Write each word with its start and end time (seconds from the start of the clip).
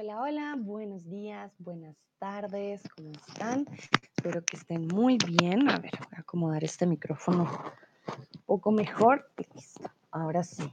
Hola, 0.00 0.22
hola, 0.22 0.54
buenos 0.56 1.10
días, 1.10 1.50
buenas 1.58 1.96
tardes, 2.20 2.82
¿cómo 2.94 3.10
están? 3.10 3.66
Espero 4.16 4.44
que 4.44 4.56
estén 4.56 4.86
muy 4.86 5.18
bien. 5.26 5.68
A 5.68 5.80
ver, 5.80 5.90
voy 5.90 6.16
a 6.16 6.20
acomodar 6.20 6.62
este 6.62 6.86
micrófono 6.86 7.42
un 8.06 8.42
poco 8.46 8.70
mejor. 8.70 9.28
Listo, 9.52 9.90
ahora 10.12 10.44
sí. 10.44 10.72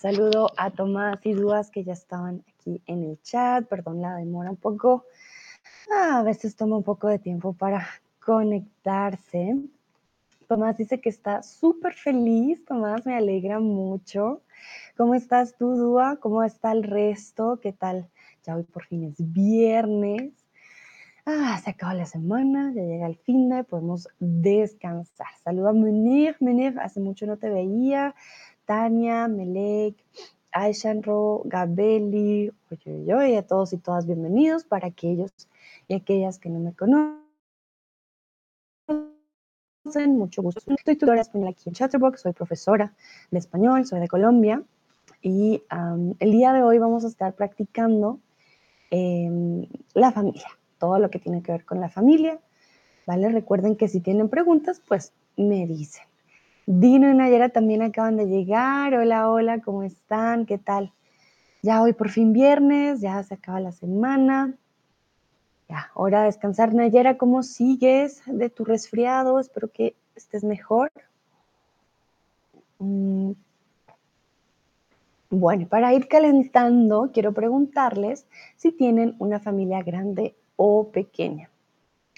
Saludo 0.00 0.50
a 0.56 0.72
Tomás 0.72 1.24
y 1.24 1.34
Duas 1.34 1.70
que 1.70 1.84
ya 1.84 1.92
estaban 1.92 2.42
aquí 2.48 2.82
en 2.86 3.04
el 3.04 3.22
chat. 3.22 3.68
Perdón 3.68 4.02
la 4.02 4.16
demora 4.16 4.50
un 4.50 4.56
poco. 4.56 5.04
Ah, 5.94 6.18
a 6.18 6.22
veces 6.24 6.56
toma 6.56 6.78
un 6.78 6.82
poco 6.82 7.06
de 7.06 7.20
tiempo 7.20 7.52
para 7.52 7.86
conectarse. 8.18 9.54
Tomás 10.48 10.78
dice 10.78 10.98
que 10.98 11.10
está 11.10 11.42
súper 11.42 11.92
feliz. 11.92 12.64
Tomás, 12.64 13.04
me 13.04 13.14
alegra 13.14 13.60
mucho. 13.60 14.40
¿Cómo 14.96 15.14
estás 15.14 15.54
tú, 15.58 15.76
Dúa? 15.76 16.16
¿Cómo 16.16 16.42
está 16.42 16.72
el 16.72 16.84
resto? 16.84 17.60
¿Qué 17.60 17.74
tal? 17.74 18.08
Ya 18.44 18.56
hoy 18.56 18.62
por 18.62 18.86
fin 18.86 19.04
es 19.04 19.16
viernes. 19.18 20.32
Ah, 21.26 21.60
se 21.62 21.68
acaba 21.68 21.92
la 21.92 22.06
semana, 22.06 22.72
ya 22.74 22.80
llega 22.80 23.06
el 23.06 23.16
fin 23.16 23.50
de, 23.50 23.62
podemos 23.62 24.08
descansar. 24.18 25.26
Saluda 25.44 25.70
a 25.70 25.74
Munir. 25.74 26.34
Munir, 26.40 26.78
hace 26.80 26.98
mucho 26.98 27.26
no 27.26 27.36
te 27.36 27.50
veía. 27.50 28.14
Tania, 28.64 29.28
Melek, 29.28 30.02
Aishanro, 30.52 31.42
Gabeli, 31.44 32.50
oye, 32.70 33.14
oye, 33.14 33.36
a 33.36 33.46
todos 33.46 33.74
y 33.74 33.76
todas 33.76 34.06
bienvenidos 34.06 34.64
para 34.64 34.88
aquellos 34.88 35.30
y 35.88 35.94
aquellas 35.94 36.38
que 36.38 36.48
no 36.48 36.58
me 36.58 36.72
conocen 36.72 37.27
mucho 39.96 40.42
gusto. 40.42 40.60
Estoy 40.74 40.96
tutora 40.96 41.20
español 41.20 41.48
aquí 41.48 41.68
en 41.68 41.74
Chatterbox, 41.74 42.20
soy 42.20 42.32
profesora 42.32 42.92
de 43.30 43.38
español, 43.38 43.86
soy 43.86 44.00
de 44.00 44.08
Colombia 44.08 44.62
y 45.22 45.62
el 46.20 46.30
día 46.30 46.52
de 46.52 46.62
hoy 46.62 46.78
vamos 46.78 47.04
a 47.04 47.08
estar 47.08 47.32
practicando 47.34 48.20
em, 48.90 49.66
la 49.94 50.12
familia, 50.12 50.46
todo 50.78 50.98
lo 50.98 51.10
que 51.10 51.18
tiene 51.18 51.42
que 51.42 51.52
ver 51.52 51.64
con 51.64 51.80
la 51.80 51.88
familia, 51.88 52.38
¿vale? 53.06 53.30
Recuerden 53.30 53.76
que 53.76 53.88
si 53.88 54.00
tienen 54.00 54.28
preguntas, 54.28 54.82
pues 54.86 55.12
me 55.36 55.66
dicen. 55.66 56.04
Dino 56.66 57.10
y 57.10 57.14
Nayera 57.14 57.48
también 57.48 57.80
acaban 57.80 58.18
de 58.18 58.26
llegar. 58.26 58.94
Hola, 58.94 59.30
hola, 59.30 59.60
¿cómo 59.60 59.82
están? 59.84 60.44
¿Qué 60.44 60.58
tal? 60.58 60.92
Ya 61.62 61.80
hoy 61.80 61.94
por 61.94 62.10
fin 62.10 62.34
viernes, 62.34 63.00
ya 63.00 63.22
se 63.22 63.34
acaba 63.34 63.58
la 63.58 63.72
semana. 63.72 64.54
Ya, 65.68 65.90
hora 65.94 66.20
de 66.20 66.26
descansar. 66.26 66.74
Nayera, 66.74 67.18
¿cómo 67.18 67.42
sigues 67.42 68.22
de 68.26 68.48
tu 68.48 68.64
resfriado? 68.64 69.38
Espero 69.38 69.70
que 69.70 69.94
estés 70.16 70.42
mejor. 70.42 70.90
Mm. 72.78 73.32
Bueno, 75.30 75.68
para 75.68 75.92
ir 75.92 76.08
calentando, 76.08 77.10
quiero 77.12 77.34
preguntarles 77.34 78.26
si 78.56 78.72
tienen 78.72 79.14
una 79.18 79.40
familia 79.40 79.82
grande 79.82 80.34
o 80.56 80.88
pequeña. 80.90 81.50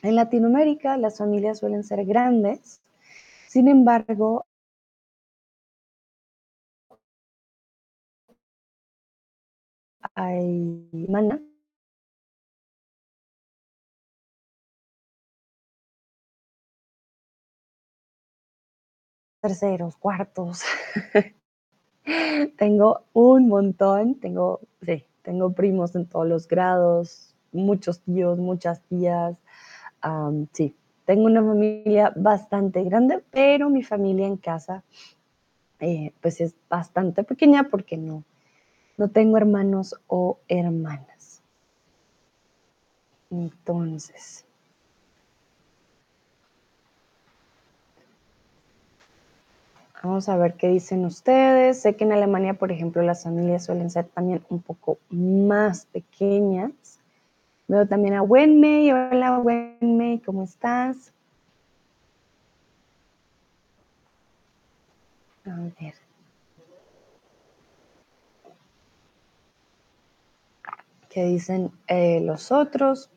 En 0.02 0.14
Latinoamérica 0.14 0.96
las 0.96 1.18
familias 1.18 1.58
suelen 1.58 1.82
ser 1.82 2.04
grandes, 2.04 2.80
sin 3.48 3.66
embargo, 3.68 4.44
hay 10.14 10.88
manas 11.08 11.40
terceros, 19.40 19.96
cuartos. 19.96 20.62
tengo 22.56 23.02
un 23.12 23.48
montón, 23.48 24.16
tengo, 24.16 24.60
sí, 24.82 25.04
tengo 25.22 25.52
primos 25.52 25.94
en 25.94 26.06
todos 26.06 26.26
los 26.26 26.48
grados, 26.48 27.34
muchos 27.52 28.00
tíos, 28.00 28.38
muchas 28.38 28.80
tías. 28.82 29.36
sí, 30.52 30.74
tengo 31.04 31.24
una 31.24 31.42
familia 31.42 32.12
bastante 32.16 32.82
grande, 32.84 33.22
pero 33.30 33.70
mi 33.70 33.82
familia 33.82 34.26
en 34.26 34.36
casa 34.36 34.84
eh, 35.80 36.12
pues 36.20 36.40
es 36.40 36.54
bastante 36.68 37.24
pequeña 37.24 37.68
porque 37.70 37.96
no, 37.96 38.22
no 38.96 39.08
tengo 39.08 39.36
hermanos 39.36 39.94
o 40.06 40.38
hermanas. 40.46 41.42
Entonces, 43.30 44.44
Vamos 50.02 50.30
a 50.30 50.36
ver 50.38 50.54
qué 50.54 50.68
dicen 50.68 51.04
ustedes. 51.04 51.82
Sé 51.82 51.94
que 51.94 52.04
en 52.04 52.12
Alemania, 52.12 52.54
por 52.54 52.72
ejemplo, 52.72 53.02
las 53.02 53.24
familias 53.24 53.66
suelen 53.66 53.90
ser 53.90 54.06
también 54.06 54.42
un 54.48 54.62
poco 54.62 54.98
más 55.10 55.84
pequeñas. 55.86 56.72
Veo 57.68 57.86
también 57.86 58.14
a 58.14 58.22
Wenmei. 58.22 58.90
Hola, 58.92 59.38
Wenmei, 59.38 60.18
¿cómo 60.20 60.42
estás? 60.42 61.12
A 65.44 65.54
ver. 65.78 65.94
¿Qué 71.10 71.24
dicen 71.24 71.70
eh, 71.88 72.20
los 72.22 72.50
otros? 72.50 73.10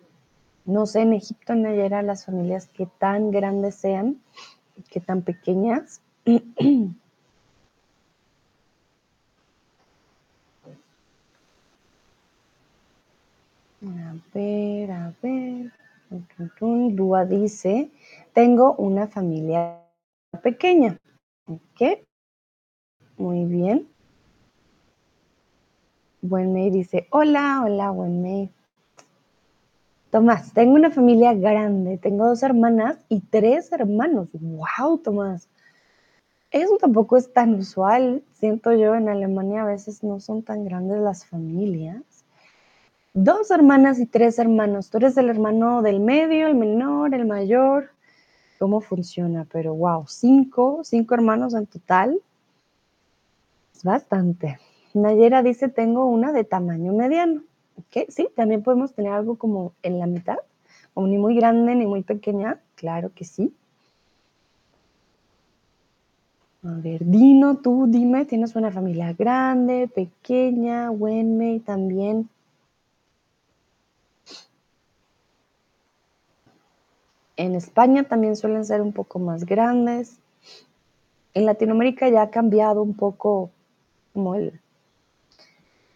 No 0.65 0.85
sé, 0.85 1.01
en 1.01 1.13
Egipto, 1.13 1.53
en 1.53 1.61
Nayera, 1.61 2.01
las 2.01 2.25
familias 2.25 2.67
que 2.67 2.87
tan 2.97 3.31
grandes 3.31 3.75
sean, 3.75 4.21
que 4.89 4.99
tan 4.99 5.21
pequeñas. 5.21 6.02
A 6.25 6.29
ver, 14.33 14.91
a 14.91 15.13
ver. 15.21 15.71
Dúa 16.95 17.25
dice, 17.25 17.91
tengo 18.33 18.75
una 18.75 19.07
familia 19.07 19.81
pequeña. 20.41 20.97
¿Ok? 21.47 21.99
Muy 23.17 23.45
bien. 23.45 23.89
Buen 26.21 26.53
May 26.53 26.69
dice, 26.69 27.07
hola, 27.09 27.63
hola, 27.65 27.91
Buen 27.91 28.21
May. 28.21 28.49
Tomás, 30.09 30.53
tengo 30.53 30.75
una 30.75 30.91
familia 30.91 31.33
grande, 31.33 31.97
tengo 31.97 32.27
dos 32.27 32.43
hermanas 32.43 33.03
y 33.09 33.19
tres 33.19 33.71
hermanos. 33.73 34.29
¡Wow, 34.31 34.99
Tomás! 34.99 35.49
Eso 36.53 36.77
tampoco 36.77 37.17
es 37.17 37.33
tan 37.33 37.55
usual, 37.55 38.23
siento 38.33 38.73
yo, 38.73 38.93
en 38.93 39.09
Alemania 39.09 39.63
a 39.63 39.65
veces 39.65 40.03
no 40.03 40.19
son 40.19 40.43
tan 40.43 40.63
grandes 40.63 40.99
las 40.99 41.25
familias. 41.25 42.03
Dos 43.15 43.49
hermanas 43.49 43.99
y 43.99 44.05
tres 44.05 44.37
hermanos. 44.37 44.91
Tú 44.91 44.97
eres 44.97 45.17
el 45.17 45.29
hermano 45.29 45.81
del 45.81 45.99
medio, 45.99 46.45
el 46.45 46.53
menor, 46.53 47.15
el 47.15 47.25
mayor. 47.25 47.89
¿Cómo 48.59 48.81
funciona? 48.81 49.47
Pero 49.51 49.73
wow, 49.73 50.05
cinco, 50.07 50.81
cinco 50.83 51.15
hermanos 51.15 51.55
en 51.55 51.65
total. 51.65 52.21
Es 53.75 53.83
bastante. 53.83 54.59
Nayera 54.93 55.41
dice, 55.41 55.69
tengo 55.69 56.05
una 56.05 56.31
de 56.31 56.43
tamaño 56.43 56.93
mediano. 56.93 57.41
¿Ok? 57.79 58.09
Sí, 58.09 58.29
también 58.35 58.61
podemos 58.61 58.93
tener 58.93 59.11
algo 59.11 59.39
como 59.39 59.73
en 59.81 59.97
la 59.97 60.05
mitad, 60.05 60.37
ni 60.95 61.17
muy 61.17 61.35
grande 61.35 61.73
ni 61.73 61.87
muy 61.87 62.03
pequeña. 62.03 62.61
Claro 62.75 63.11
que 63.15 63.25
sí. 63.25 63.55
A 66.65 66.75
ver, 66.75 67.03
Dino, 67.03 67.57
tú 67.57 67.87
dime, 67.89 68.23
¿tienes 68.23 68.55
una 68.55 68.71
familia 68.71 69.11
grande, 69.11 69.89
pequeña, 69.93 70.91
Wenmei 70.91 71.59
también? 71.59 72.29
En 77.35 77.55
España 77.55 78.05
también 78.05 78.37
suelen 78.37 78.63
ser 78.63 78.81
un 78.81 78.93
poco 78.93 79.19
más 79.19 79.43
grandes. 79.43 80.19
En 81.33 81.45
Latinoamérica 81.45 82.07
ya 82.07 82.21
ha 82.21 82.29
cambiado 82.29 82.81
un 82.81 82.93
poco 82.93 83.49
como 84.13 84.37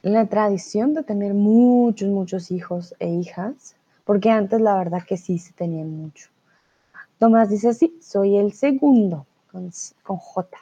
la 0.01 0.25
tradición 0.25 0.93
de 0.93 1.03
tener 1.03 1.33
muchos, 1.33 2.09
muchos 2.09 2.51
hijos 2.51 2.93
e 2.99 3.07
hijas, 3.07 3.77
porque 4.03 4.31
antes 4.31 4.59
la 4.59 4.75
verdad 4.75 5.03
que 5.07 5.15
sí 5.15 5.39
se 5.39 5.53
tenían 5.53 5.91
mucho. 5.91 6.27
Tomás 7.19 7.49
dice, 7.49 7.73
sí, 7.73 7.97
soy 8.01 8.35
el 8.35 8.51
segundo 8.51 9.26
con, 9.51 9.71
J. 10.03 10.57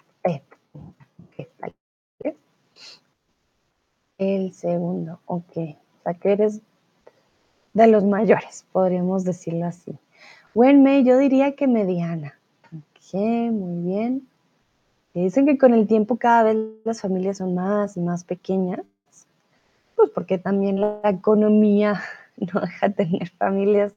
El 4.18 4.54
segundo, 4.54 5.20
ok. 5.26 5.58
O 5.58 6.04
sea 6.04 6.14
que 6.14 6.32
eres 6.32 6.62
de 7.74 7.88
los 7.88 8.06
mayores, 8.06 8.66
podríamos 8.72 9.26
decirlo 9.26 9.66
así. 9.66 9.98
Wenmei, 10.54 11.04
yo 11.04 11.18
diría 11.18 11.56
que 11.56 11.68
mediana. 11.68 12.40
Ok, 12.68 13.14
muy 13.52 13.84
bien. 13.84 14.28
dicen 15.14 15.46
que 15.46 15.58
con 15.58 15.74
el 15.74 15.86
tiempo 15.86 16.16
cada 16.16 16.44
vez 16.44 16.58
las 16.86 17.02
familias 17.02 17.38
son 17.38 17.56
más 17.56 17.98
y 17.98 18.00
más 18.00 18.24
pequeñas, 18.24 18.86
pues 19.96 20.10
porque 20.12 20.38
también 20.38 20.80
la 20.80 21.02
economía 21.04 22.02
no 22.38 22.62
deja 22.62 22.90
tener 22.90 23.30
familias 23.32 23.94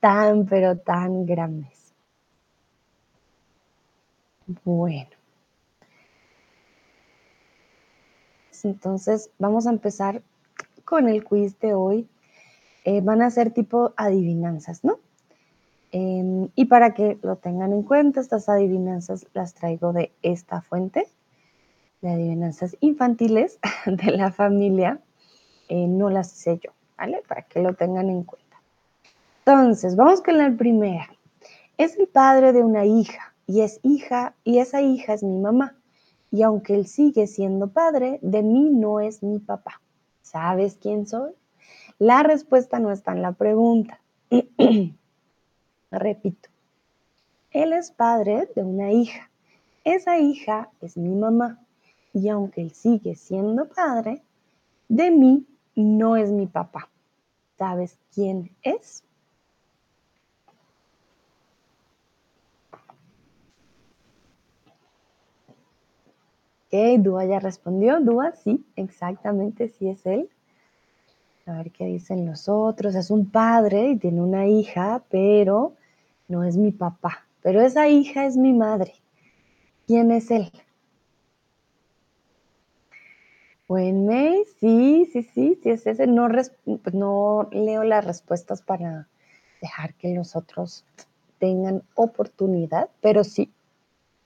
tan, 0.00 0.46
pero 0.46 0.78
tan 0.78 1.26
grandes. 1.26 1.77
Bueno. 4.64 5.10
Entonces, 8.64 9.30
vamos 9.38 9.66
a 9.66 9.70
empezar 9.70 10.22
con 10.84 11.08
el 11.08 11.22
quiz 11.22 11.58
de 11.60 11.74
hoy 11.74 12.08
eh, 12.84 13.02
van 13.02 13.20
a 13.20 13.30
ser 13.30 13.50
tipo 13.50 13.92
adivinanzas, 13.96 14.82
¿no? 14.82 14.98
Em, 15.92 16.48
y 16.54 16.64
para 16.64 16.94
que 16.94 17.18
lo 17.22 17.36
tengan 17.36 17.72
en 17.74 17.82
cuenta, 17.82 18.20
estas 18.20 18.48
adivinanzas 18.48 19.26
las 19.34 19.52
traigo 19.52 19.92
de 19.92 20.12
esta 20.22 20.62
fuente, 20.62 21.06
de 22.00 22.10
adivinanzas 22.10 22.76
infantiles 22.80 23.58
de 23.86 24.12
la 24.12 24.32
familia. 24.32 25.00
Eh, 25.68 25.86
no 25.86 26.08
las 26.08 26.30
sé 26.30 26.58
yo, 26.64 26.70
¿vale? 26.96 27.22
Para 27.28 27.42
que 27.42 27.60
lo 27.60 27.74
tengan 27.74 28.08
en 28.08 28.24
cuenta. 28.24 28.56
Entonces, 29.40 29.94
vamos 29.94 30.22
con 30.22 30.38
la 30.38 30.50
primera. 30.56 31.10
Es 31.76 31.98
el 31.98 32.08
padre 32.08 32.54
de 32.54 32.64
una 32.64 32.86
hija 32.86 33.34
y 33.48 33.62
es 33.62 33.80
hija 33.82 34.34
y 34.44 34.58
esa 34.58 34.82
hija 34.82 35.14
es 35.14 35.24
mi 35.24 35.40
mamá. 35.40 35.74
Y 36.30 36.42
aunque 36.42 36.74
él 36.74 36.86
sigue 36.86 37.26
siendo 37.26 37.68
padre, 37.68 38.20
de 38.22 38.42
mí 38.42 38.68
no 38.70 39.00
es 39.00 39.22
mi 39.22 39.38
papá. 39.38 39.80
¿Sabes 40.20 40.76
quién 40.80 41.06
soy? 41.06 41.32
La 41.98 42.22
respuesta 42.22 42.78
no 42.78 42.92
está 42.92 43.12
en 43.12 43.22
la 43.22 43.32
pregunta. 43.32 44.00
Repito, 45.90 46.50
él 47.50 47.72
es 47.72 47.90
padre 47.90 48.50
de 48.54 48.62
una 48.62 48.92
hija. 48.92 49.30
Esa 49.82 50.18
hija 50.18 50.68
es 50.82 50.98
mi 50.98 51.14
mamá. 51.14 51.58
Y 52.12 52.28
aunque 52.28 52.60
él 52.60 52.72
sigue 52.72 53.14
siendo 53.14 53.66
padre, 53.66 54.22
de 54.88 55.10
mí 55.10 55.46
no 55.74 56.16
es 56.16 56.30
mi 56.30 56.46
papá. 56.46 56.90
¿Sabes 57.56 57.96
quién 58.14 58.50
es? 58.62 59.02
Ok, 66.70 67.00
Dúa 67.00 67.24
ya 67.24 67.40
respondió. 67.40 67.98
Dúa, 68.00 68.32
sí, 68.32 68.62
exactamente, 68.76 69.68
sí 69.68 69.88
es 69.88 70.04
él. 70.04 70.28
A 71.46 71.52
ver 71.52 71.70
qué 71.70 71.86
dicen 71.86 72.26
los 72.26 72.46
otros. 72.46 72.94
Es 72.94 73.10
un 73.10 73.30
padre 73.30 73.88
y 73.88 73.96
tiene 73.96 74.20
una 74.20 74.46
hija, 74.46 75.02
pero 75.08 75.72
no 76.28 76.44
es 76.44 76.58
mi 76.58 76.70
papá. 76.70 77.26
Pero 77.42 77.62
esa 77.62 77.88
hija 77.88 78.26
es 78.26 78.36
mi 78.36 78.52
madre. 78.52 78.92
¿Quién 79.86 80.10
es 80.10 80.30
él? 80.30 80.50
May, 83.68 84.44
sí, 84.60 85.08
sí, 85.10 85.22
sí, 85.22 85.58
sí 85.62 85.70
es 85.70 85.86
ese. 85.86 86.06
No, 86.06 86.28
pues 86.28 86.94
no 86.94 87.48
leo 87.50 87.82
las 87.84 88.04
respuestas 88.04 88.60
para 88.60 89.08
dejar 89.62 89.94
que 89.94 90.14
los 90.14 90.36
otros 90.36 90.84
tengan 91.38 91.82
oportunidad, 91.94 92.90
pero 93.00 93.24
sí. 93.24 93.50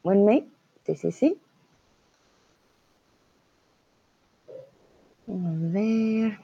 May, 0.03 0.50
sí, 0.85 0.97
sí, 0.97 1.12
sí. 1.12 1.42
A 5.29 5.33
ver. 5.73 6.39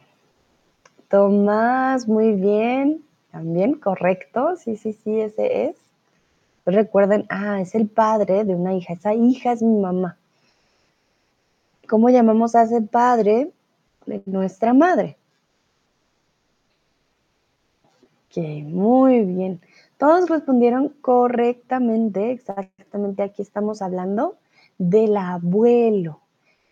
Tomás, 1.08 2.06
muy 2.06 2.32
bien. 2.32 3.02
También, 3.32 3.74
correcto. 3.74 4.56
Sí, 4.56 4.76
sí, 4.76 4.92
sí, 4.92 5.20
ese 5.20 5.64
es. 5.64 5.76
Recuerden, 6.64 7.26
ah, 7.28 7.60
es 7.60 7.74
el 7.74 7.88
padre 7.88 8.44
de 8.44 8.54
una 8.54 8.74
hija. 8.74 8.92
Esa 8.92 9.14
hija 9.14 9.52
es 9.52 9.62
mi 9.62 9.80
mamá. 9.80 10.16
¿Cómo 11.88 12.10
llamamos 12.10 12.54
a 12.54 12.64
ese 12.64 12.82
padre 12.82 13.50
de 14.06 14.22
nuestra 14.26 14.74
madre? 14.74 15.16
Ok, 18.30 18.36
muy 18.64 19.24
bien. 19.24 19.60
Todos 19.96 20.28
respondieron 20.28 20.90
correctamente. 21.00 22.30
Exactamente 22.30 23.22
aquí 23.22 23.42
estamos 23.42 23.82
hablando 23.82 24.36
del 24.78 25.16
abuelo 25.16 26.20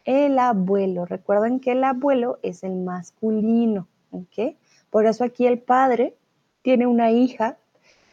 el 0.06 0.38
abuelo. 0.38 1.04
Recuerden 1.04 1.60
que 1.60 1.72
el 1.72 1.84
abuelo 1.84 2.38
es 2.42 2.64
el 2.64 2.76
masculino, 2.76 3.86
¿ok? 4.12 4.56
Por 4.88 5.06
eso 5.06 5.24
aquí 5.24 5.46
el 5.46 5.58
padre 5.58 6.14
tiene 6.62 6.86
una 6.86 7.10
hija, 7.10 7.58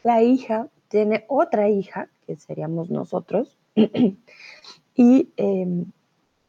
la 0.02 0.22
hija 0.22 0.68
tiene 0.88 1.24
otra 1.28 1.68
hija, 1.68 2.08
que 2.26 2.36
seríamos 2.36 2.90
nosotros, 2.90 3.56
y 4.94 5.28
em, 5.36 5.86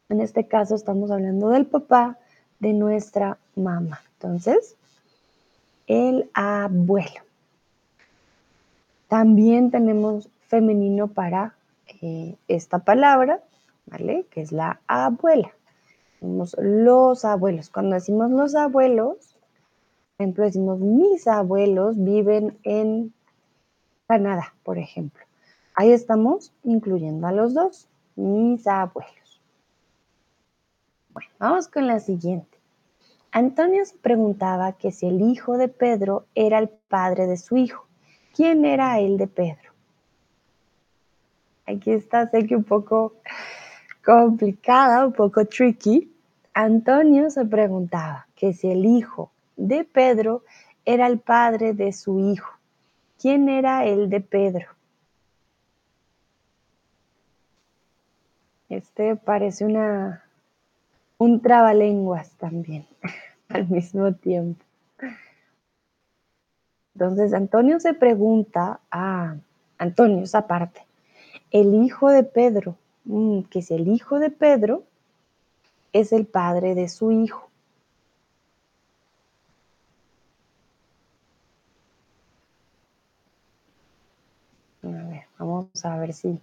en 0.08 0.20
este 0.20 0.46
caso 0.46 0.74
estamos 0.74 1.10
hablando 1.10 1.48
del 1.48 1.66
papá 1.66 2.18
de 2.58 2.72
nuestra 2.72 3.38
mamá. 3.54 4.02
Entonces, 4.14 4.76
el 5.86 6.28
abuelo. 6.34 7.22
También 9.08 9.70
tenemos 9.70 10.28
femenino 10.48 11.08
para 11.08 11.54
eh, 12.02 12.34
esta 12.48 12.80
palabra, 12.80 13.40
¿vale? 13.86 14.26
Que 14.30 14.42
es 14.42 14.52
la 14.52 14.80
abuela. 14.86 15.52
Somos 16.20 16.56
los 16.58 17.24
abuelos. 17.24 17.70
Cuando 17.70 17.94
decimos 17.94 18.30
los 18.30 18.54
abuelos, 18.54 19.36
por 20.16 20.24
ejemplo, 20.24 20.44
decimos 20.44 20.78
mis 20.80 21.26
abuelos 21.26 22.02
viven 22.02 22.58
en 22.62 23.12
Canadá, 24.06 24.54
por 24.62 24.78
ejemplo. 24.78 25.24
Ahí 25.74 25.92
estamos 25.92 26.52
incluyendo 26.64 27.26
a 27.26 27.32
los 27.32 27.52
dos, 27.52 27.88
mis 28.14 28.66
abuelos. 28.66 29.42
Bueno, 31.10 31.30
vamos 31.38 31.68
con 31.68 31.86
la 31.86 32.00
siguiente. 32.00 32.56
Antonio 33.30 33.84
se 33.84 33.98
preguntaba 33.98 34.72
que 34.72 34.92
si 34.92 35.06
el 35.06 35.20
hijo 35.20 35.58
de 35.58 35.68
Pedro 35.68 36.24
era 36.34 36.58
el 36.58 36.70
padre 36.70 37.26
de 37.26 37.36
su 37.36 37.58
hijo. 37.58 37.86
¿Quién 38.34 38.64
era 38.64 38.98
el 39.00 39.18
de 39.18 39.26
Pedro? 39.26 39.72
Aquí 41.66 41.90
está, 41.90 42.30
sé 42.30 42.46
que 42.46 42.56
un 42.56 42.64
poco 42.64 43.14
complicada, 44.06 45.04
un 45.04 45.12
poco 45.12 45.44
tricky, 45.46 46.12
Antonio 46.54 47.28
se 47.28 47.44
preguntaba 47.44 48.28
que 48.36 48.52
si 48.52 48.70
el 48.70 48.86
hijo 48.86 49.32
de 49.56 49.82
Pedro 49.84 50.44
era 50.84 51.08
el 51.08 51.18
padre 51.18 51.74
de 51.74 51.92
su 51.92 52.20
hijo. 52.20 52.52
¿Quién 53.20 53.48
era 53.48 53.84
el 53.84 54.08
de 54.08 54.20
Pedro? 54.20 54.68
Este 58.68 59.16
parece 59.16 59.64
una 59.64 60.22
un 61.18 61.40
trabalenguas 61.40 62.30
también 62.32 62.86
al 63.48 63.68
mismo 63.68 64.12
tiempo. 64.12 64.62
Entonces 66.94 67.34
Antonio 67.34 67.80
se 67.80 67.92
pregunta 67.92 68.78
a 68.90 69.34
Antonio, 69.78 70.22
esa 70.22 70.46
parte, 70.46 70.82
el 71.50 71.74
hijo 71.74 72.10
de 72.10 72.22
Pedro, 72.22 72.76
que 73.50 73.62
si 73.62 73.74
el 73.74 73.88
hijo 73.88 74.18
de 74.18 74.30
Pedro 74.30 74.82
es 75.92 76.12
el 76.12 76.26
padre 76.26 76.74
de 76.74 76.88
su 76.88 77.12
hijo. 77.12 77.48
A 84.82 84.88
ver, 84.88 85.24
vamos 85.38 85.84
a 85.84 85.96
ver 85.98 86.12
si. 86.12 86.40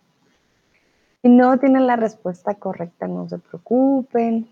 Si 1.21 1.29
no 1.29 1.57
tienen 1.57 1.87
la 1.87 1.95
respuesta 1.95 2.55
correcta, 2.55 3.07
no 3.07 3.29
se 3.29 3.39
preocupen. 3.39 4.49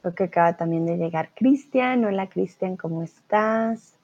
Creo 0.00 0.14
que 0.14 0.24
acaba 0.24 0.56
también 0.56 0.86
de 0.86 0.96
llegar 0.96 1.30
Cristian. 1.34 2.04
Hola 2.04 2.28
Cristian, 2.28 2.76
¿cómo 2.76 3.02
estás? 3.02 3.99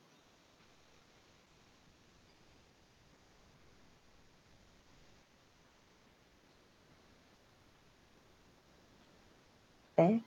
¿Qué 9.97 10.23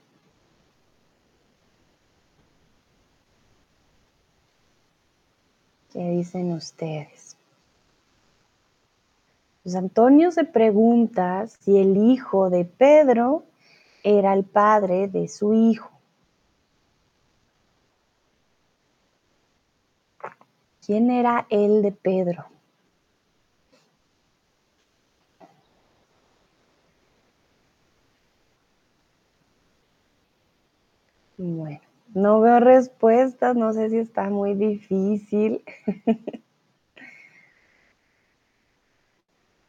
dicen 5.92 6.52
ustedes? 6.52 7.36
Pues 9.62 9.74
Antonio 9.74 10.32
se 10.32 10.44
pregunta 10.44 11.46
si 11.46 11.78
el 11.78 11.96
hijo 11.96 12.50
de 12.50 12.64
Pedro 12.64 13.44
era 14.02 14.32
el 14.32 14.44
padre 14.44 15.06
de 15.08 15.28
su 15.28 15.54
hijo. 15.54 15.90
¿Quién 20.84 21.10
era 21.10 21.46
el 21.50 21.82
de 21.82 21.92
Pedro? 21.92 22.46
Bueno, 31.42 31.80
no 32.12 32.42
veo 32.42 32.60
respuestas, 32.60 33.56
no 33.56 33.72
sé 33.72 33.88
si 33.88 33.96
está 33.96 34.28
muy 34.28 34.52
difícil. 34.54 35.64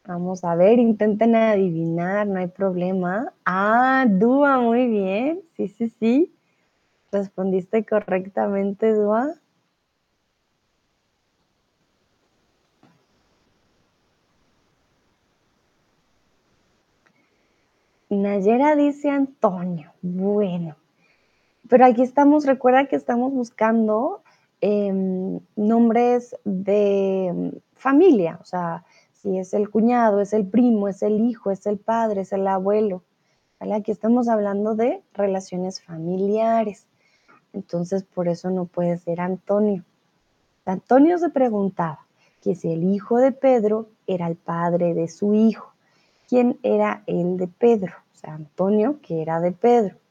Vamos 0.04 0.44
a 0.44 0.54
ver, 0.54 0.78
intenten 0.78 1.34
adivinar, 1.34 2.26
no 2.26 2.38
hay 2.40 2.48
problema. 2.48 3.32
Ah, 3.46 4.04
Dúa, 4.06 4.58
muy 4.60 4.86
bien. 4.86 5.40
Sí, 5.56 5.68
sí, 5.68 5.88
sí. 5.88 6.34
Respondiste 7.12 7.86
correctamente, 7.86 8.92
Dúa. 8.94 9.34
Nayera 18.10 18.76
dice 18.76 19.08
Antonio. 19.10 19.92
Bueno. 20.02 20.76
Pero 21.72 21.86
aquí 21.86 22.02
estamos, 22.02 22.44
recuerda 22.44 22.84
que 22.84 22.96
estamos 22.96 23.32
buscando 23.32 24.20
em, 24.60 25.40
nombres 25.56 26.36
de 26.44 27.62
familia, 27.76 28.38
o 28.42 28.44
sea, 28.44 28.84
si 29.14 29.38
es 29.38 29.54
el 29.54 29.70
cuñado, 29.70 30.20
es 30.20 30.34
el 30.34 30.46
primo, 30.46 30.86
es 30.88 31.02
el 31.02 31.22
hijo, 31.22 31.50
es 31.50 31.64
el 31.64 31.78
padre, 31.78 32.20
es 32.20 32.32
el 32.34 32.46
abuelo. 32.46 33.04
Aquí 33.58 33.90
estamos 33.90 34.28
hablando 34.28 34.74
de 34.74 35.02
relaciones 35.14 35.80
familiares. 35.80 36.86
Entonces, 37.54 38.04
por 38.04 38.28
eso 38.28 38.50
no 38.50 38.66
puede 38.66 38.98
ser 38.98 39.22
Antonio. 39.22 39.82
Antonio 40.66 41.16
se 41.16 41.30
preguntaba 41.30 42.00
que 42.42 42.54
si 42.54 42.70
el 42.70 42.84
hijo 42.84 43.16
de 43.16 43.32
Pedro 43.32 43.88
era 44.06 44.26
el 44.26 44.36
padre 44.36 44.92
de 44.92 45.08
su 45.08 45.32
hijo. 45.32 45.72
¿Quién 46.28 46.58
era 46.62 47.02
el 47.06 47.38
de 47.38 47.48
Pedro? 47.48 47.94
O 48.12 48.18
sea, 48.18 48.34
Antonio, 48.34 48.98
que 49.00 49.22
era 49.22 49.40
de 49.40 49.52
Pedro. 49.52 50.01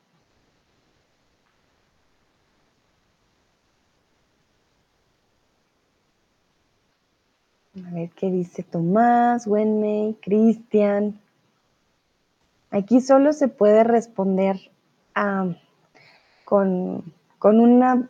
A 7.92 7.94
ver 7.94 8.10
qué 8.12 8.32
dice 8.32 8.64
Tomás, 8.64 9.46
Wenmei, 9.48 10.16
Cristian. 10.22 11.20
Aquí 12.70 13.02
solo 13.02 13.34
se 13.34 13.50
puede 13.50 13.84
responder 13.84 14.56
con, 16.46 17.04
una, 17.42 18.08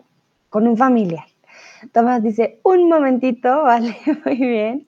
con 0.49 0.67
un 0.67 0.77
familiar. 0.77 1.25
Tomás 1.93 2.21
dice, 2.21 2.59
un 2.63 2.89
momentito, 2.89 3.49
vale, 3.63 3.97
muy 4.23 4.37
bien. 4.37 4.87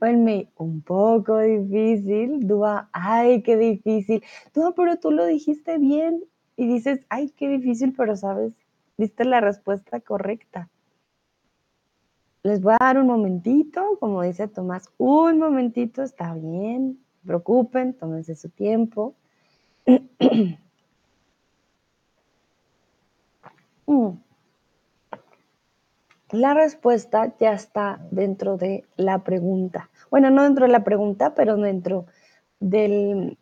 Wenmei, 0.00 0.48
un 0.56 0.82
poco 0.82 1.38
difícil. 1.38 2.44
Dúa, 2.44 2.88
ay, 2.92 3.42
qué 3.42 3.56
difícil. 3.56 4.24
Dúa, 4.52 4.74
pero 4.74 4.96
tú 4.96 5.12
lo 5.12 5.26
dijiste 5.26 5.78
bien. 5.78 6.24
Y 6.56 6.66
dices, 6.66 7.06
ay, 7.08 7.30
qué 7.36 7.48
difícil, 7.48 7.94
pero 7.96 8.16
sabes, 8.16 8.52
diste 8.96 9.24
la 9.24 9.40
respuesta 9.40 10.00
correcta. 10.00 10.68
Les 12.42 12.60
voy 12.62 12.74
a 12.74 12.84
dar 12.84 12.98
un 12.98 13.06
momentito, 13.06 13.96
como 13.98 14.22
dice 14.22 14.48
Tomás, 14.48 14.90
un 14.96 15.38
momentito, 15.38 16.02
está 16.02 16.34
bien, 16.34 16.98
no 17.22 17.26
preocupen, 17.26 17.94
tómense 17.94 18.34
su 18.36 18.48
tiempo. 18.48 19.14
Mm. 23.88 24.18
La 26.30 26.52
respuesta 26.52 27.34
ya 27.40 27.54
está 27.54 28.06
dentro 28.10 28.58
de 28.58 28.84
la 28.96 29.24
pregunta. 29.24 29.88
Bueno, 30.10 30.28
no 30.28 30.42
dentro 30.42 30.66
de 30.66 30.72
la 30.72 30.84
pregunta, 30.84 31.34
pero 31.34 31.56
dentro 31.56 32.04
del, 32.60 33.38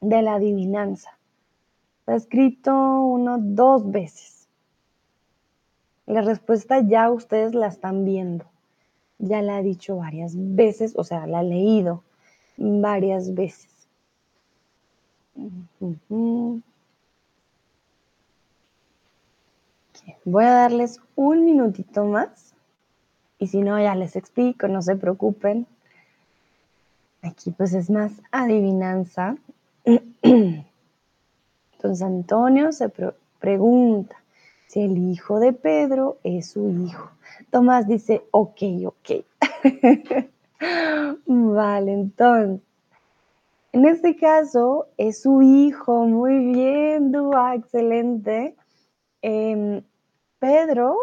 de 0.00 0.22
la 0.22 0.36
adivinanza. 0.36 1.18
Está 1.98 2.14
escrito 2.14 2.72
uno, 2.72 3.36
dos 3.38 3.90
veces. 3.90 4.33
La 6.06 6.20
respuesta 6.20 6.80
ya 6.80 7.10
ustedes 7.10 7.54
la 7.54 7.68
están 7.68 8.04
viendo. 8.04 8.44
Ya 9.18 9.42
la 9.42 9.56
ha 9.56 9.62
dicho 9.62 9.96
varias 9.96 10.32
veces, 10.36 10.94
o 10.96 11.04
sea, 11.04 11.26
la 11.26 11.38
ha 11.38 11.42
leído 11.42 12.02
varias 12.56 13.34
veces. 13.34 13.70
Voy 20.24 20.44
a 20.44 20.50
darles 20.50 21.00
un 21.16 21.44
minutito 21.44 22.04
más 22.04 22.54
y 23.38 23.48
si 23.48 23.60
no, 23.60 23.80
ya 23.80 23.94
les 23.94 24.16
explico, 24.16 24.68
no 24.68 24.82
se 24.82 24.96
preocupen. 24.96 25.66
Aquí 27.22 27.50
pues 27.50 27.74
es 27.74 27.90
más 27.90 28.12
adivinanza. 28.30 29.36
Entonces 30.22 30.66
Antonio 32.02 32.72
se 32.72 32.90
pregunta, 33.38 34.16
el 34.82 34.98
hijo 34.98 35.38
de 35.40 35.52
Pedro 35.52 36.18
es 36.24 36.50
su 36.50 36.70
hijo. 36.70 37.10
Tomás 37.50 37.86
dice, 37.86 38.22
ok, 38.30 38.62
ok. 38.86 39.24
vale, 41.26 41.92
entonces, 41.92 42.60
en 43.72 43.84
este 43.86 44.16
caso 44.16 44.86
es 44.96 45.22
su 45.22 45.42
hijo, 45.42 46.06
muy 46.06 46.52
bien, 46.52 47.10
Dua, 47.10 47.56
excelente. 47.56 48.54
Em, 49.20 49.82
Pedro 50.38 50.96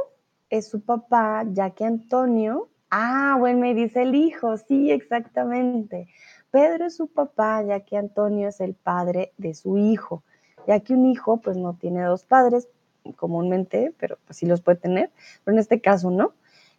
es 0.49 0.69
su 0.69 0.79
papá, 0.79 1.43
ya 1.51 1.71
que 1.71 1.83
Antonio, 1.83 2.69
ah, 2.89 3.35
bueno, 3.37 3.59
me 3.59 3.73
dice 3.73 4.03
el 4.03 4.15
hijo, 4.15 4.55
sí, 4.57 4.89
exactamente. 4.89 6.07
Pedro 6.49 6.85
es 6.85 6.95
su 6.95 7.07
papá, 7.07 7.61
ya 7.63 7.81
que 7.81 7.97
Antonio 7.97 8.47
es 8.47 8.61
el 8.61 8.73
padre 8.73 9.33
de 9.37 9.53
su 9.53 9.77
hijo, 9.77 10.23
ya 10.65 10.79
que 10.79 10.93
un 10.93 11.07
hijo 11.07 11.37
pues 11.37 11.57
no 11.57 11.73
tiene 11.73 12.03
dos 12.03 12.23
padres, 12.23 12.69
comúnmente, 13.15 13.93
pero 13.99 14.17
pues 14.25 14.37
sí 14.37 14.45
los 14.45 14.61
puede 14.61 14.77
tener, 14.77 15.11
pero 15.43 15.55
en 15.55 15.59
este 15.59 15.81
caso 15.81 16.11
no. 16.11 16.33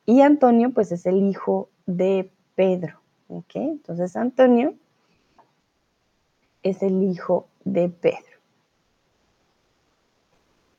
Y 0.07 0.21
Antonio 0.21 0.71
pues 0.73 0.93
es 0.93 1.07
el 1.07 1.23
hijo 1.23 1.69
de 1.87 2.31
Pedro, 2.55 3.01
¿ok? 3.29 3.57
Entonces 3.57 4.17
Antonio 4.17 4.75
es 6.63 6.83
el 6.83 7.03
hijo 7.03 7.49
de 7.65 7.89
Pedro. 7.89 8.33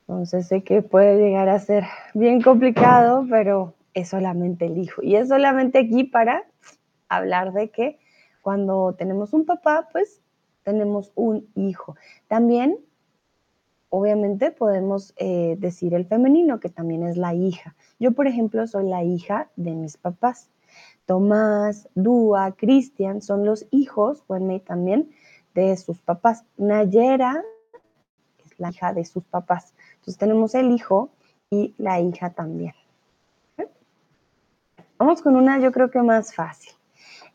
Entonces 0.08 0.48
sé 0.48 0.64
que 0.64 0.82
puede 0.82 1.18
llegar 1.18 1.50
a 1.50 1.60
ser 1.60 1.86
bien 2.14 2.42
complicado, 2.42 3.26
pero 3.30 3.74
es 3.94 4.10
solamente 4.10 4.66
el 4.66 4.78
hijo. 4.78 5.02
Y 5.02 5.16
es 5.16 5.30
solamente 5.30 5.80
aquí 5.80 6.04
para 6.04 6.44
hablar 7.08 7.54
de 7.54 7.70
que 7.70 8.00
cuando 8.42 8.94
tenemos 8.98 9.34
un 9.34 9.46
papá, 9.46 9.88
pues 9.92 10.22
tenemos 10.64 11.12
un 11.16 11.48
hijo. 11.56 11.96
También 12.28 12.78
obviamente 13.96 14.50
podemos 14.50 15.14
eh, 15.18 15.56
decir 15.60 15.94
el 15.94 16.08
femenino, 16.08 16.60
que 16.60 16.70
también 16.70 17.04
es 17.04 17.16
la 17.16 17.36
hija. 17.36 17.76
Yo, 18.00 18.14
por 18.14 18.26
ejemplo, 18.26 18.66
soy 18.66 18.90
la 18.90 19.04
hija 19.04 19.52
de 19.56 19.76
mis 19.76 19.98
papás. 19.98 20.50
Tomás, 21.06 21.88
Dúa, 21.94 22.54
Cristian 22.54 23.22
son 23.22 23.46
los 23.46 23.68
hijos, 23.70 24.24
bueno, 24.28 24.60
también 24.62 25.12
de 25.54 25.78
sus 25.78 26.00
papás. 26.00 26.44
Nayera 26.58 27.44
es 28.44 28.60
la 28.60 28.72
hija 28.72 28.94
de 28.94 29.06
sus 29.06 29.24
papás. 29.26 29.76
Entonces 29.92 30.18
tenemos 30.18 30.56
el 30.56 30.72
hijo 30.72 31.12
y 31.52 31.76
la 31.78 32.00
hija 32.02 32.32
también. 32.32 32.74
Vamos 34.98 35.22
con 35.22 35.36
una, 35.36 35.60
yo 35.60 35.72
creo 35.72 35.92
que 35.92 36.02
más 36.02 36.34
fácil. 36.34 36.74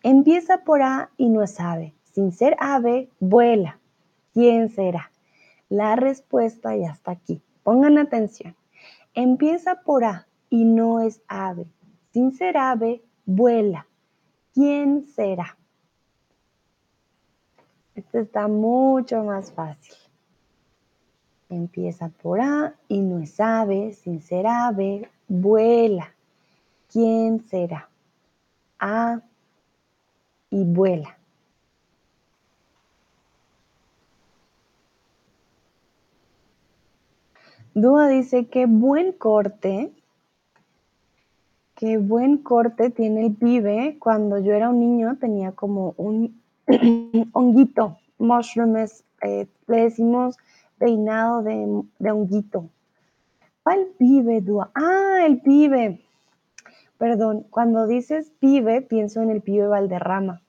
Empieza 0.03 0.65
por 0.65 0.83
A 0.83 1.11
y 1.17 1.29
no 1.29 1.41
es 1.45 1.61
ave. 1.61 1.95
Sin 2.13 2.33
ser 2.33 2.57
ave, 2.59 3.11
vuela. 3.21 3.79
¿Quién 4.35 4.71
será? 4.71 5.13
La 5.69 5.97
respuesta 5.97 6.77
ya 6.77 6.93
está 6.93 7.13
aquí. 7.13 7.43
Pongan 7.63 7.99
atención. 7.99 8.57
Empieza 9.15 9.83
por 9.83 10.05
A 10.05 10.27
y 10.49 10.65
no 10.65 11.01
es 11.01 11.21
ave. 11.29 11.67
Sin 12.13 12.33
ser 12.33 12.57
ave, 12.57 13.03
vuela. 13.27 13.87
¿Quién 14.55 15.05
será? 15.05 15.57
Este 17.95 18.21
está 18.21 18.49
mucho 18.49 19.25
más 19.25 19.53
fácil. 19.53 19.95
Empieza 21.51 22.09
por 22.09 22.41
A 22.41 22.75
y 22.89 23.01
no 23.01 23.19
es 23.19 23.39
ave. 23.39 23.93
Sin 23.93 24.23
ser 24.23 24.47
ave, 24.47 25.11
vuela. 25.27 26.15
¿Quién 26.91 27.47
será? 27.49 27.91
A 28.79 29.21
y 30.51 30.65
vuela. 30.65 31.18
Dúa 37.81 38.09
dice, 38.09 38.47
qué 38.49 38.67
buen 38.67 39.13
corte, 39.13 39.93
qué 41.77 41.97
buen 41.99 42.39
corte 42.39 42.91
tiene 42.91 43.27
el 43.27 43.35
pibe. 43.35 43.97
Cuando 44.01 44.39
yo 44.39 44.53
era 44.53 44.69
un 44.71 44.81
niño 44.81 45.17
tenía 45.21 45.53
como 45.53 45.95
un 45.97 46.41
honguito, 47.33 47.99
mushrooms, 48.19 49.05
eh, 49.23 49.47
le 49.69 49.77
decimos 49.83 50.37
peinado 50.79 51.43
de, 51.43 51.83
de 52.01 52.11
honguito. 52.11 52.69
¿Cuál 53.63 53.87
pibe, 53.97 54.41
Dúa? 54.41 54.71
Ah, 54.75 55.21
el 55.25 55.41
pibe. 55.41 56.01
Perdón, 56.97 57.47
cuando 57.49 57.87
dices 57.87 58.33
pibe, 58.41 58.83
pienso 58.83 59.23
en 59.23 59.31
el 59.31 59.41
pibe 59.41 59.69
Valderrama. 59.69 60.43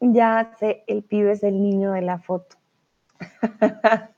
Ya 0.00 0.50
sé, 0.58 0.82
el 0.88 1.04
pibe 1.04 1.32
es 1.32 1.44
el 1.44 1.62
niño 1.62 1.92
de 1.92 2.02
la 2.02 2.18
foto. 2.18 2.56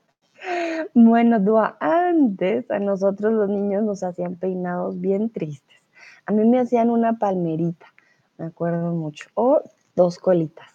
Bueno, 0.93 1.39
Dua, 1.39 1.77
antes 1.79 2.69
a 2.71 2.79
nosotros 2.79 3.33
los 3.33 3.49
niños 3.49 3.83
nos 3.83 4.03
hacían 4.03 4.35
peinados 4.35 4.99
bien 4.99 5.29
tristes. 5.29 5.77
A 6.25 6.31
mí 6.31 6.45
me 6.45 6.59
hacían 6.59 6.89
una 6.89 7.17
palmerita, 7.17 7.87
me 8.37 8.45
acuerdo 8.45 8.93
mucho, 8.93 9.29
o 9.35 9.61
dos 9.95 10.19
colitas. 10.19 10.67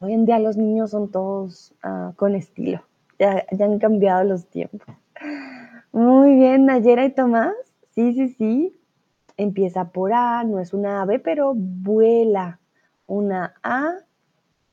Hoy 0.00 0.12
en 0.12 0.26
día 0.26 0.38
los 0.38 0.56
niños 0.56 0.90
son 0.90 1.10
todos 1.10 1.74
ah, 1.82 2.12
con 2.16 2.34
estilo, 2.34 2.82
ya, 3.18 3.44
han 3.60 3.78
cambiado 3.78 4.24
los 4.24 4.46
tiempos. 4.46 4.86
Muy 5.92 6.34
bien, 6.34 6.66
Nayera 6.66 7.04
y 7.04 7.10
Tomás. 7.10 7.54
Sí, 7.90 8.12
sí, 8.14 8.28
sí. 8.28 8.80
Empieza 9.36 9.90
por 9.90 10.12
A, 10.12 10.44
no 10.44 10.60
es 10.60 10.74
una 10.74 11.02
ave, 11.02 11.18
pero 11.18 11.54
vuela. 11.54 12.58
Una 13.06 13.54
A 13.62 13.98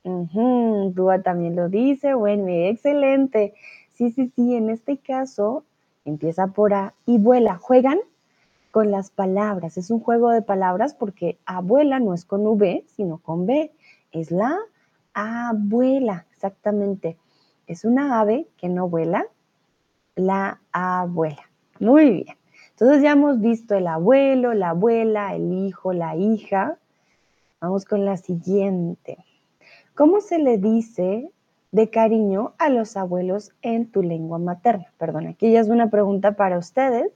Uh 0.03 0.91
Dúa 0.93 1.21
también 1.21 1.55
lo 1.55 1.69
dice, 1.69 2.13
bueno, 2.13 2.47
excelente. 2.47 3.53
Sí, 4.01 4.09
sí, 4.09 4.33
sí, 4.35 4.55
en 4.55 4.71
este 4.71 4.97
caso 4.97 5.63
empieza 6.05 6.47
por 6.47 6.73
A 6.73 6.95
y 7.05 7.19
vuela. 7.19 7.57
Juegan 7.57 7.99
con 8.71 8.89
las 8.89 9.11
palabras, 9.11 9.77
es 9.77 9.91
un 9.91 9.99
juego 9.99 10.31
de 10.31 10.41
palabras 10.41 10.95
porque 10.95 11.37
abuela 11.45 11.99
no 11.99 12.15
es 12.15 12.25
con 12.25 12.47
V, 12.47 12.83
sino 12.87 13.19
con 13.19 13.45
B. 13.45 13.71
Es 14.11 14.31
la 14.31 14.57
abuela, 15.13 16.25
exactamente. 16.31 17.15
Es 17.67 17.85
una 17.85 18.19
ave 18.19 18.47
que 18.57 18.69
no 18.69 18.89
vuela, 18.89 19.27
la 20.15 20.59
abuela. 20.71 21.47
Muy 21.79 22.09
bien. 22.09 22.37
Entonces 22.71 23.03
ya 23.03 23.11
hemos 23.11 23.39
visto 23.39 23.75
el 23.75 23.85
abuelo, 23.85 24.55
la 24.55 24.69
abuela, 24.69 25.35
el 25.35 25.53
hijo, 25.53 25.93
la 25.93 26.15
hija. 26.15 26.79
Vamos 27.59 27.85
con 27.85 28.03
la 28.03 28.17
siguiente. 28.17 29.23
¿Cómo 29.93 30.21
se 30.21 30.39
le 30.39 30.57
dice 30.57 31.29
de 31.71 31.89
cariño 31.89 32.53
a 32.57 32.69
los 32.69 32.97
abuelos 32.97 33.51
en 33.61 33.89
tu 33.89 34.03
lengua 34.03 34.37
materna? 34.39 34.91
Perdón, 34.97 35.27
aquí 35.27 35.51
ya 35.51 35.59
es 35.61 35.69
una 35.69 35.89
pregunta 35.89 36.33
para 36.35 36.57
ustedes. 36.57 37.11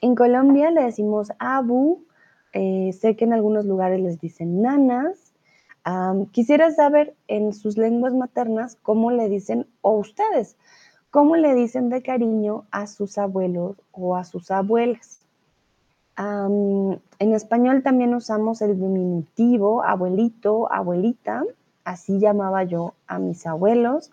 En 0.00 0.14
Colombia 0.14 0.70
le 0.70 0.82
decimos 0.82 1.32
abu, 1.38 2.04
eh, 2.52 2.92
sé 2.92 3.16
que 3.16 3.24
en 3.24 3.32
algunos 3.32 3.64
lugares 3.64 4.00
les 4.00 4.20
dicen 4.20 4.62
nanas. 4.62 5.32
quisiera 6.32 6.70
saber 6.70 7.14
en 7.28 7.52
sus 7.52 7.76
lenguas 7.76 8.14
maternas 8.14 8.76
cómo 8.82 9.10
le 9.10 9.28
dicen, 9.28 9.66
o 9.82 9.98
ustedes, 9.98 10.56
cómo 11.10 11.36
le 11.36 11.54
dicen 11.54 11.90
de 11.90 12.02
cariño 12.02 12.64
a 12.70 12.86
sus 12.86 13.18
abuelos 13.18 13.76
o 13.92 14.16
a 14.16 14.24
sus 14.24 14.50
abuelas. 14.50 15.20
en 16.16 17.00
español 17.34 17.82
también 17.82 18.14
usamos 18.14 18.62
el 18.62 18.78
diminutivo, 18.78 19.82
abuelito, 19.82 20.72
abuelita, 20.72 21.44
así 21.84 22.18
llamaba 22.18 22.64
yo 22.64 22.94
a 23.06 23.18
mis 23.18 23.46
abuelos, 23.46 24.10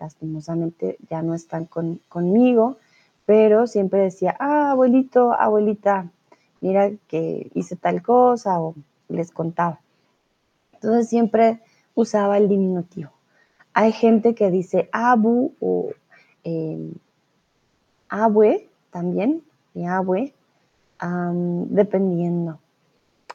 lastimosamente 0.00 0.98
ya 1.08 1.22
no 1.22 1.34
están 1.34 1.66
conmigo, 2.08 2.78
pero 3.26 3.66
siempre 3.66 4.00
decía, 4.00 4.36
ah, 4.38 4.72
abuelito, 4.72 5.32
abuelita, 5.32 6.10
mira 6.60 6.90
que 7.08 7.50
hice 7.54 7.76
tal 7.76 8.02
cosa 8.02 8.60
o 8.60 8.74
les 9.08 9.30
contaba. 9.30 9.80
Entonces 10.72 11.08
siempre 11.08 11.60
usaba 11.94 12.36
el 12.38 12.48
diminutivo. 12.48 13.10
Hay 13.72 13.92
gente 13.92 14.34
que 14.34 14.50
dice 14.50 14.88
abu 14.92 15.54
o 15.60 15.90
eh, 16.44 16.92
abue 18.08 18.68
también, 18.90 19.42
y 19.74 19.84
abue, 19.86 20.32
dependiendo. 21.68 22.58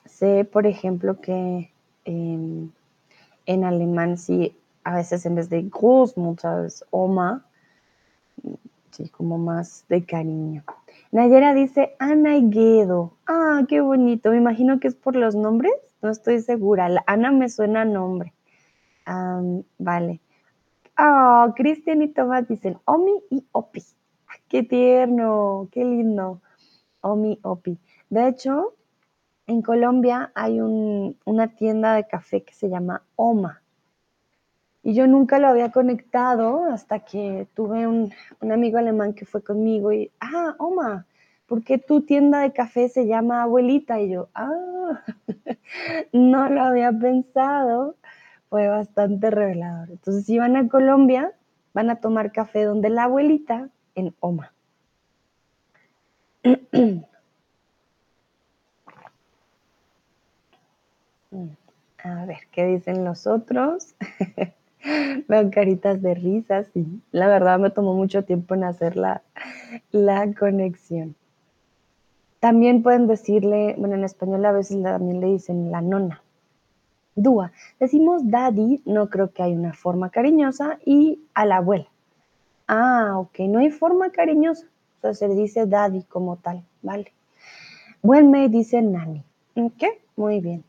Sé, 0.05 0.45
por 0.45 0.65
ejemplo, 0.65 1.19
que 1.19 1.71
em, 2.05 2.71
en 3.49 3.63
alemán 3.63 4.19
sí, 4.19 4.55
a 4.83 4.93
veces 4.95 5.25
en 5.25 5.33
vez 5.33 5.49
de 5.49 5.63
Großmutter 5.63 6.65
es 6.65 6.85
Oma, 6.91 7.47
sí, 8.91 9.09
como 9.09 9.39
más 9.39 9.85
de 9.89 10.05
cariño. 10.05 10.63
Nayera 11.11 11.55
dice 11.55 11.95
Ana 11.97 12.37
Guedo. 12.39 13.13
Ah, 13.25 13.63
qué 13.67 13.81
bonito. 13.81 14.29
Me 14.29 14.37
imagino 14.37 14.79
que 14.79 14.87
es 14.87 14.93
por 14.93 15.15
los 15.15 15.33
nombres. 15.33 15.73
No 16.03 16.11
estoy 16.11 16.41
segura. 16.41 17.03
Ana 17.07 17.31
me 17.31 17.49
suena 17.49 17.81
a 17.81 17.85
nombre. 17.85 18.33
vale. 19.79 20.21
Ah, 20.95 21.51
Cristian 21.55 22.03
y 22.03 22.09
Tomás 22.09 22.47
dicen 22.47 22.77
Omi 22.85 23.23
y 23.31 23.43
Opi. 23.51 23.83
Qué 24.47 24.61
tierno, 24.61 25.69
qué 25.71 25.83
lindo. 25.83 26.39
Omi, 27.01 27.39
Opi. 27.41 27.79
De 28.11 28.27
hecho, 28.27 28.75
en 29.49 29.63
Colombia 29.63 30.31
hay 30.35 30.61
una 30.61 31.47
tienda 31.55 31.95
de 31.95 32.05
café 32.07 32.43
que 32.43 32.53
se 32.53 32.69
llama 32.69 33.01
Oma. 33.15 33.63
Y 34.83 34.93
yo 34.93 35.07
nunca 35.07 35.39
lo 35.39 35.47
había 35.47 35.71
conectado 35.71 36.65
hasta 36.65 36.99
que 36.99 37.47
tuve 37.55 37.87
un, 37.87 38.13
amigo 38.41 38.77
alemán 38.77 39.13
que 39.13 39.25
fue 39.25 39.43
conmigo 39.43 39.91
y, 39.91 40.11
ah, 40.19 40.55
Oma, 40.59 41.07
¿por 41.47 41.63
qué 41.63 41.79
tu 41.79 42.01
tienda 42.01 42.41
de 42.41 42.53
café 42.53 42.89
se 42.89 43.07
llama 43.07 43.41
abuelita? 43.41 43.99
Y 43.99 44.11
yo, 44.11 44.29
ah, 44.35 45.01
no 46.13 46.47
lo 46.49 46.61
había 46.61 46.91
pensado. 46.91 47.95
Fue 48.49 48.67
bastante 48.67 49.31
revelador. 49.31 49.89
Entonces, 49.89 50.25
si 50.25 50.37
van 50.37 50.57
a 50.57 50.67
Colombia, 50.67 51.33
van 51.73 51.89
a 51.89 51.95
tomar 51.95 52.31
café 52.31 52.65
donde 52.65 52.89
la 52.89 53.05
abuelita 53.05 53.69
en 53.95 54.13
Oma. 54.19 54.53
A 62.03 62.25
ver, 62.25 62.39
¿qué 62.51 62.65
dicen 62.65 63.05
los 63.05 63.27
otros? 63.27 63.93
Veo 65.27 65.51
caritas 65.51 66.01
de 66.01 66.15
risas 66.15 66.67
y 66.73 66.85
la 67.11 67.27
verdad 67.27 67.59
me 67.59 67.69
tomó 67.69 67.93
mucho 67.93 68.23
tiempo 68.23 68.55
en 68.55 68.63
hacer 68.63 68.95
la, 68.95 69.21
la 69.91 70.33
conexión. 70.33 71.15
También 72.39 72.81
pueden 72.81 73.07
decirle, 73.07 73.75
bueno, 73.77 73.95
en 73.95 74.05
español 74.05 74.45
a 74.45 74.53
veces 74.53 74.81
también 74.81 75.19
le 75.19 75.27
dicen 75.27 75.71
la 75.71 75.81
nona. 75.81 76.23
Dúa. 77.15 77.51
Decimos 77.79 78.21
daddy, 78.23 78.81
no 78.85 79.09
creo 79.09 79.31
que 79.33 79.43
hay 79.43 79.53
una 79.53 79.73
forma 79.73 80.09
cariñosa, 80.09 80.79
y 80.85 81.19
a 81.33 81.45
la 81.45 81.57
abuela. 81.57 81.87
Ah, 82.67 83.15
ok, 83.17 83.39
no 83.41 83.59
hay 83.59 83.71
forma 83.71 84.11
cariñosa. 84.11 84.67
Entonces 84.95 85.19
se 85.19 85.35
dice 85.35 85.65
daddy 85.65 86.03
como 86.03 86.37
tal, 86.37 86.63
¿vale? 86.81 87.11
Buen 88.01 88.31
me 88.31 88.47
dice 88.47 88.81
nani. 88.81 89.23
¿Ok? 89.55 89.83
Muy 90.15 90.39
bien. 90.39 90.63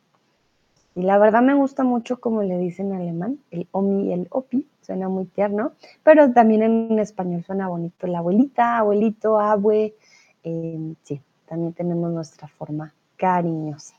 Y 0.94 1.03
la 1.03 1.18
verdad 1.18 1.42
me 1.42 1.55
gusta 1.55 1.85
mucho 1.85 2.20
como 2.20 2.42
le 2.42 2.59
dicen 2.59 2.92
en 2.92 3.00
alemán, 3.00 3.38
el 3.50 3.68
omi 3.70 4.09
y 4.09 4.12
el 4.12 4.26
opi, 4.31 4.66
suena 4.81 5.09
muy 5.09 5.26
tierno, 5.26 5.72
pero 6.03 6.33
también 6.33 6.62
en 6.62 6.98
español 6.98 7.44
suena 7.44 7.68
bonito. 7.68 8.07
La 8.09 8.18
abuelita, 8.18 8.79
abuelito, 8.79 9.38
abue, 9.38 9.94
em, 10.42 10.96
sí, 11.05 11.20
también 11.46 11.74
tenemos 11.74 12.11
nuestra 12.11 12.48
forma 12.48 12.92
cariñosa. 13.16 13.94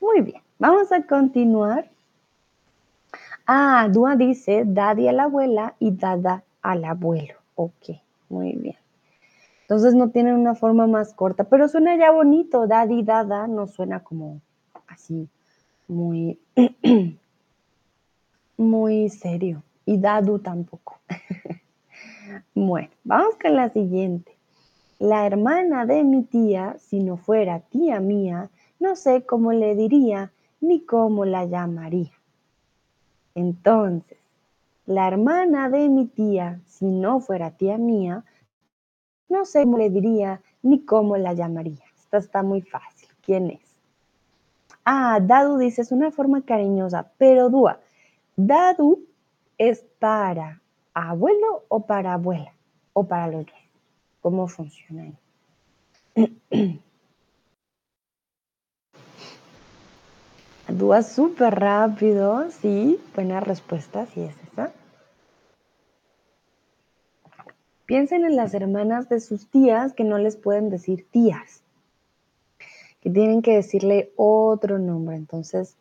Muy 0.00 0.22
bien, 0.22 0.40
vamos 0.58 0.90
a 0.92 1.02
continuar. 1.02 1.90
Ah, 3.46 3.88
Dua 3.90 4.16
dice 4.16 4.64
daddy 4.66 5.08
a 5.08 5.12
la 5.12 5.24
abuela 5.24 5.74
y 5.78 5.90
dada 5.90 6.42
al 6.62 6.84
abuelo. 6.84 7.34
Ok, 7.54 7.90
muy 8.30 8.52
bien. 8.52 8.76
Entonces 9.62 9.94
no 9.94 10.08
tienen 10.08 10.34
una 10.36 10.54
forma 10.54 10.86
más 10.86 11.12
corta, 11.12 11.44
pero 11.44 11.68
suena 11.68 11.96
ya 11.96 12.10
bonito. 12.10 12.66
Daddy, 12.66 13.02
dada, 13.02 13.46
no 13.46 13.66
suena 13.66 14.00
como 14.02 14.40
así 14.86 15.28
muy, 15.88 16.38
muy 18.56 19.08
serio. 19.08 19.62
Y 19.84 19.98
Dadu 19.98 20.38
tampoco. 20.38 21.00
bueno, 22.54 22.90
vamos 23.04 23.36
con 23.40 23.56
la 23.56 23.70
siguiente. 23.70 24.36
La 24.98 25.26
hermana 25.26 25.86
de 25.86 26.04
mi 26.04 26.24
tía, 26.24 26.76
si 26.78 27.00
no 27.00 27.16
fuera 27.16 27.60
tía 27.60 28.00
mía, 28.00 28.50
no 28.78 28.96
sé 28.96 29.24
cómo 29.24 29.52
le 29.52 29.74
diría 29.74 30.32
ni 30.60 30.80
cómo 30.84 31.24
la 31.24 31.44
llamaría. 31.44 32.12
Entonces, 33.34 34.18
la 34.86 35.06
hermana 35.06 35.70
de 35.70 35.88
mi 35.88 36.06
tía, 36.06 36.60
si 36.66 36.86
no 36.86 37.20
fuera 37.20 37.52
tía 37.52 37.78
mía, 37.78 38.24
no 39.28 39.44
sé 39.44 39.62
cómo 39.64 39.78
le 39.78 39.90
diría 39.90 40.42
ni 40.62 40.84
cómo 40.84 41.16
la 41.16 41.32
llamaría. 41.34 41.84
Esta 41.96 42.18
está 42.18 42.42
muy 42.42 42.62
fácil. 42.62 43.08
¿Quién 43.22 43.50
es? 43.50 43.67
Ah, 44.90 45.20
Dadu 45.20 45.58
dice, 45.58 45.82
es 45.82 45.92
una 45.92 46.10
forma 46.10 46.40
cariñosa, 46.40 47.10
pero 47.18 47.50
Dúa, 47.50 47.78
Dadu 48.36 49.04
es 49.58 49.84
para 49.98 50.62
abuelo 50.94 51.66
o 51.68 51.84
para 51.84 52.14
abuela 52.14 52.54
o 52.94 53.04
para 53.04 53.26
los 53.26 53.44
dos. 53.44 53.54
¿Cómo 54.22 54.48
funciona 54.48 55.12
ahí? 56.16 56.30
Dúa 60.68 61.02
súper 61.02 61.60
rápido, 61.60 62.50
sí, 62.50 62.98
buena 63.14 63.40
respuesta, 63.40 64.06
sí 64.06 64.22
es 64.22 64.36
esa. 64.50 64.72
Piensen 67.84 68.24
en 68.24 68.36
las 68.36 68.54
hermanas 68.54 69.10
de 69.10 69.20
sus 69.20 69.50
tías 69.50 69.92
que 69.92 70.04
no 70.04 70.16
les 70.16 70.38
pueden 70.38 70.70
decir 70.70 71.06
tías 71.10 71.62
que 73.00 73.10
tienen 73.10 73.42
que 73.42 73.54
decirle 73.54 74.12
otro 74.16 74.78
nombre. 74.78 75.16
Entonces, 75.16 75.76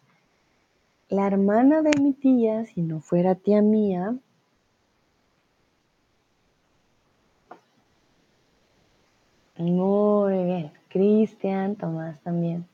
la 1.09 1.27
hermana 1.27 1.81
de 1.81 1.91
mi 2.01 2.13
tía, 2.13 2.65
si 2.65 2.81
no 2.81 2.99
fuera 2.99 3.35
tía 3.35 3.61
mía, 3.61 4.15
muy 9.57 10.43
bien, 10.43 10.71
Cristian, 10.89 11.75
Tomás 11.75 12.19
también 12.21 12.65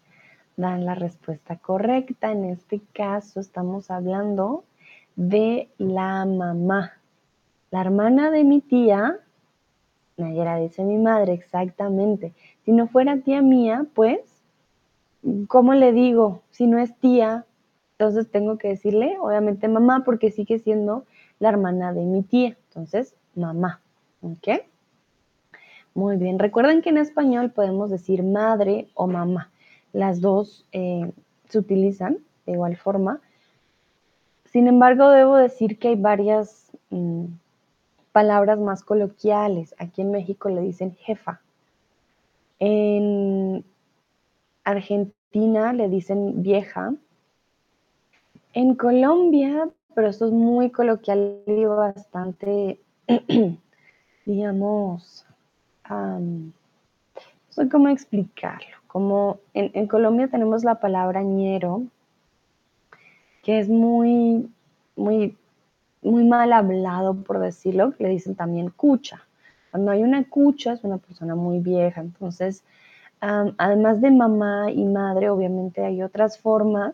dan 0.58 0.86
la 0.86 0.96
respuesta 0.96 1.58
correcta. 1.58 2.32
En 2.32 2.46
este 2.46 2.82
caso 2.94 3.40
estamos 3.40 3.92
hablando 3.92 4.64
de 5.16 5.70
la 5.78 6.26
mamá. 6.26 6.94
La 7.72 7.82
hermana 7.82 8.32
de 8.32 8.44
mi 8.44 8.62
tía, 8.62 9.20
Nayera 10.18 10.58
dice 10.58 10.84
mi 10.84 10.98
madre, 10.98 11.34
exactamente. 11.34 12.34
Si 12.66 12.72
no 12.72 12.88
fuera 12.88 13.18
tía 13.18 13.42
mía, 13.42 13.86
pues 13.94 14.20
¿cómo 15.48 15.74
le 15.74 15.92
digo? 15.92 16.42
Si 16.52 16.68
no 16.68 16.80
es 16.80 16.96
tía, 16.98 17.46
entonces 17.94 18.30
tengo 18.30 18.58
que 18.58 18.70
decirle, 18.70 19.18
obviamente, 19.22 19.68
mamá, 19.68 20.04
porque 20.04 20.32
sigue 20.32 20.60
siendo 20.60 21.06
la 21.40 21.50
hermana 21.50 21.94
de 21.94 22.02
mi 22.02 22.24
tía. 22.24 22.58
Entonces, 22.70 23.16
mamá. 23.36 23.82
¿Ok? 24.22 24.62
Muy 25.94 26.18
bien. 26.18 26.40
Recuerden 26.40 26.82
que 26.82 26.90
en 26.90 26.98
español 26.98 27.52
podemos 27.52 27.90
decir 27.90 28.24
madre 28.24 28.90
o 28.96 29.08
mamá. 29.08 29.52
Las 29.92 30.22
dos 30.22 30.66
eh, 30.72 31.12
se 31.50 31.60
utilizan 31.60 32.18
de 32.46 32.54
igual 32.54 32.78
forma. 32.78 33.22
Sin 34.46 34.68
embargo, 34.68 35.10
debo 35.10 35.36
decir 35.36 35.78
que 35.78 35.90
hay 35.90 35.96
varias 35.96 36.72
mm, 36.90 37.26
palabras 38.12 38.60
más 38.60 38.84
coloquiales. 38.84 39.76
Aquí 39.78 40.02
en 40.02 40.12
México 40.12 40.50
le 40.50 40.62
dicen 40.62 40.96
jefa. 40.96 41.42
En 42.60 43.64
Argentina 44.64 45.74
le 45.74 45.90
dicen 45.90 46.42
vieja. 46.44 46.94
En 48.54 48.76
Colombia, 48.76 49.70
pero 49.96 50.08
esto 50.08 50.28
es 50.28 50.32
muy 50.32 50.70
coloquial 50.70 51.42
y 51.48 51.66
bastante, 51.66 52.80
digamos, 54.26 55.26
no 55.90 56.52
sé 57.50 57.70
cómo 57.70 57.90
explicarlo. 57.90 58.78
Como 58.88 59.40
en, 59.54 59.88
Colombia 59.88 60.28
tenemos 60.28 60.64
la 60.64 60.80
palabra 60.80 61.24
ñero, 61.24 61.84
que 63.42 63.60
es 63.60 63.68
muy, 63.70 64.48
muy, 64.96 65.36
muy 66.04 66.24
mal 66.24 66.54
hablado, 66.54 67.16
por 67.16 67.40
decirlo, 67.40 67.94
le 67.98 68.10
dicen 68.10 68.36
también 68.36 68.70
cucha. 68.70 69.24
Cuando 69.72 69.90
hay 69.90 70.04
una 70.04 70.30
cucha 70.30 70.74
es 70.74 70.84
una 70.84 71.00
persona 71.00 71.34
muy 71.34 71.60
vieja, 71.60 72.02
entonces, 72.02 72.64
además 73.58 74.02
de 74.02 74.12
mamá 74.12 74.72
y 74.72 74.84
madre, 74.84 75.30
obviamente 75.30 75.86
hay 75.86 76.02
otras 76.02 76.38
formas 76.38 76.94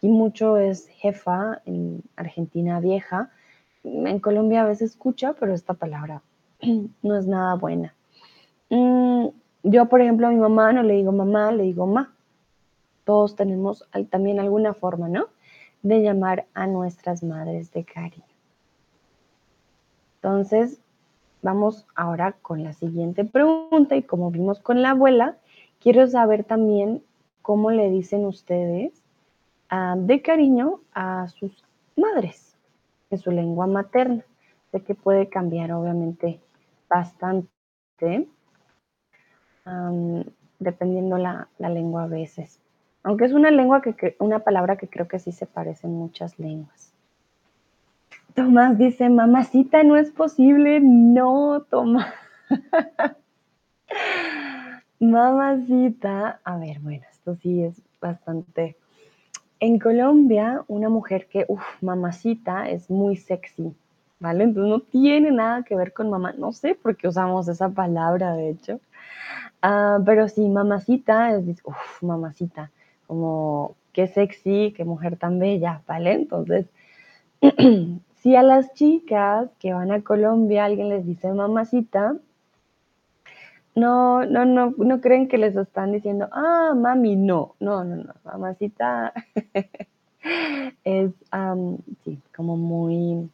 y 0.00 0.08
mucho 0.08 0.56
es 0.56 0.86
jefa, 0.88 1.60
en 1.66 2.02
Argentina 2.16 2.78
vieja. 2.78 3.30
En 3.82 4.20
Colombia 4.20 4.62
a 4.62 4.68
veces 4.68 4.92
escucha, 4.92 5.32
pero 5.32 5.54
esta 5.54 5.74
palabra 5.74 6.22
no 7.02 7.16
es 7.16 7.26
nada 7.26 7.54
buena. 7.54 7.94
Mm, 8.70 9.28
yo, 9.64 9.86
por 9.86 10.00
ejemplo, 10.00 10.28
a 10.28 10.30
mi 10.30 10.36
mamá 10.36 10.72
no 10.72 10.82
le 10.82 10.94
digo 10.94 11.10
mamá, 11.10 11.50
le 11.50 11.64
digo 11.64 11.86
ma. 11.86 12.12
Todos 13.04 13.34
tenemos 13.34 13.88
también 14.10 14.38
alguna 14.38 14.74
forma, 14.74 15.08
¿no? 15.08 15.26
De 15.82 16.02
llamar 16.02 16.46
a 16.54 16.66
nuestras 16.66 17.22
madres 17.24 17.72
de 17.72 17.84
cariño. 17.84 18.22
Entonces, 20.16 20.78
vamos 21.42 21.86
ahora 21.94 22.32
con 22.42 22.62
la 22.62 22.74
siguiente 22.74 23.24
pregunta 23.24 23.96
y 23.96 24.02
como 24.02 24.30
vimos 24.30 24.60
con 24.60 24.82
la 24.82 24.90
abuela, 24.90 25.36
quiero 25.80 26.06
saber 26.06 26.44
también 26.44 27.02
cómo 27.42 27.70
le 27.70 27.90
dicen 27.90 28.26
ustedes 28.26 29.02
de 29.96 30.22
cariño 30.22 30.80
a 30.94 31.28
sus 31.28 31.64
madres 31.96 32.56
en 33.10 33.18
su 33.18 33.30
lengua 33.30 33.66
materna. 33.66 34.24
Sé 34.70 34.82
que 34.82 34.94
puede 34.94 35.28
cambiar 35.28 35.72
obviamente 35.72 36.40
bastante 36.88 37.48
dependiendo 40.58 41.18
la, 41.18 41.48
la, 41.58 41.68
lengua 41.68 42.04
a 42.04 42.06
veces. 42.06 42.60
Aunque 43.02 43.26
es 43.26 43.32
una 43.32 43.50
lengua 43.50 43.82
que, 43.82 44.16
una 44.18 44.40
palabra 44.40 44.76
que 44.76 44.88
creo 44.88 45.06
que 45.06 45.18
sí 45.18 45.30
se 45.30 45.46
parece 45.46 45.86
en 45.86 45.94
muchas 45.94 46.38
lenguas. 46.38 46.92
Tomás 48.34 48.78
dice, 48.78 49.08
mamacita, 49.08 49.82
no 49.82 49.96
es 49.96 50.10
posible. 50.10 50.80
No, 50.80 51.66
Tomás. 51.68 52.14
mamacita. 55.00 56.40
A 56.44 56.56
ver, 56.58 56.80
bueno, 56.80 57.04
esto 57.10 57.36
sí 57.36 57.62
es 57.62 57.80
bastante 58.00 58.76
en 59.60 59.78
Colombia, 59.78 60.64
una 60.68 60.88
mujer 60.88 61.26
que, 61.28 61.44
uff, 61.48 61.82
mamacita, 61.82 62.68
es 62.68 62.90
muy 62.90 63.16
sexy, 63.16 63.74
¿vale? 64.20 64.44
Entonces 64.44 64.70
no 64.70 64.80
tiene 64.80 65.32
nada 65.32 65.64
que 65.64 65.74
ver 65.74 65.92
con 65.92 66.10
mamá. 66.10 66.32
No 66.38 66.52
sé 66.52 66.74
por 66.74 66.96
qué 66.96 67.08
usamos 67.08 67.48
esa 67.48 67.68
palabra, 67.68 68.34
de 68.34 68.50
hecho. 68.50 68.80
Ah, 69.62 69.98
pero 70.04 70.28
sí, 70.28 70.48
mamacita 70.48 71.34
es, 71.34 71.60
uff, 71.64 72.02
mamacita, 72.02 72.70
como 73.06 73.74
qué 73.92 74.06
sexy, 74.06 74.72
qué 74.76 74.84
mujer 74.84 75.16
tan 75.16 75.38
bella, 75.40 75.82
¿vale? 75.88 76.12
Entonces, 76.12 76.66
si 78.16 78.36
a 78.36 78.42
las 78.42 78.72
chicas 78.74 79.50
que 79.58 79.72
van 79.74 79.90
a 79.90 80.02
Colombia 80.02 80.64
alguien 80.64 80.88
les 80.88 81.04
dice 81.04 81.32
mamacita, 81.32 82.16
no, 83.78 84.24
no, 84.24 84.44
no, 84.44 84.74
no 84.76 85.00
creen 85.00 85.28
que 85.28 85.38
les 85.38 85.56
están 85.56 85.92
diciendo, 85.92 86.28
ah, 86.32 86.74
mami, 86.76 87.16
no, 87.16 87.54
no, 87.60 87.84
no, 87.84 87.96
no, 87.96 88.14
mamacita 88.24 89.12
es, 90.84 91.12
sí, 92.04 92.18
como 92.34 92.56
muy 92.56 93.30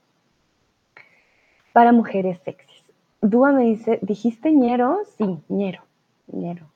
para 1.73 1.93
mujeres 1.93 2.39
sexys. 2.45 2.85
Dúa 3.21 3.53
me 3.53 3.65
dice, 3.65 3.99
¿dijiste 4.03 4.53
ñero? 4.53 5.01
Sí, 5.17 5.39
ñero, 5.49 5.83
ñero. 6.29 6.67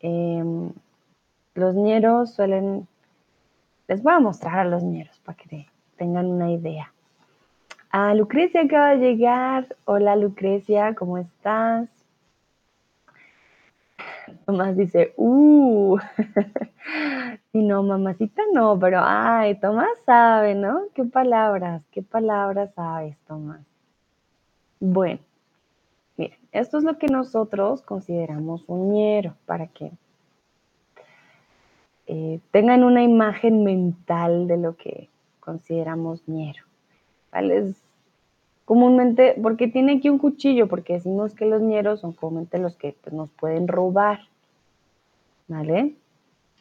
Em, 0.00 0.72
los 1.54 1.74
ñeros 1.74 2.34
suelen, 2.34 2.86
les 3.88 4.02
voy 4.02 4.12
a 4.12 4.20
mostrar 4.20 4.58
a 4.58 4.64
los 4.64 4.82
ñeros 4.82 5.18
para 5.24 5.36
que 5.38 5.66
tengan 5.96 6.26
una 6.26 6.52
idea. 6.52 6.92
A 7.90 8.14
Lucrecia 8.14 8.62
acaba 8.62 8.90
de 8.90 8.98
llegar. 8.98 9.74
Hola 9.86 10.16
Lucrecia, 10.16 10.94
¿cómo 10.94 11.18
estás? 11.18 11.88
Tomás 14.44 14.76
dice, 14.76 15.12
uh, 15.16 15.98
y 17.52 17.62
no, 17.62 17.82
mamacita 17.82 18.42
no, 18.52 18.78
pero 18.78 19.00
ay, 19.02 19.58
Tomás 19.60 19.98
sabe, 20.04 20.54
¿no? 20.54 20.82
¿Qué 20.94 21.04
palabras, 21.04 21.82
qué 21.90 22.02
palabras 22.02 22.72
sabes, 22.74 23.16
Tomás? 23.26 23.60
Bueno, 24.80 25.20
miren, 26.16 26.38
esto 26.52 26.78
es 26.78 26.84
lo 26.84 26.98
que 26.98 27.08
nosotros 27.08 27.82
consideramos 27.82 28.64
un 28.66 28.92
ñero, 28.92 29.34
para 29.46 29.68
que 29.68 29.92
eh, 32.06 32.40
tengan 32.50 32.84
una 32.84 33.02
imagen 33.02 33.64
mental 33.64 34.46
de 34.46 34.56
lo 34.56 34.76
que 34.76 35.08
consideramos 35.40 36.26
ñero. 36.28 36.64
¿Vale? 37.32 37.74
Comúnmente, 38.66 39.36
porque 39.40 39.68
tiene 39.68 39.94
aquí 39.94 40.10
un 40.10 40.18
cuchillo, 40.18 40.66
porque 40.66 40.94
decimos 40.94 41.34
que 41.34 41.46
los 41.46 41.62
ñeros 41.62 42.00
son 42.00 42.12
comúnmente 42.12 42.58
los 42.58 42.76
que 42.76 42.94
pues, 43.00 43.14
nos 43.14 43.30
pueden 43.30 43.68
robar, 43.68 44.18
¿vale? 45.48 45.94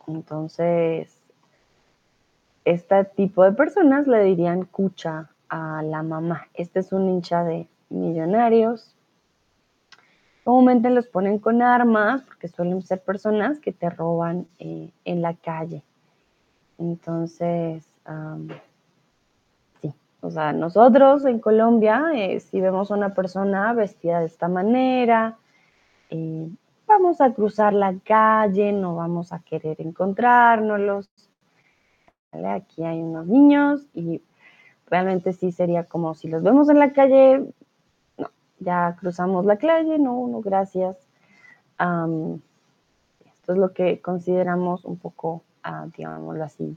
Entonces, 0.08 1.18
este 2.64 3.04
tipo 3.06 3.44
de 3.44 3.54
personas 3.54 4.08
le 4.08 4.24
dirían 4.24 4.66
cucha 4.66 5.32
a 5.50 5.82
la 5.82 6.04
mamá. 6.04 6.48
Este 6.54 6.80
es 6.80 6.94
un 6.94 7.10
hincha 7.10 7.44
de 7.44 7.68
millonarios. 7.90 8.96
Comúnmente 10.44 10.92
los 10.92 11.08
ponen 11.08 11.40
con 11.40 11.64
armas 11.64 12.22
porque 12.22 12.48
suelen 12.48 12.84
ser 12.84 13.02
personas 13.02 13.60
que 13.60 13.72
te 13.72 13.90
roban 13.90 14.46
eh, 14.60 14.92
en 15.06 15.24
la 15.24 15.34
calle. 15.34 15.82
Entonces, 16.78 17.84
o 20.26 20.32
sea, 20.32 20.54
nosotros 20.54 21.24
en 21.26 21.40
Colombia, 21.40 22.12
eh, 22.16 22.40
si 22.40 22.60
vemos 22.60 22.90
a 22.90 22.96
una 22.96 23.14
persona 23.14 23.72
vestida 23.74 24.20
de 24.20 24.26
esta 24.26 24.48
manera, 24.48 25.38
eh, 26.10 26.50
vamos 26.88 27.22
a 27.22 27.32
cruzar 27.32 27.74
la 27.74 27.94
calle, 28.04 28.74
no 28.74 28.96
vamos 28.96 29.32
a 29.32 29.40
querer 29.40 29.80
encontrárnoslos. 29.82 31.08
Aquí 32.32 32.84
hay 32.84 33.02
unos 33.04 33.28
niños 33.28 33.86
y 33.94 34.20
realmente 34.88 35.32
sí 35.32 35.52
sería 35.52 35.84
como 35.84 36.16
si 36.16 36.28
los 36.28 36.42
vemos 36.42 36.70
en 36.70 36.80
la 36.80 36.92
calle, 36.92 37.46
no, 38.18 38.32
ya 38.60 38.98
cruzamos 39.00 39.46
la 39.46 39.58
calle, 39.58 40.00
no, 40.00 40.28
no, 40.28 40.42
gracias. 40.42 40.98
esto 41.78 43.54
es 43.54 43.58
lo 43.60 43.74
que 43.74 44.02
consideramos 44.02 44.86
un 44.86 44.98
poco, 44.98 45.44
uh, 45.66 45.88
digámoslo 45.96 46.44
así, 46.44 46.76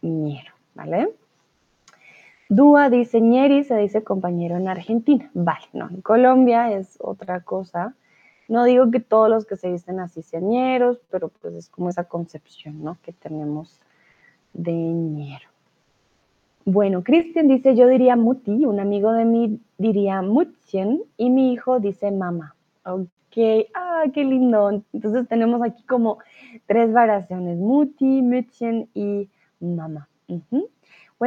ñero, 0.00 0.52
¿vale? 0.74 1.12
Dúa 2.56 2.88
dice 2.88 3.20
ñeri, 3.20 3.64
se 3.64 3.76
dice 3.76 4.04
compañero 4.04 4.56
en 4.56 4.68
Argentina. 4.68 5.28
Vale, 5.34 5.66
no, 5.72 5.88
en 5.90 6.02
Colombia 6.02 6.70
es 6.70 6.96
otra 7.00 7.40
cosa. 7.40 7.96
No 8.46 8.62
digo 8.62 8.92
que 8.92 9.00
todos 9.00 9.28
los 9.28 9.44
que 9.44 9.56
se 9.56 9.72
dicen 9.72 9.98
así 9.98 10.22
sean 10.22 10.48
ñeros, 10.48 11.00
pero 11.10 11.30
pues 11.30 11.54
es 11.54 11.68
como 11.68 11.88
esa 11.88 12.04
concepción, 12.04 12.84
¿no? 12.84 12.96
Que 13.02 13.12
tenemos 13.12 13.80
de 14.52 14.72
ñero. 14.72 15.48
Bueno, 16.64 17.02
Cristian 17.02 17.48
dice, 17.48 17.74
yo 17.74 17.88
diría 17.88 18.14
muti, 18.14 18.64
un 18.64 18.78
amigo 18.78 19.12
de 19.12 19.24
mí 19.24 19.60
diría 19.76 20.22
mutien 20.22 21.02
y 21.16 21.30
mi 21.30 21.52
hijo 21.52 21.80
dice 21.80 22.12
mamá. 22.12 22.54
Ok, 22.84 23.66
ah, 23.74 24.04
qué 24.14 24.22
lindo. 24.22 24.80
Entonces 24.92 25.26
tenemos 25.26 25.60
aquí 25.60 25.82
como 25.82 26.18
tres 26.66 26.92
variaciones, 26.92 27.58
muti, 27.58 28.22
mutien 28.22 28.88
y 28.94 29.28
mamá. 29.58 30.08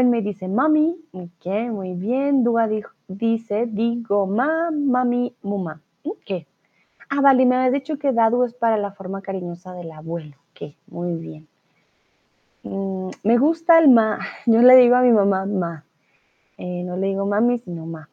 Me 0.03 0.21
dice 0.21 0.47
mami, 0.47 0.95
ok, 1.11 1.71
muy 1.71 1.93
bien. 1.93 2.43
Dua 2.43 2.69
dice, 3.07 3.65
digo 3.65 4.27
ma, 4.27 4.69
mami, 4.71 5.33
muma. 5.41 5.81
Ok. 6.03 6.45
Ah, 7.09 7.21
vale, 7.21 7.45
me 7.45 7.55
habías 7.55 7.73
dicho 7.73 7.97
que 7.97 8.11
dadu 8.11 8.43
es 8.43 8.53
para 8.53 8.77
la 8.77 8.91
forma 8.91 9.21
cariñosa 9.21 9.73
del 9.73 9.91
abuelo. 9.91 10.35
Ok, 10.51 10.73
muy 10.87 11.13
bien. 11.15 11.47
Mm, 12.63 13.09
me 13.23 13.37
gusta 13.37 13.79
el 13.79 13.89
ma. 13.89 14.19
Yo 14.45 14.61
le 14.61 14.75
digo 14.75 14.95
a 14.95 15.01
mi 15.01 15.11
mamá 15.11 15.45
ma. 15.45 15.83
Eh, 16.57 16.83
no 16.83 16.97
le 16.97 17.07
digo 17.07 17.25
mami, 17.25 17.59
sino 17.59 17.85
ma. 17.85 18.09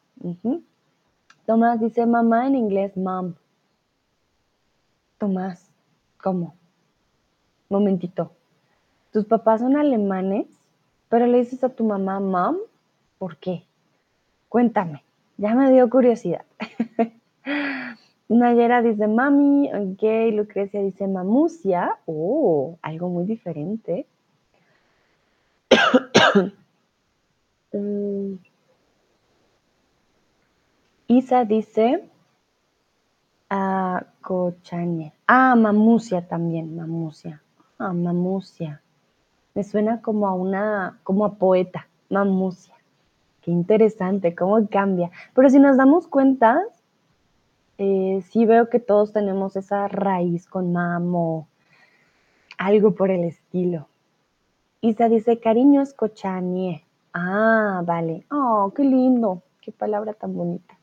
Tomás 1.45 1.79
dice 1.79 2.05
mamá 2.05 2.47
en 2.47 2.55
inglés 2.55 2.97
mom. 2.97 3.35
Tomás, 5.19 5.69
¿cómo? 6.21 6.55
Momentito. 7.69 8.31
Tus 9.11 9.25
papás 9.25 9.61
son 9.61 9.77
alemanes, 9.77 10.47
pero 11.09 11.27
le 11.27 11.39
dices 11.39 11.63
a 11.63 11.69
tu 11.69 11.83
mamá 11.83 12.19
mom. 12.19 12.57
¿Por 13.17 13.37
qué? 13.37 13.63
Cuéntame. 14.49 15.03
Ya 15.37 15.53
me 15.55 15.71
dio 15.71 15.89
curiosidad. 15.89 16.45
Nayera 18.29 18.81
dice 18.81 19.07
mami, 19.07 19.69
ok. 19.73 20.33
Lucrecia 20.33 20.81
dice 20.81 21.07
mamusia. 21.07 21.97
Oh, 22.05 22.77
algo 22.81 23.09
muy 23.09 23.25
diferente. 23.25 24.05
Mm. 27.73 28.35
Isa 31.07 31.43
dice 31.43 32.07
a 33.49 34.05
cochañe. 34.21 35.11
Ah, 35.27 35.55
mamusia 35.55 36.25
también, 36.25 36.77
mamusia. 36.77 37.41
Ah, 37.77 37.91
mamusia. 37.91 38.81
Me 39.55 39.63
suena 39.63 40.01
como 40.01 40.27
a 40.27 40.33
una, 40.33 40.99
como 41.03 41.23
a 41.23 41.35
poeta, 41.35 41.87
mamusia. 42.09 42.75
Qué 43.41 43.51
interesante, 43.51 44.35
cómo 44.35 44.67
cambia. 44.67 45.11
Pero 45.33 45.49
si 45.49 45.59
nos 45.59 45.77
damos 45.77 46.07
cuenta, 46.07 46.61
eh, 47.77 48.21
sí 48.29 48.45
veo 48.45 48.69
que 48.69 48.79
todos 48.81 49.13
tenemos 49.13 49.55
esa 49.55 49.87
raíz 49.87 50.45
con 50.45 50.73
mamo, 50.73 51.47
algo 52.57 52.95
por 52.95 53.11
el 53.11 53.23
estilo. 53.23 53.87
Isa 54.81 55.07
dice, 55.07 55.39
cariño 55.39 55.81
es 55.81 55.93
cochanie. 55.93 56.83
Ah, 57.13 57.81
vale. 57.85 58.25
Oh, 58.31 58.73
qué 58.75 58.83
lindo. 58.83 59.41
Qué 59.61 59.71
palabra 59.71 60.13
tan 60.13 60.35
bonita. 60.35 60.77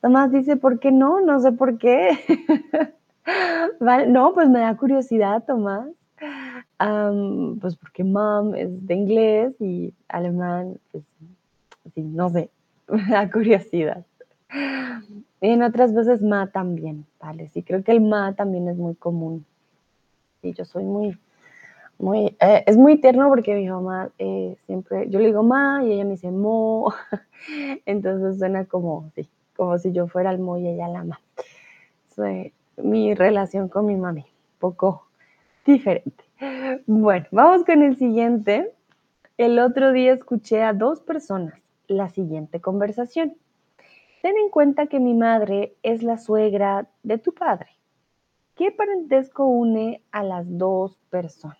Tomás 0.00 0.30
dice, 0.30 0.56
¿por 0.56 0.78
qué 0.78 0.92
no? 0.92 1.20
No 1.20 1.40
sé 1.40 1.50
por 1.50 1.78
qué. 1.78 2.10
vale. 3.80 4.06
No, 4.06 4.32
pues 4.34 4.48
me 4.48 4.60
da 4.60 4.76
curiosidad, 4.76 5.42
Tomás. 5.44 5.88
Pues 6.78 7.76
porque 7.76 8.04
mom 8.04 8.54
es 8.54 8.86
de 8.86 8.94
inglés 8.94 9.54
y 9.60 9.92
alemán, 10.08 10.78
pues 10.92 11.04
sí, 11.94 12.02
no 12.02 12.30
sé, 12.30 12.50
me 12.88 13.04
da 13.10 13.30
curiosidad. 13.30 14.04
Y 15.40 15.48
en 15.48 15.62
otras 15.62 15.92
veces 15.94 16.22
ma 16.22 16.46
también, 16.46 17.06
vale, 17.20 17.48
sí, 17.50 17.62
creo 17.62 17.82
que 17.82 17.92
el 17.92 18.00
ma 18.00 18.34
también 18.34 18.68
es 18.68 18.76
muy 18.76 18.94
común. 18.94 19.44
Y 20.42 20.52
yo 20.52 20.64
soy 20.64 20.84
muy, 20.84 21.18
muy, 21.98 22.36
eh, 22.40 22.64
es 22.66 22.76
muy 22.76 23.00
tierno 23.00 23.28
porque 23.28 23.54
mi 23.54 23.68
mamá 23.68 24.10
eh, 24.18 24.56
siempre, 24.66 25.08
yo 25.08 25.18
le 25.18 25.26
digo 25.26 25.42
ma 25.42 25.82
y 25.84 25.92
ella 25.92 26.04
me 26.04 26.12
dice 26.12 26.30
mo, 26.30 26.92
entonces 27.86 28.38
suena 28.38 28.64
como, 28.66 29.10
sí, 29.14 29.28
como 29.56 29.78
si 29.78 29.92
yo 29.92 30.06
fuera 30.06 30.30
el 30.30 30.38
mo 30.38 30.58
y 30.58 30.68
ella 30.68 30.88
la 30.88 31.04
ma. 31.04 31.20
mi 32.76 33.14
relación 33.14 33.68
con 33.68 33.86
mi 33.86 33.96
mami, 33.96 34.24
poco 34.58 35.03
diferente. 35.64 36.24
Bueno, 36.86 37.26
vamos 37.30 37.64
con 37.64 37.82
el 37.82 37.96
siguiente. 37.96 38.72
El 39.36 39.58
otro 39.58 39.92
día 39.92 40.12
escuché 40.12 40.62
a 40.62 40.72
dos 40.72 41.00
personas 41.00 41.54
la 41.86 42.08
siguiente 42.08 42.60
conversación. 42.60 43.36
Ten 44.22 44.36
en 44.36 44.50
cuenta 44.50 44.86
que 44.86 45.00
mi 45.00 45.14
madre 45.14 45.74
es 45.82 46.02
la 46.02 46.18
suegra 46.18 46.88
de 47.02 47.18
tu 47.18 47.34
padre. 47.34 47.68
¿Qué 48.54 48.70
parentesco 48.70 49.44
une 49.46 50.00
a 50.12 50.22
las 50.22 50.46
dos 50.58 50.96
personas? 51.10 51.58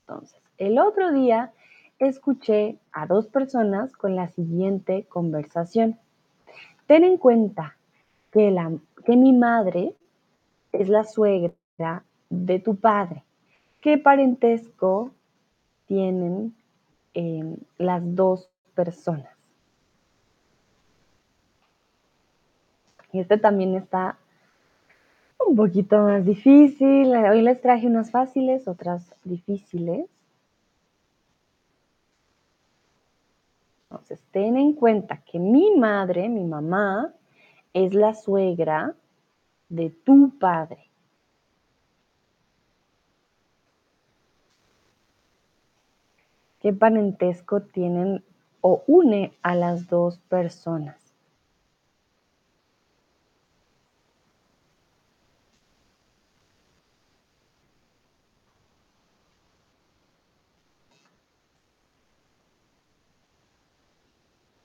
Entonces, 0.00 0.42
el 0.58 0.78
otro 0.78 1.12
día 1.12 1.52
escuché 1.98 2.78
a 2.92 3.06
dos 3.06 3.28
personas 3.28 3.92
con 3.92 4.16
la 4.16 4.28
siguiente 4.28 5.06
conversación. 5.08 5.98
Ten 6.86 7.04
en 7.04 7.16
cuenta 7.16 7.76
que, 8.32 8.50
la, 8.50 8.72
que 9.04 9.16
mi 9.16 9.32
madre 9.32 9.94
es 10.72 10.88
la 10.88 11.04
suegra 11.04 12.04
de 12.32 12.58
tu 12.58 12.76
padre. 12.76 13.22
¿Qué 13.80 13.98
parentesco 13.98 15.12
tienen 15.86 16.54
eh, 17.14 17.56
las 17.76 18.02
dos 18.14 18.48
personas? 18.74 19.36
Y 23.12 23.20
este 23.20 23.36
también 23.36 23.74
está 23.74 24.16
un 25.46 25.54
poquito 25.54 25.98
más 25.98 26.24
difícil. 26.24 27.14
Hoy 27.14 27.42
les 27.42 27.60
traje 27.60 27.86
unas 27.86 28.10
fáciles, 28.10 28.66
otras 28.66 29.14
difíciles. 29.24 30.08
Entonces, 33.90 34.24
ten 34.30 34.56
en 34.56 34.72
cuenta 34.72 35.18
que 35.18 35.38
mi 35.38 35.76
madre, 35.76 36.30
mi 36.30 36.44
mamá, 36.44 37.12
es 37.74 37.92
la 37.92 38.14
suegra 38.14 38.94
de 39.68 39.90
tu 39.90 40.38
padre. 40.38 40.91
¿Qué 46.62 46.72
parentesco 46.72 47.60
tienen 47.60 48.24
o 48.60 48.84
une 48.86 49.32
a 49.42 49.56
las 49.56 49.88
dos 49.88 50.20
personas? 50.28 51.12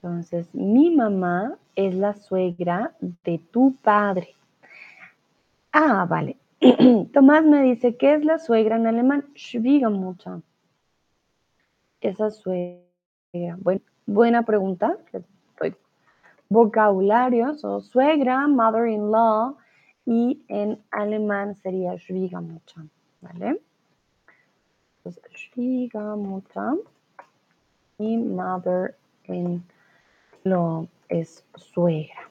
Entonces, 0.02 0.48
mi 0.56 0.96
mamá 0.96 1.58
es 1.76 1.94
la 1.94 2.14
suegra 2.14 2.96
de 3.24 3.40
tu 3.52 3.76
padre. 3.82 4.36
Ah, 5.72 6.06
vale. 6.10 6.38
Tomás 7.14 7.46
me 7.46 7.62
dice, 7.62 7.96
¿qué 7.96 8.16
es 8.16 8.26
la 8.26 8.38
suegra 8.38 8.76
en 8.76 8.88
alemán? 8.88 9.26
Schwiegermutter. 9.36 10.42
Esa 12.02 12.32
suegra. 12.32 12.84
buena 14.06 14.44
pregunta. 14.44 14.98
Vocabulario, 16.50 17.56
so, 17.56 17.82
suegra, 17.82 18.48
mother-in-law, 18.48 19.58
y 20.06 20.42
en 20.48 20.82
alemán 20.92 21.56
sería 21.56 21.98
Schwiegermutter. 21.98 22.86
¿Vale? 23.20 23.60
Entonces, 24.98 25.24
Schwiegermutter 25.36 26.76
y 27.98 28.16
mother-in-law 28.18 29.68
es 31.10 31.44
suegra. 31.56 32.30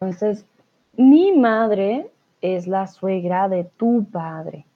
Entonces, 0.00 0.46
mi 0.96 1.32
madre 1.32 2.12
es 2.40 2.68
la 2.68 2.86
suegra 2.86 3.48
de 3.48 3.64
tu 3.64 4.04
padre. 4.04 4.67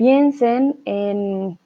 Piensen 0.00 0.80
en 0.86 1.58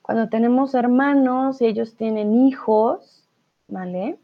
cuando 0.00 0.30
tenemos 0.30 0.74
hermanos 0.74 1.60
y 1.60 1.66
ellos 1.66 1.96
tienen 1.96 2.46
hijos, 2.46 3.28
¿vale? 3.68 4.18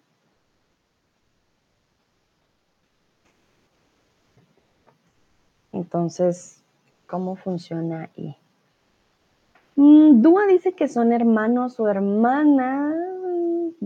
Entonces, 5.72 6.62
¿cómo 7.06 7.36
funciona 7.36 8.08
ahí? 8.16 8.34
Mm, 9.76 10.22
Dúa 10.22 10.46
dice 10.46 10.72
que 10.72 10.88
son 10.88 11.12
hermanos 11.12 11.78
o 11.78 11.86
hermanas. 11.86 12.94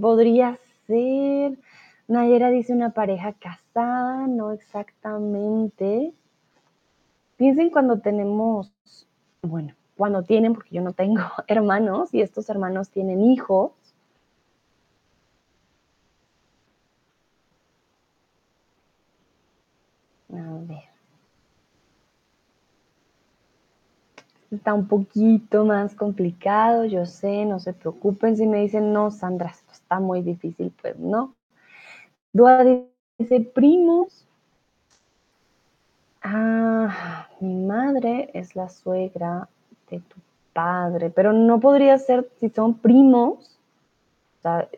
Podría 0.01 0.61
ser. 0.87 1.59
Nayera 2.07 2.51
dice 2.51 2.73
una 2.73 2.91
pareja 2.91 3.33
casada, 3.33 4.29
no 4.29 4.53
exactamente. 4.53 6.13
Piensen 7.43 7.71
cuando 7.71 7.99
tenemos, 7.99 8.73
bueno, 9.43 9.75
cuando 9.97 10.23
tienen, 10.23 10.55
porque 10.55 10.77
yo 10.77 10.81
no 10.81 10.93
tengo 10.93 11.23
hermanos 11.49 12.15
y 12.15 12.21
estos 12.21 12.49
hermanos 12.49 12.91
tienen 12.91 13.21
hijos. 13.21 13.73
A 20.31 20.37
ver. 20.69 20.85
está 24.53 24.73
un 24.73 24.87
poquito 24.87 25.65
más 25.65 25.97
complicado, 25.97 26.85
yo 26.85 27.07
sé, 27.07 27.45
no 27.45 27.59
se 27.59 27.73
preocupen 27.73 28.37
si 28.37 28.47
me 28.47 28.61
dicen, 28.61 28.93
no, 28.93 29.11
Sandra, 29.11 29.51
esto 29.51 29.73
está 29.73 29.99
muy 29.99 30.23
difícil, 30.23 30.73
pues 30.81 30.97
no. 30.97 31.35
Dua 32.33 32.63
dice, 33.19 33.41
primos. 33.41 34.29
Ah, 36.23 37.29
mi 37.41 37.55
madre 37.55 38.31
es 38.35 38.55
la 38.55 38.69
suegra 38.69 39.49
de 39.91 40.01
tu 40.01 40.17
padre, 40.53 41.11
pero 41.11 41.33
no 41.33 41.61
podría 41.61 41.99
ser 41.99 42.29
si 42.39 42.49
son 42.49 42.75
primos. 42.75 43.59
O 44.39 44.43
sea, 44.43 44.69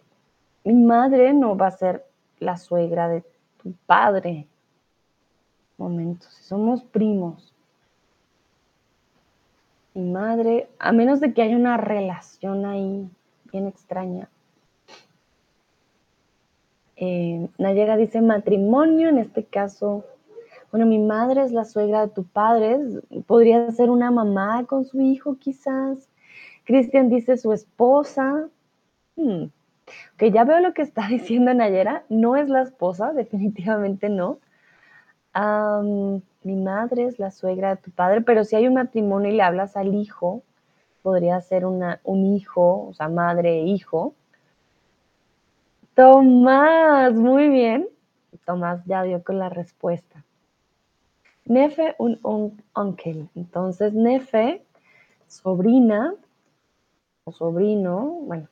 mi 0.65 0.75
madre 0.75 1.35
no 1.35 1.57
va 1.57 1.69
a 1.69 1.71
ser 1.73 2.05
la 2.39 2.57
suegra 2.57 3.09
de 3.09 3.23
tu 3.63 3.73
padre. 3.87 4.47
Momento, 5.77 6.27
si 6.31 6.45
somos 6.45 6.83
primos 6.83 7.55
mi 9.95 10.11
madre, 10.11 10.69
a 10.79 10.93
menos 10.93 11.21
de 11.21 11.33
que 11.33 11.43
haya 11.43 11.57
una 11.57 11.77
relación 11.77 12.67
ahí 12.67 13.09
bien 13.53 13.69
extraña. 13.69 14.29
Eh, 16.97 17.49
Nayera 17.59 17.97
dice 17.97 18.21
matrimonio, 18.21 19.09
en 19.09 19.19
este 19.19 19.45
caso, 19.45 20.05
bueno, 20.75 20.87
mi 20.87 20.99
madre 20.99 21.45
es 21.45 21.53
la 21.53 21.65
suegra 21.65 22.01
de 22.01 22.13
tu 22.13 22.25
padre, 22.25 22.81
podría 23.29 23.71
ser 23.71 23.91
una 23.91 24.11
mamá 24.11 24.65
con 24.67 24.85
su 24.85 25.01
hijo 25.01 25.37
quizás. 25.39 26.09
Cristian 26.65 27.09
dice 27.09 27.37
su 27.37 27.53
esposa. 27.53 28.49
Hmm, 29.15 29.45
que 30.17 30.33
ya 30.33 30.43
veo 30.43 30.59
lo 30.59 30.75
que 30.75 30.83
está 30.83 31.07
diciendo 31.09 31.55
Nayera, 31.55 32.03
no 32.09 32.35
es 32.35 32.49
la 32.49 32.63
esposa, 32.63 33.13
definitivamente 33.13 34.09
no. 34.09 34.41
mi 36.43 36.57
madre 36.57 37.05
es 37.05 37.21
la 37.21 37.31
suegra 37.31 37.77
de 37.77 37.81
tu 37.81 37.93
padre, 37.93 38.23
pero 38.23 38.43
si 38.43 38.57
hay 38.57 38.67
un 38.67 38.75
matrimonio 38.75 39.31
y 39.31 39.37
le 39.37 39.45
hablas 39.45 39.77
al 39.77 39.95
hijo, 39.95 40.43
podría 41.03 41.41
ser 41.41 41.67
una, 41.67 42.01
un 42.03 42.35
hijo, 42.35 42.89
o 42.89 42.95
sea, 42.95 43.09
madre 43.09 43.61
e 43.61 43.67
hijo. 43.67 44.17
Tomás, 45.95 47.15
muy 47.15 47.49
bien. 47.49 47.89
Tomás 48.45 48.85
ya 48.87 49.05
dio 49.05 49.23
con 49.23 49.39
la 49.39 49.49
respuesta. 49.51 50.25
Nefe, 51.47 51.95
un, 51.99 52.19
un 52.23 52.63
uncle. 52.75 53.29
Entonces, 53.35 53.93
Nefe, 53.93 54.65
sobrina 55.27 56.15
o 57.25 57.33
sobrino, 57.33 58.19
bueno, 58.23 58.49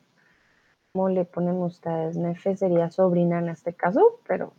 ¿cómo 0.91 1.09
le 1.09 1.25
ponen 1.25 1.55
ustedes? 1.61 2.17
Nefe 2.17 2.55
sería 2.55 2.91
sobrina 2.91 3.39
en 3.39 3.49
este 3.49 3.73
caso, 3.73 4.19
pero 4.27 4.53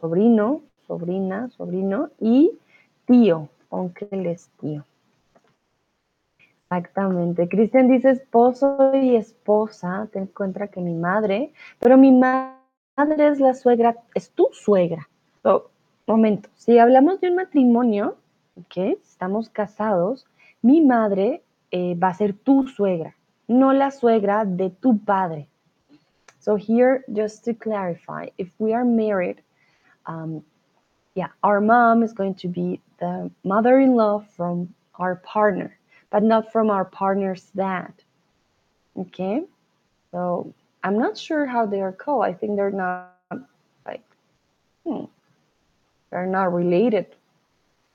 sobrino, 0.00 0.62
sobrina, 0.86 1.50
sobrino 1.50 2.10
y 2.20 2.52
tío, 3.06 3.48
aunque 3.70 4.08
es 4.10 4.48
tío. 4.60 4.84
Exactamente. 6.68 7.48
Cristian 7.48 7.88
dice 7.88 8.10
esposo 8.10 8.90
y 8.94 9.14
esposa. 9.14 10.08
Te 10.12 10.18
encuentra 10.18 10.66
que 10.68 10.80
mi 10.80 10.94
madre, 10.94 11.52
pero 11.78 11.96
mi 11.96 12.10
madre 12.10 12.58
es 13.28 13.38
la 13.38 13.54
suegra, 13.54 13.96
es 14.14 14.30
tu 14.30 14.48
suegra. 14.52 15.08
Momento, 16.06 16.48
si 16.54 16.78
hablamos 16.78 17.20
de 17.20 17.30
un 17.30 17.36
matrimonio, 17.36 18.16
¿ok? 18.56 18.98
Estamos 19.02 19.48
casados, 19.48 20.26
mi 20.62 20.80
madre 20.80 21.42
eh, 21.70 21.94
va 21.94 22.08
a 22.08 22.14
ser 22.14 22.32
tu 22.32 22.66
suegra 22.68 23.16
no 23.48 23.72
la 23.72 23.90
suegra 23.90 24.44
de 24.44 24.70
tu 24.70 24.98
padre. 24.98 25.48
So 26.40 26.56
here, 26.56 27.04
just 27.12 27.44
to 27.44 27.54
clarify, 27.54 28.28
if 28.38 28.48
we 28.58 28.72
are 28.72 28.84
married, 28.84 29.42
um, 30.06 30.44
yeah, 31.14 31.28
our 31.42 31.60
mom 31.60 32.02
is 32.02 32.12
going 32.12 32.34
to 32.36 32.48
be 32.48 32.80
the 32.98 33.30
mother-in-law 33.44 34.24
from 34.36 34.74
our 34.98 35.16
partner, 35.16 35.76
but 36.10 36.22
not 36.22 36.52
from 36.52 36.70
our 36.70 36.84
partner's 36.84 37.42
dad. 37.56 37.92
Okay, 38.96 39.42
so 40.12 40.54
I'm 40.84 40.98
not 40.98 41.18
sure 41.18 41.46
how 41.46 41.66
they 41.66 41.80
are 41.80 41.92
called. 41.92 42.24
I 42.24 42.32
think 42.32 42.56
they're 42.56 42.70
not 42.70 43.12
like, 43.84 44.04
hmm, 44.84 45.04
they're 46.10 46.26
not 46.26 46.52
related. 46.52 47.06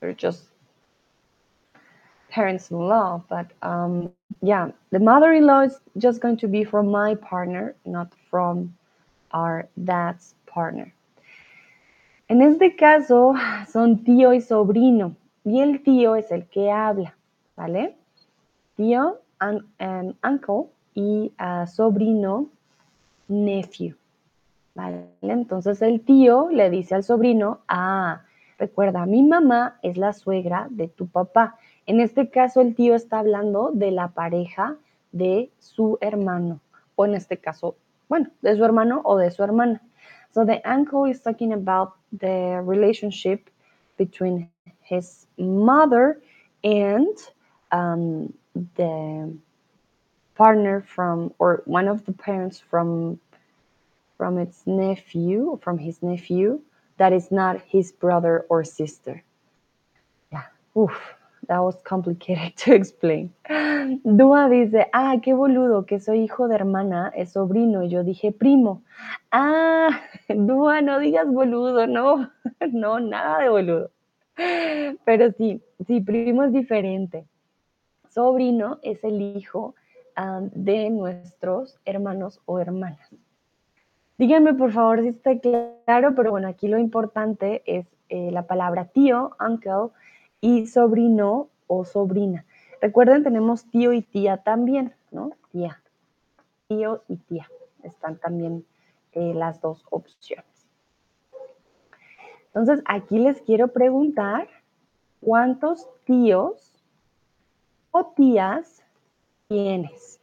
They're 0.00 0.12
just 0.12 0.44
parents-in-law, 2.30 3.22
but 3.28 3.46
um, 3.62 4.10
yeah, 4.40 4.70
the 4.90 4.98
mother-in-law 4.98 5.60
is 5.62 5.80
just 5.98 6.20
going 6.20 6.38
to 6.38 6.48
be 6.48 6.64
from 6.64 6.88
my 6.88 7.14
partner, 7.14 7.74
not 7.84 8.12
from 8.30 8.74
our 9.32 9.68
dad's 9.84 10.34
partner. 10.46 10.92
En 12.28 12.40
este 12.40 12.76
caso 12.78 13.34
son 13.68 13.98
tío 14.04 14.32
y 14.32 14.40
sobrino, 14.40 15.14
y 15.44 15.60
el 15.60 15.82
tío 15.82 16.14
es 16.18 16.30
el 16.32 16.44
que 16.48 16.70
habla, 16.70 17.14
¿vale? 17.56 17.94
Tío, 18.78 19.18
and, 19.40 20.14
uncle, 20.24 20.70
y 20.94 21.30
uh, 21.38 21.66
sobrino, 21.66 22.48
nephew, 23.28 23.94
¿vale? 24.74 25.08
Entonces 25.22 25.82
el 25.82 26.00
tío 26.00 26.48
le 26.50 26.70
dice 26.70 26.94
al 26.94 27.04
sobrino, 27.04 27.60
ah, 27.68 28.22
recuerda, 28.58 29.06
mi 29.06 29.22
mamá 29.22 29.78
es 29.82 29.96
la 29.96 30.12
suegra 30.12 30.66
de 30.70 30.88
tu 30.88 31.08
papá. 31.08 31.56
En 31.86 32.00
este 32.00 32.30
caso, 32.30 32.60
el 32.60 32.74
tío 32.74 32.94
está 32.94 33.18
hablando 33.18 33.70
de 33.72 33.90
la 33.90 34.08
pareja 34.08 34.76
de 35.10 35.50
su 35.58 35.98
hermano, 36.00 36.60
o 36.94 37.04
en 37.04 37.14
este 37.14 37.38
caso, 37.38 37.76
bueno, 38.08 38.28
de 38.40 38.56
su 38.56 38.64
hermano 38.64 39.00
o 39.04 39.16
de 39.16 39.30
su 39.30 39.42
hermana. 39.42 39.80
So 40.32 40.46
the 40.46 40.62
uncle 40.64 41.10
is 41.10 41.20
talking 41.20 41.52
about 41.52 41.94
the 42.18 42.62
relationship 42.64 43.50
between 43.98 44.48
his 44.80 45.26
mother 45.36 46.20
and 46.64 47.16
um, 47.70 48.32
the 48.76 49.36
partner 50.34 50.82
from, 50.86 51.32
or 51.38 51.62
one 51.66 51.88
of 51.88 52.04
the 52.06 52.12
parents 52.12 52.58
from, 52.58 53.18
from 54.22 54.38
its 54.38 54.62
nephew, 54.68 55.58
from 55.64 55.78
his 55.78 56.00
nephew, 56.00 56.60
that 56.96 57.12
is 57.12 57.32
not 57.32 57.60
his 57.66 57.90
brother 57.90 58.46
or 58.48 58.62
sister. 58.62 59.20
Yeah, 60.30 60.46
oof. 60.78 60.94
That 61.48 61.58
was 61.58 61.74
complicated 61.82 62.56
to 62.62 62.72
explain. 62.72 63.34
Dua 64.04 64.48
dice, 64.48 64.86
ah, 64.92 65.16
qué 65.20 65.34
boludo, 65.34 65.86
que 65.86 65.98
soy 65.98 66.20
hijo 66.22 66.46
de 66.46 66.54
hermana, 66.54 67.10
es 67.16 67.32
sobrino. 67.32 67.82
Y 67.82 67.88
yo 67.88 68.04
dije, 68.04 68.30
primo. 68.30 68.82
Ah, 69.32 69.90
Dua, 70.28 70.80
no 70.82 71.00
digas 71.00 71.26
boludo, 71.26 71.88
no, 71.88 72.30
no, 72.70 73.00
nada 73.00 73.42
de 73.42 73.48
boludo. 73.48 73.90
Pero 75.04 75.32
sí, 75.32 75.60
sí, 75.84 76.00
primo 76.00 76.44
es 76.44 76.52
diferente. 76.52 77.26
Sobrino 78.08 78.78
es 78.82 79.02
el 79.02 79.20
hijo 79.20 79.74
de 80.54 80.90
nuestros 80.90 81.80
hermanos 81.84 82.40
o 82.44 82.60
hermanas. 82.60 83.10
Díganme 84.18 84.54
por 84.54 84.72
favor 84.72 85.00
si 85.00 85.08
está 85.08 85.38
claro, 85.38 86.14
pero 86.14 86.30
bueno, 86.30 86.48
aquí 86.48 86.68
lo 86.68 86.78
importante 86.78 87.62
es 87.66 87.86
eh, 88.08 88.30
la 88.30 88.46
palabra 88.46 88.84
tío, 88.86 89.36
uncle, 89.40 89.90
y 90.40 90.66
sobrino 90.66 91.48
o 91.66 91.84
sobrina. 91.84 92.44
Recuerden, 92.80 93.22
tenemos 93.22 93.64
tío 93.70 93.92
y 93.92 94.02
tía 94.02 94.38
también, 94.38 94.94
¿no? 95.10 95.30
Tía. 95.50 95.80
Tío 96.68 97.02
y 97.08 97.16
tía. 97.16 97.48
Están 97.82 98.18
también 98.18 98.66
eh, 99.12 99.32
las 99.34 99.60
dos 99.60 99.84
opciones. 99.90 100.68
Entonces, 102.46 102.82
aquí 102.84 103.18
les 103.18 103.40
quiero 103.40 103.68
preguntar, 103.68 104.46
¿cuántos 105.20 105.88
tíos 106.04 106.74
o 107.92 108.06
tías 108.06 108.84
tienes? 109.48 110.20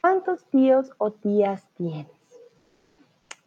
¿Cuántos 0.00 0.44
tíos 0.46 0.92
o 0.98 1.10
tías 1.10 1.68
tienes? 1.76 2.23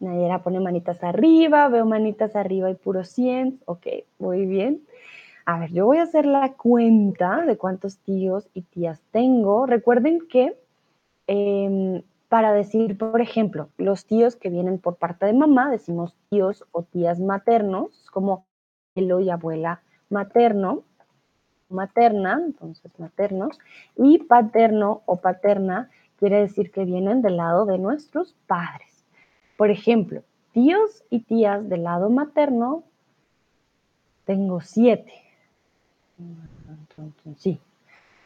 Nayera 0.00 0.42
pone 0.42 0.60
manitas 0.60 1.02
arriba, 1.02 1.68
veo 1.68 1.84
manitas 1.86 2.36
arriba 2.36 2.70
y 2.70 2.74
puro 2.74 3.04
100. 3.04 3.60
Ok, 3.66 3.86
muy 4.18 4.46
bien. 4.46 4.82
A 5.44 5.58
ver, 5.58 5.72
yo 5.72 5.86
voy 5.86 5.98
a 5.98 6.02
hacer 6.02 6.26
la 6.26 6.52
cuenta 6.52 7.44
de 7.46 7.56
cuántos 7.56 7.98
tíos 7.98 8.48
y 8.54 8.62
tías 8.62 9.00
tengo. 9.10 9.66
Recuerden 9.66 10.20
que 10.28 10.56
em, 11.26 12.02
para 12.28 12.52
decir, 12.52 12.98
por 12.98 13.20
ejemplo, 13.20 13.70
los 13.78 14.04
tíos 14.04 14.36
que 14.36 14.50
vienen 14.50 14.78
por 14.78 14.96
parte 14.96 15.26
de 15.26 15.32
mamá, 15.32 15.70
decimos 15.70 16.14
tíos 16.28 16.64
o 16.72 16.82
tías 16.82 17.18
maternos, 17.18 18.10
como 18.12 18.44
abuelo 18.94 19.20
y 19.20 19.30
abuela 19.30 19.80
materno, 20.10 20.84
materna, 21.68 22.42
entonces 22.44 22.90
maternos, 22.98 23.58
y 23.96 24.18
paterno 24.18 25.02
o 25.06 25.16
paterna 25.16 25.90
quiere 26.18 26.40
decir 26.40 26.70
que 26.70 26.84
vienen 26.84 27.22
del 27.22 27.36
lado 27.36 27.64
de 27.66 27.78
nuestros 27.78 28.34
padres. 28.46 28.87
Por 29.58 29.72
ejemplo, 29.72 30.22
tíos 30.52 31.02
y 31.10 31.18
tías 31.18 31.68
del 31.68 31.82
lado 31.82 32.10
materno, 32.10 32.84
tengo 34.24 34.60
siete. 34.60 35.12
Sí. 37.38 37.58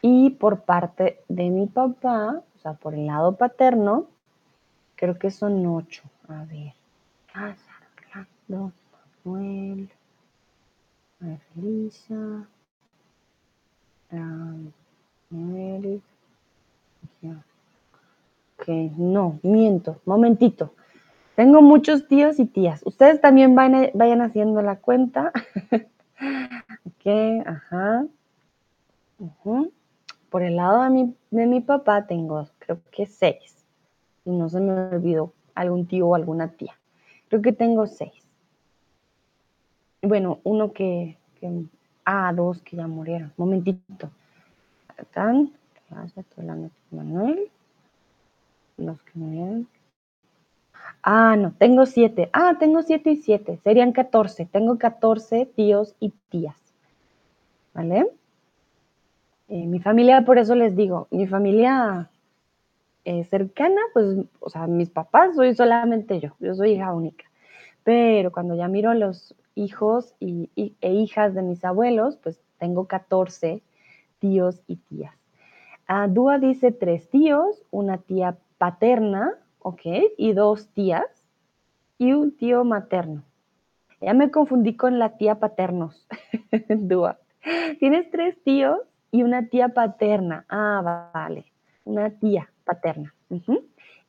Y 0.03 0.28
por 0.28 0.61
parte 0.64 1.22
de 1.28 1.49
mi 1.49 1.66
papá, 1.66 2.43
o 2.55 2.59
sea, 2.59 2.74
por 2.74 2.93
el 2.93 3.07
lado 3.07 3.35
paterno, 3.37 4.09
creo 4.95 5.18
que 5.18 5.30
son 5.30 5.66
ocho. 5.66 6.03
A 6.28 6.45
ver. 6.45 6.74
Manuel, 9.24 9.89
Elisa, 11.57 12.47
Manuel. 15.30 16.03
Ok, 18.59 18.68
no, 18.99 19.41
miento, 19.43 19.99
momentito. 20.05 20.74
Tengo 21.35 21.62
muchos 21.62 22.07
tíos 22.09 22.39
y 22.39 22.47
tías. 22.47 22.83
Ustedes 22.85 23.20
también 23.20 23.55
vayan, 23.55 23.91
vayan 23.95 24.20
haciendo 24.20 24.62
la 24.62 24.76
cuenta. 24.76 25.33
Ok, 26.85 27.47
ajá. 27.47 28.07
Por 30.30 30.43
el 30.43 30.57
lado 30.57 30.83
de 30.83 30.91
mi, 30.91 31.16
de 31.30 31.47
mi 31.47 31.61
papá 31.61 32.07
tengo, 32.07 32.47
creo 32.59 32.80
que 32.91 33.07
seis. 33.07 33.64
Y 34.24 34.30
no 34.30 34.49
se 34.49 34.61
me 34.61 34.72
olvidó 34.72 35.33
algún 35.55 35.87
tío 35.87 36.09
o 36.09 36.14
alguna 36.14 36.49
tía. 36.49 36.78
Creo 37.28 37.43
que 37.43 37.53
tengo 37.53 37.87
seis. 37.87 38.22
Bueno, 40.01 40.41
uno 40.45 40.72
que, 40.72 41.16
ah, 42.05 42.33
dos 42.35 42.62
que 42.62 42.76
ya 42.76 42.87
murieron. 42.87 43.33
Momentito. 43.37 44.11
Catán, 44.97 45.53
Manuel, 46.91 47.51
los 48.76 49.03
que 49.03 49.18
me 49.18 49.64
Ah, 51.03 51.36
no, 51.36 51.53
tengo 51.59 51.86
siete. 51.86 52.30
Ah, 52.32 52.57
tengo 52.59 52.82
siete 52.82 53.11
y 53.11 53.16
siete. 53.16 53.59
Serían 53.64 53.92
catorce. 53.92 54.46
Tengo 54.46 54.78
catorce 54.78 55.46
tíos 55.46 55.94
y 55.98 56.12
tías. 56.28 56.57
¿Vale? 57.74 58.07
Eh, 59.48 59.66
mi 59.66 59.80
familia, 59.80 60.24
por 60.24 60.38
eso 60.38 60.55
les 60.55 60.76
digo, 60.76 61.09
mi 61.11 61.26
familia 61.26 62.11
eh, 63.05 63.24
cercana, 63.24 63.80
pues, 63.92 64.16
o 64.40 64.48
sea, 64.48 64.66
mis 64.66 64.90
papás, 64.90 65.34
soy 65.34 65.55
solamente 65.55 66.20
yo. 66.20 66.30
Yo 66.38 66.55
soy 66.55 66.72
hija 66.72 66.92
única. 66.92 67.24
Pero 67.84 68.30
cuando 68.30 68.55
ya 68.55 68.68
miro 68.68 68.94
los 68.94 69.34
hijos 69.55 70.14
y, 70.20 70.50
e 70.57 70.92
hijas 70.92 71.34
de 71.34 71.42
mis 71.42 71.64
abuelos, 71.64 72.16
pues 72.16 72.40
tengo 72.59 72.86
catorce 72.86 73.62
tíos 74.20 74.62
y 74.68 74.76
tías. 74.76 75.14
Ah, 75.88 76.07
Dúa 76.09 76.38
dice 76.38 76.70
tres 76.70 77.11
tíos, 77.11 77.62
una 77.70 77.98
tía 77.98 78.38
paterna, 78.57 79.34
¿ok? 79.63 79.81
Y 80.17 80.33
dos 80.33 80.69
tías 80.69 81.07
y 81.99 82.13
un 82.13 82.37
tío 82.37 82.65
materno. 82.65 83.23
Ya 84.01 84.15
me 84.15 84.31
confundí 84.31 84.77
con 84.77 84.99
la 84.99 85.17
tía 85.17 85.39
paternos, 85.39 86.07
Dúa. 86.69 87.19
Tienes 87.79 88.11
tres 88.11 88.37
tíos 88.43 88.81
y 89.11 89.23
una 89.23 89.49
tía 89.49 89.69
paterna. 89.69 90.45
Ah, 90.49 91.11
vale. 91.15 91.47
Una 91.85 92.11
tía 92.11 92.51
paterna. 92.65 93.15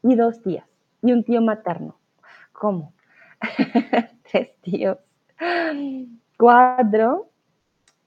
Y 0.01 0.15
dos 0.15 0.41
tías 0.41 0.65
y 1.03 1.11
un 1.11 1.23
tío 1.23 1.41
materno. 1.41 1.97
¿Cómo? 2.51 2.93
tres 4.31 4.55
tíos. 4.61 4.97
Cuatro. 6.37 7.29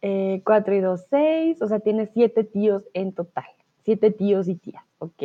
Eh, 0.03 0.43
cuatro 0.45 0.75
y 0.75 0.81
dos, 0.81 1.07
seis. 1.11 1.61
O 1.63 1.69
sea, 1.69 1.81
tienes 1.81 2.11
siete 2.13 2.45
tíos 2.45 2.85
en 2.95 3.13
total. 3.13 3.47
Siete 3.85 4.11
tíos 4.11 4.49
y 4.49 4.57
tías. 4.57 4.85
Ok. 4.99 5.23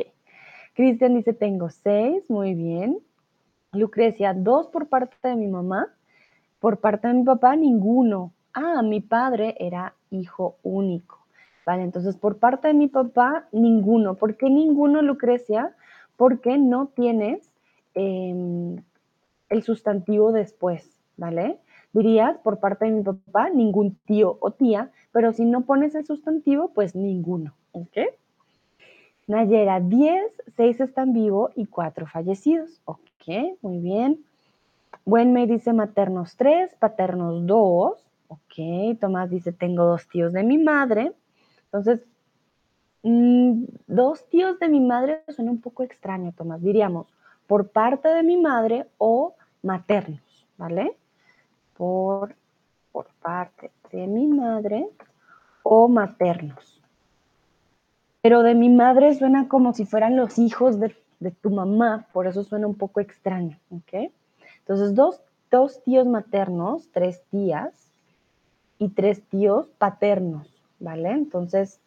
Cristian 0.73 1.15
dice, 1.15 1.33
tengo 1.33 1.69
seis, 1.69 2.29
muy 2.29 2.53
bien. 2.53 2.99
Lucrecia, 3.73 4.33
dos 4.33 4.67
por 4.67 4.87
parte 4.87 5.15
de 5.23 5.35
mi 5.35 5.47
mamá. 5.47 5.87
Por 6.59 6.79
parte 6.79 7.07
de 7.07 7.13
mi 7.15 7.23
papá, 7.23 7.55
ninguno. 7.55 8.33
Ah, 8.53 8.81
mi 8.81 9.01
padre 9.01 9.55
era 9.59 9.95
hijo 10.09 10.57
único. 10.63 11.19
Vale, 11.65 11.83
entonces 11.83 12.17
por 12.17 12.37
parte 12.37 12.69
de 12.69 12.73
mi 12.73 12.87
papá, 12.87 13.47
ninguno. 13.51 14.15
¿Por 14.15 14.35
qué 14.35 14.49
ninguno, 14.49 15.01
Lucrecia? 15.01 15.75
Porque 16.17 16.57
no 16.57 16.87
tienes 16.87 17.51
em, 17.93 18.77
el 19.49 19.63
sustantivo 19.63 20.31
después, 20.31 20.99
¿vale? 21.17 21.59
Dirías 21.93 22.37
por 22.39 22.59
parte 22.59 22.85
de 22.85 22.91
mi 22.91 23.03
papá, 23.03 23.49
ningún 23.49 23.95
tío 24.05 24.37
o 24.39 24.51
tía, 24.51 24.91
pero 25.11 25.33
si 25.33 25.45
no 25.45 25.61
pones 25.61 25.93
el 25.95 26.05
sustantivo, 26.05 26.71
pues 26.73 26.95
ninguno, 26.95 27.53
¿ok? 27.73 27.97
Nayera, 29.31 29.79
10, 29.79 30.43
6 30.57 30.81
están 30.81 31.13
vivos 31.13 31.53
y 31.55 31.65
4 31.65 32.05
fallecidos. 32.05 32.81
Ok, 32.83 33.55
muy 33.61 33.79
bien. 33.79 34.25
Buen 35.05 35.31
me 35.31 35.47
dice 35.47 35.71
maternos 35.71 36.35
3, 36.35 36.75
paternos 36.75 37.47
2. 37.47 37.93
Ok, 38.27 38.99
Tomás 38.99 39.29
dice 39.29 39.53
tengo 39.53 39.85
dos 39.85 40.09
tíos 40.09 40.33
de 40.33 40.43
mi 40.43 40.57
madre. 40.57 41.13
Entonces, 41.63 42.05
mm, 43.03 43.63
dos 43.87 44.27
tíos 44.27 44.59
de 44.59 44.67
mi 44.67 44.81
madre 44.81 45.23
suena 45.29 45.51
un 45.51 45.61
poco 45.61 45.83
extraño, 45.83 46.33
Tomás. 46.33 46.61
Diríamos 46.61 47.07
por 47.47 47.69
parte 47.69 48.09
de 48.09 48.23
mi 48.23 48.35
madre 48.35 48.87
o 48.97 49.35
maternos, 49.63 50.45
¿vale? 50.57 50.97
Por, 51.77 52.35
por 52.91 53.07
parte 53.21 53.71
de 53.93 54.07
mi 54.07 54.27
madre 54.27 54.89
o 55.63 55.87
maternos. 55.87 56.80
Pero 58.21 58.43
de 58.43 58.55
mi 58.55 58.69
madre 58.69 59.15
suena 59.15 59.47
como 59.47 59.73
si 59.73 59.85
fueran 59.85 60.15
los 60.15 60.37
hijos 60.37 60.79
de, 60.79 60.95
tu 61.41 61.49
mamá, 61.49 62.07
por 62.13 62.27
eso 62.27 62.43
suena 62.43 62.67
un 62.67 62.75
poco 62.75 62.99
extraño, 62.99 63.59
¿ok? 63.69 64.11
Entonces, 64.59 64.95
dos, 64.95 65.21
dos 65.49 65.83
tíos 65.83 66.07
maternos, 66.07 66.89
tres 66.91 67.21
tías 67.29 67.73
y 68.79 68.89
tres 68.89 69.21
tíos 69.23 69.67
paternos, 69.77 70.47
¿vale? 70.79 71.11
Entonces, 71.11 71.79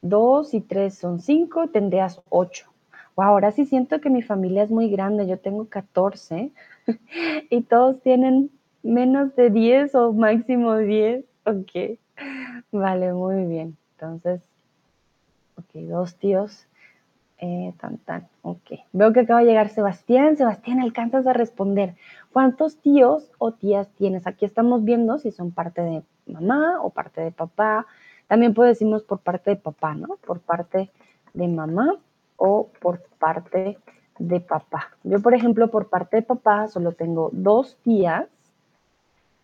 dos 0.00 0.54
y 0.54 0.60
tres 0.60 0.96
son 0.96 1.20
cinco, 1.20 1.68
tendrías 1.68 2.20
ocho. 2.28 2.66
Wow, 3.16 3.26
ahora 3.26 3.50
sí 3.50 3.66
siento 3.66 4.00
que 4.00 4.10
mi 4.10 4.22
familia 4.22 4.62
es 4.62 4.70
muy 4.70 4.88
grande, 4.88 5.26
yo 5.26 5.38
tengo 5.38 5.66
14 5.68 6.50
y 7.50 7.62
todos 7.62 8.00
tienen 8.00 8.50
menos 8.82 9.36
de 9.36 9.50
10 9.50 9.94
o 9.94 10.12
máximo 10.12 10.76
10. 10.76 11.24
Ok, 11.44 11.98
vale, 12.72 13.12
muy 13.12 13.44
bien. 13.44 13.76
Entonces, 13.92 14.40
Ok, 15.56 15.74
dos 15.74 16.16
tíos. 16.16 16.66
Eh, 17.38 17.74
tan, 17.80 17.98
tan. 17.98 18.28
Ok. 18.42 18.70
Veo 18.92 19.12
que 19.12 19.20
acaba 19.20 19.40
de 19.40 19.46
llegar 19.46 19.68
Sebastián. 19.68 20.36
Sebastián, 20.36 20.80
alcanzas 20.80 21.26
a 21.26 21.32
responder. 21.32 21.96
¿Cuántos 22.32 22.76
tíos 22.76 23.32
o 23.38 23.52
tías 23.52 23.88
tienes? 23.98 24.26
Aquí 24.28 24.44
estamos 24.44 24.84
viendo 24.84 25.18
si 25.18 25.32
son 25.32 25.50
parte 25.50 25.82
de 25.82 26.02
mamá 26.26 26.80
o 26.80 26.90
parte 26.90 27.20
de 27.20 27.32
papá. 27.32 27.86
También 28.28 28.54
puedo 28.54 28.68
decirnos 28.68 29.02
por 29.02 29.18
parte 29.18 29.50
de 29.50 29.56
papá, 29.56 29.94
¿no? 29.94 30.18
Por 30.24 30.40
parte 30.40 30.90
de 31.34 31.48
mamá 31.48 31.96
o 32.36 32.68
por 32.80 33.02
parte 33.18 33.76
de 34.20 34.40
papá. 34.40 34.92
Yo, 35.02 35.20
por 35.20 35.34
ejemplo, 35.34 35.68
por 35.68 35.88
parte 35.88 36.18
de 36.18 36.22
papá 36.22 36.68
solo 36.68 36.92
tengo 36.92 37.30
dos 37.32 37.76
tías. 37.82 38.28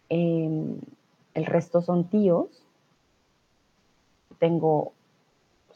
Em, 0.09 0.79
el 1.35 1.47
resto 1.47 1.83
son 1.83 2.09
tíos. 2.09 2.63
Tengo 4.39 4.93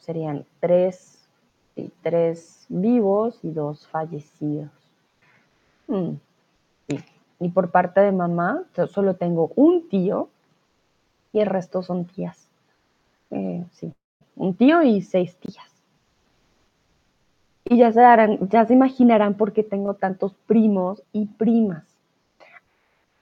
serían 0.03 0.45
tres, 0.59 1.23
y 1.75 1.91
tres 2.01 2.65
vivos 2.69 3.39
y 3.43 3.51
dos 3.51 3.87
fallecidos. 3.87 4.69
Mm, 5.87 6.13
y 7.39 7.49
por 7.49 7.71
parte 7.71 8.01
de 8.01 8.11
mamá, 8.11 8.63
solo 8.89 9.15
tengo 9.15 9.51
un 9.55 9.89
tío 9.89 10.29
y 11.31 11.39
el 11.39 11.47
resto 11.47 11.81
son 11.81 12.05
tías. 12.05 12.47
Eh, 13.31 13.65
sí, 13.71 13.91
un 14.35 14.53
tío 14.55 14.83
y 14.83 15.01
seis 15.01 15.35
tías. 15.37 15.69
Y 17.65 17.77
ya 17.77 17.91
se 17.91 18.01
darán, 18.01 18.49
ya 18.49 18.65
se 18.65 18.73
imaginarán 18.73 19.35
por 19.35 19.53
qué 19.53 19.63
tengo 19.63 19.95
tantos 19.95 20.33
primos 20.45 21.01
y 21.11 21.25
primas. 21.25 21.83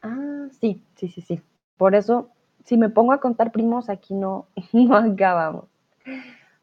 Ah, 0.01 0.47
sí, 0.59 0.83
sí, 0.95 1.07
sí, 1.07 1.21
sí. 1.21 1.41
Por 1.77 1.95
eso, 1.95 2.29
si 2.65 2.75
me 2.75 2.89
pongo 2.89 3.13
a 3.13 3.19
contar 3.19 3.51
primos, 3.51 3.89
aquí 3.89 4.13
no, 4.13 4.47
no 4.73 4.95
acabamos. 4.95 5.65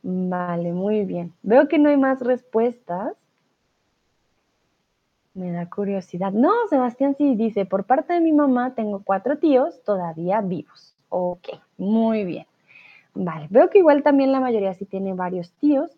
Vale, 0.03 0.73
muy 0.73 1.05
bien. 1.05 1.33
Veo 1.43 1.69
que 1.69 1.79
no 1.79 1.89
hay 1.89 1.97
más 1.97 2.21
respuestas. 2.21 3.15
Me 5.35 5.53
da 5.53 5.69
curiosidad. 5.69 6.33
No, 6.33 6.53
Sebastián 6.69 7.15
sí 7.17 7.35
dice, 7.37 7.65
por 7.65 7.85
parte 7.85 8.15
de 8.15 8.21
mi 8.21 8.33
mamá 8.33 8.75
tengo 8.75 9.03
cuatro 9.05 9.39
tíos 9.39 9.83
todavía 9.85 10.41
vivos. 10.41 10.95
Ok, 11.09 11.49
muy 11.77 12.25
bien. 12.25 12.47
Vale, 13.15 13.47
veo 13.51 13.71
que 13.71 13.79
igual 13.79 14.03
también 14.03 14.33
la 14.33 14.41
mayoría 14.41 14.75
sí 14.75 14.85
tiene 14.85 15.15
varios 15.15 15.53
tíos. 15.53 15.91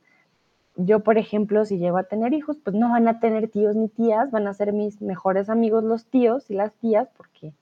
Yo, 0.76 1.00
por 1.00 1.18
ejemplo, 1.18 1.64
si 1.64 1.78
llego 1.78 1.98
a 1.98 2.04
tener 2.04 2.32
hijos, 2.32 2.56
pues 2.62 2.74
no 2.74 2.90
van 2.90 3.08
a 3.08 3.20
tener 3.20 3.48
tíos 3.48 3.76
ni 3.76 3.88
tías, 3.88 4.30
van 4.30 4.46
a 4.46 4.54
ser 4.54 4.72
mis 4.72 5.02
mejores 5.02 5.50
amigos 5.50 5.84
los 5.84 6.06
tíos 6.06 6.50
y 6.50 6.54
las 6.54 6.72
tías, 6.74 7.08
porque 7.16 7.52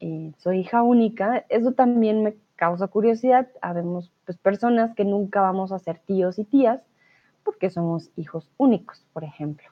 eh, 0.00 0.32
soy 0.38 0.60
hija 0.60 0.82
única. 0.82 1.44
Eso 1.48 1.72
también 1.72 2.22
me 2.22 2.34
causa 2.60 2.88
curiosidad, 2.88 3.48
habemos 3.62 4.12
pues, 4.26 4.36
personas 4.36 4.94
que 4.94 5.06
nunca 5.06 5.40
vamos 5.40 5.72
a 5.72 5.78
ser 5.78 5.98
tíos 5.98 6.38
y 6.38 6.44
tías 6.44 6.82
porque 7.42 7.70
somos 7.70 8.10
hijos 8.16 8.50
únicos, 8.58 9.02
por 9.14 9.24
ejemplo. 9.24 9.66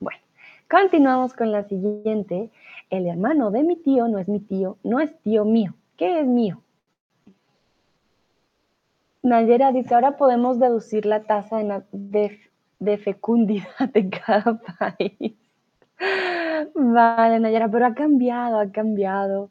Bueno, 0.00 0.22
continuamos 0.70 1.34
con 1.34 1.52
la 1.52 1.64
siguiente. 1.64 2.50
El 2.88 3.06
hermano 3.06 3.50
de 3.50 3.62
mi 3.62 3.76
tío 3.76 4.08
no 4.08 4.18
es 4.18 4.26
mi 4.26 4.40
tío, 4.40 4.78
no 4.84 5.00
es 5.00 5.14
tío 5.20 5.44
mío. 5.44 5.74
¿Qué 5.98 6.20
es 6.20 6.26
mío? 6.26 6.62
Nayera 9.22 9.70
dice, 9.70 9.94
ahora 9.94 10.16
podemos 10.16 10.58
deducir 10.58 11.04
la 11.04 11.24
tasa 11.24 11.58
de, 11.92 12.98
fecundidad 13.04 13.90
de 13.92 14.08
cada 14.08 14.58
país. 14.78 15.34
Vale, 16.74 17.38
Nayera, 17.38 17.68
pero 17.70 17.84
ha 17.84 17.94
cambiado, 17.94 18.58
ha 18.58 18.72
cambiado. 18.72 19.50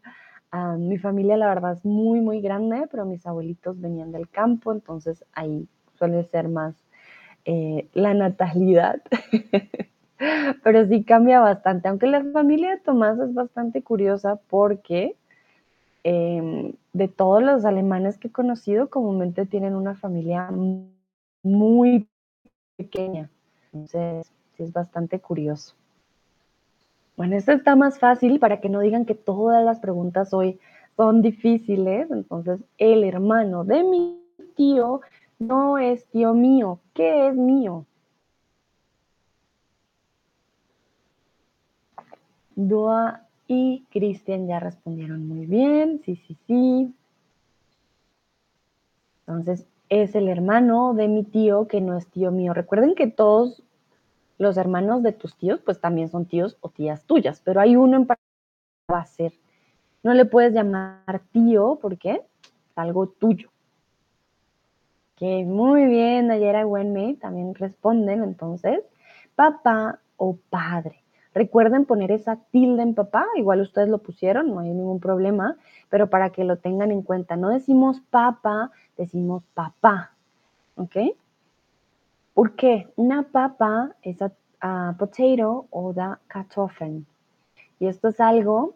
Ah, 0.52 0.76
mi 0.78 0.98
familia, 0.98 1.38
la 1.38 1.48
verdad, 1.48 1.74
es 1.74 1.86
muy, 1.86 2.22
muy 2.22 2.42
grande, 2.42 2.88
pero 2.90 3.06
mis 3.06 3.26
abuelitos 3.28 3.80
venían 3.80 4.12
del 4.12 4.28
campo, 4.30 4.72
entonces 4.72 5.24
ahí 5.34 5.68
suele 5.98 6.24
ser 6.24 6.50
más 6.50 6.76
eh, 7.46 7.88
la 7.94 8.14
natalidad. 8.16 9.02
pero 10.64 10.86
sí 10.88 11.04
cambia 11.04 11.40
bastante, 11.40 11.88
aunque 11.88 12.08
la 12.08 12.24
familia 12.34 12.72
de 12.72 12.80
Tomás 12.82 13.20
es 13.20 13.34
bastante 13.34 13.82
curiosa 13.84 14.38
porque 14.50 15.16
em, 16.04 16.74
de 16.94 17.08
todos 17.08 17.44
los 17.44 17.66
alemanes 17.66 18.18
que 18.18 18.30
he 18.30 18.32
conocido, 18.32 18.90
comúnmente 18.90 19.46
tienen 19.46 19.76
una 19.76 19.96
familia 19.96 20.50
muy 21.44 22.08
pequeña. 22.78 23.30
Entonces, 23.74 24.32
sí 24.56 24.64
es 24.64 24.74
bastante 24.74 25.20
curioso. 25.20 25.76
Bueno, 27.20 27.36
esto 27.36 27.52
está 27.52 27.76
más 27.76 28.00
fácil 28.00 28.40
para 28.40 28.62
que 28.62 28.70
no 28.70 28.80
digan 28.80 29.04
que 29.04 29.14
todas 29.14 29.62
las 29.66 29.82
preguntas 29.82 30.34
hoy 30.34 30.58
son 30.96 31.22
difíciles. 31.22 32.10
Entonces, 32.10 32.62
el 32.78 33.04
hermano 33.04 33.66
de 33.66 33.84
mi 33.84 34.24
tío 34.56 35.02
no 35.38 35.78
es 35.78 36.06
tío 36.06 36.34
mío. 36.34 36.80
¿Qué 36.94 37.28
es 37.28 37.36
mío? 37.36 37.86
Dua 42.56 43.24
y 43.50 43.84
Cristian 43.92 44.48
ya 44.48 44.62
respondieron 44.62 45.28
muy 45.28 45.46
bien. 45.46 46.00
Sí, 46.06 46.16
sí, 46.26 46.38
sí. 46.48 46.94
Entonces, 49.28 49.68
es 49.90 50.16
el 50.16 50.30
hermano 50.30 50.94
de 50.94 51.10
mi 51.10 51.26
tío 51.26 51.68
que 51.68 51.82
no 51.82 51.98
es 51.98 52.08
tío 52.08 52.32
mío. 52.32 52.54
Recuerden 52.54 52.96
que 52.96 53.08
todos 53.08 53.62
los 54.40 54.58
hermanos 54.58 55.04
de 55.04 55.12
tus 55.12 55.36
tíos, 55.36 55.60
pues 55.60 55.80
también 55.80 56.10
son 56.10 56.26
tíos 56.26 56.58
o 56.62 56.70
tías 56.70 57.04
tuyas, 57.04 57.42
pero 57.44 57.62
hay 57.62 57.76
uno 57.76 57.98
en 57.98 58.08
particular 58.08 58.88
que 58.88 58.94
va 58.94 59.00
a 59.02 59.06
ser. 59.06 59.34
No 60.02 60.14
le 60.14 60.26
puedes 60.26 60.54
llamar 60.54 61.22
tío 61.32 61.78
porque 61.82 62.12
es 62.14 62.78
algo 62.78 63.08
tuyo. 63.08 63.50
Que 65.18 65.44
muy 65.44 65.86
bien, 65.86 66.28
Nayera 66.28 66.62
y 66.62 66.64
Wenmei 66.64 67.16
también 67.16 67.54
responden 67.54 68.24
entonces, 68.24 68.82
papá 69.36 70.00
o 70.16 70.38
padre. 70.50 71.04
Recuerden 71.34 71.86
poner 71.86 72.12
esa 72.12 72.38
tilde 72.52 72.82
en 72.82 72.96
papá, 72.96 73.26
igual 73.36 73.60
ustedes 73.60 73.90
lo 73.90 73.98
pusieron, 73.98 74.50
no 74.50 74.60
hay 74.60 74.70
ningún 74.70 75.02
problema, 75.02 75.58
pero 75.90 76.10
para 76.10 76.30
que 76.32 76.46
lo 76.46 76.58
tengan 76.58 76.92
en 76.92 77.02
cuenta, 77.02 77.36
no 77.36 77.50
decimos 77.50 78.02
papá, 78.10 78.72
decimos 78.98 79.44
papá, 79.54 80.14
¿ok? 80.76 80.96
¿Por 82.34 82.56
qué? 82.56 82.88
Una 82.96 83.24
papa 83.24 83.96
es 84.02 84.22
a, 84.22 84.96
potato 84.98 85.68
o 85.70 85.94
da 85.94 86.20
Kartoffeln. 86.28 87.06
Y 87.80 87.88
esto 87.88 88.10
es 88.10 88.20
algo 88.20 88.76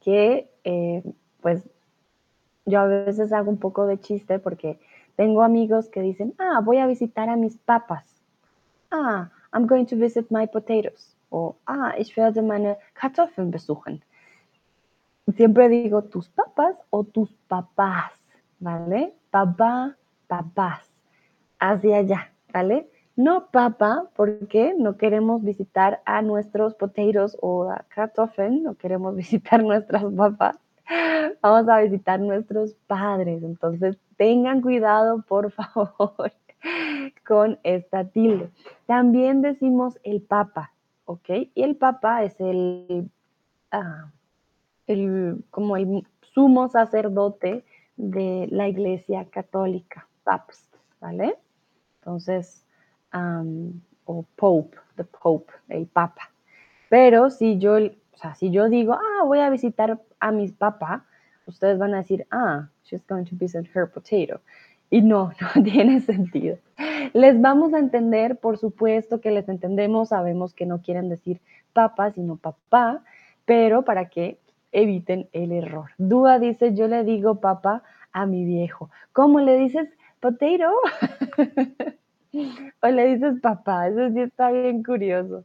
que, 0.00 0.50
eh, 0.64 1.02
pues, 1.40 1.68
yo 2.66 2.80
a 2.80 2.86
veces 2.86 3.32
hago 3.32 3.50
un 3.50 3.58
poco 3.58 3.86
de 3.86 3.98
chiste 3.98 4.38
porque 4.38 4.78
tengo 5.16 5.42
amigos 5.42 5.88
que 5.88 6.02
dicen, 6.02 6.34
ah, 6.38 6.60
voy 6.62 6.78
a 6.78 6.86
visitar 6.86 7.28
a 7.28 7.36
mis 7.36 7.56
papas. 7.58 8.04
Ah, 8.90 9.30
I'm 9.52 9.66
going 9.66 9.86
to 9.86 9.96
visit 9.96 10.30
my 10.30 10.46
potatoes. 10.46 11.16
O, 11.30 11.56
ah, 11.66 11.94
ich 11.98 12.16
werde 12.16 12.42
meine 12.42 12.78
Kartoffeln 12.94 13.50
besuchen. 13.50 14.02
Siempre 15.36 15.68
digo 15.68 16.02
tus 16.02 16.28
papas 16.28 16.76
o 16.90 17.04
tus 17.04 17.30
papás, 17.46 18.12
¿vale? 18.58 19.14
Papá, 19.30 19.96
papás. 20.26 20.90
Hacia 21.58 21.98
allá. 21.98 22.29
¿Vale? 22.52 22.88
No 23.16 23.48
papa, 23.50 24.08
porque 24.16 24.74
no 24.78 24.96
queremos 24.96 25.42
visitar 25.42 26.00
a 26.06 26.22
nuestros 26.22 26.74
potatoes 26.74 27.36
o 27.40 27.64
a 27.64 27.84
kartoffeln, 27.88 28.62
no 28.62 28.74
queremos 28.76 29.14
visitar 29.24 29.62
nuestras 29.62 30.04
papas. 30.04 30.58
Vamos 31.42 31.68
a 31.68 31.80
visitar 31.80 32.18
nuestros 32.18 32.74
padres. 32.86 33.42
Entonces, 33.42 33.96
tengan 34.16 34.60
cuidado, 34.60 35.22
por 35.22 35.52
favor, 35.52 36.32
con 37.26 37.58
esta 37.62 38.04
tilde. 38.04 38.50
También 38.86 39.42
decimos 39.42 39.98
el 40.02 40.22
papa, 40.22 40.72
¿ok? 41.04 41.28
Y 41.54 41.62
el 41.62 41.76
papa 41.76 42.24
es 42.24 42.40
el, 42.40 43.10
ah, 43.70 44.10
el 44.86 45.44
como 45.50 45.76
el 45.76 46.06
sumo 46.34 46.68
sacerdote 46.68 47.64
de 47.96 48.48
la 48.50 48.68
iglesia 48.68 49.26
católica, 49.30 50.08
paps, 50.24 50.70
¿vale? 51.00 51.36
Entonces, 52.00 52.64
o 54.04 54.24
Pope, 54.36 54.76
the 54.96 55.04
Pope, 55.04 55.52
el 55.68 55.86
Papa. 55.86 56.30
Pero 56.88 57.30
si 57.30 57.58
yo, 57.58 57.76
o 57.76 58.16
sea, 58.16 58.34
si 58.34 58.50
yo 58.50 58.68
digo, 58.68 58.94
ah, 58.94 59.24
voy 59.24 59.38
a 59.40 59.50
visitar 59.50 60.00
a 60.18 60.32
mi 60.32 60.48
papá, 60.48 61.06
ustedes 61.46 61.78
van 61.78 61.94
a 61.94 61.98
decir, 61.98 62.26
ah, 62.30 62.68
she's 62.84 63.06
going 63.06 63.24
to 63.24 63.36
visit 63.36 63.66
her 63.74 63.90
potato. 63.90 64.40
Y 64.90 65.02
no, 65.02 65.32
no 65.56 65.62
tiene 65.62 66.00
sentido. 66.00 66.58
Les 67.12 67.40
vamos 67.40 67.74
a 67.74 67.78
entender, 67.78 68.38
por 68.38 68.58
supuesto 68.58 69.20
que 69.20 69.30
les 69.30 69.48
entendemos, 69.48 70.08
sabemos 70.08 70.54
que 70.54 70.66
no 70.66 70.80
quieren 70.80 71.08
decir 71.08 71.40
papá, 71.72 72.10
sino 72.10 72.36
papá, 72.36 73.04
pero 73.44 73.84
para 73.84 74.08
que 74.08 74.38
eviten 74.72 75.28
el 75.32 75.52
error. 75.52 75.90
Dúa 75.98 76.38
dice, 76.38 76.74
yo 76.74 76.88
le 76.88 77.04
digo 77.04 77.40
papá 77.40 77.82
a 78.12 78.26
mi 78.26 78.44
viejo. 78.44 78.90
¿Cómo 79.12 79.40
le 79.40 79.56
dices 79.56 79.88
potato? 80.20 80.70
o 82.82 82.88
le 82.88 83.14
dices 83.14 83.40
papá, 83.40 83.88
eso 83.88 84.10
sí 84.10 84.20
está 84.20 84.50
bien 84.50 84.82
curioso. 84.82 85.44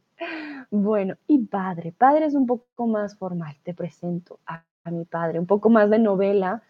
Bueno, 0.70 1.16
y 1.26 1.38
padre. 1.46 1.92
Padre 1.96 2.26
es 2.26 2.34
un 2.34 2.46
poco 2.46 2.86
más 2.86 3.16
formal. 3.16 3.56
Te 3.62 3.74
presento 3.74 4.40
a, 4.46 4.62
mi 4.90 5.04
padre, 5.04 5.40
un 5.40 5.46
poco 5.46 5.68
más 5.68 5.90
de 5.90 5.98
novela. 5.98 6.62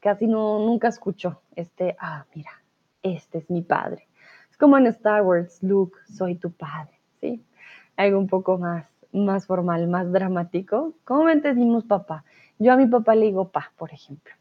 Casi 0.00 0.26
no, 0.26 0.60
nunca 0.60 0.88
escucho 0.88 1.42
este, 1.56 1.96
ah, 1.98 2.24
mira, 2.34 2.50
este 3.02 3.38
es 3.38 3.50
mi 3.50 3.62
padre. 3.62 4.06
Es 4.50 4.56
como 4.56 4.78
en 4.78 4.86
Star 4.86 5.22
Wars, 5.22 5.62
Luke, 5.62 5.98
soy 6.08 6.36
tu 6.36 6.52
padre, 6.52 7.00
¿sí? 7.20 7.44
Algo 7.96 8.18
un 8.18 8.28
poco 8.28 8.58
más, 8.58 8.86
más 9.12 9.46
formal, 9.46 9.88
más 9.88 10.12
dramático. 10.12 10.94
¿Cómo 11.04 11.26
decimos 11.26 11.84
papá? 11.84 12.24
Yo 12.60 12.72
a 12.72 12.76
mi 12.76 12.86
papá 12.86 13.16
le 13.16 13.26
digo 13.26 13.50
pa, 13.50 13.72
por 13.76 13.92
ejemplo, 13.92 14.32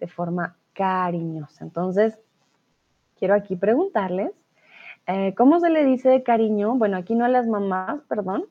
de 0.00 0.08
forma 0.08 0.56
cariñosa. 0.78 1.64
Entonces, 1.64 2.16
quiero 3.18 3.34
aquí 3.34 3.56
preguntarles, 3.56 4.30
eh, 5.08 5.34
¿cómo 5.36 5.58
se 5.58 5.70
le 5.70 5.84
dice 5.84 6.08
de 6.08 6.22
cariño? 6.22 6.76
Bueno, 6.76 6.96
aquí 6.96 7.16
no 7.16 7.24
a 7.24 7.28
las 7.28 7.48
mamás, 7.48 8.00
perdón, 8.08 8.44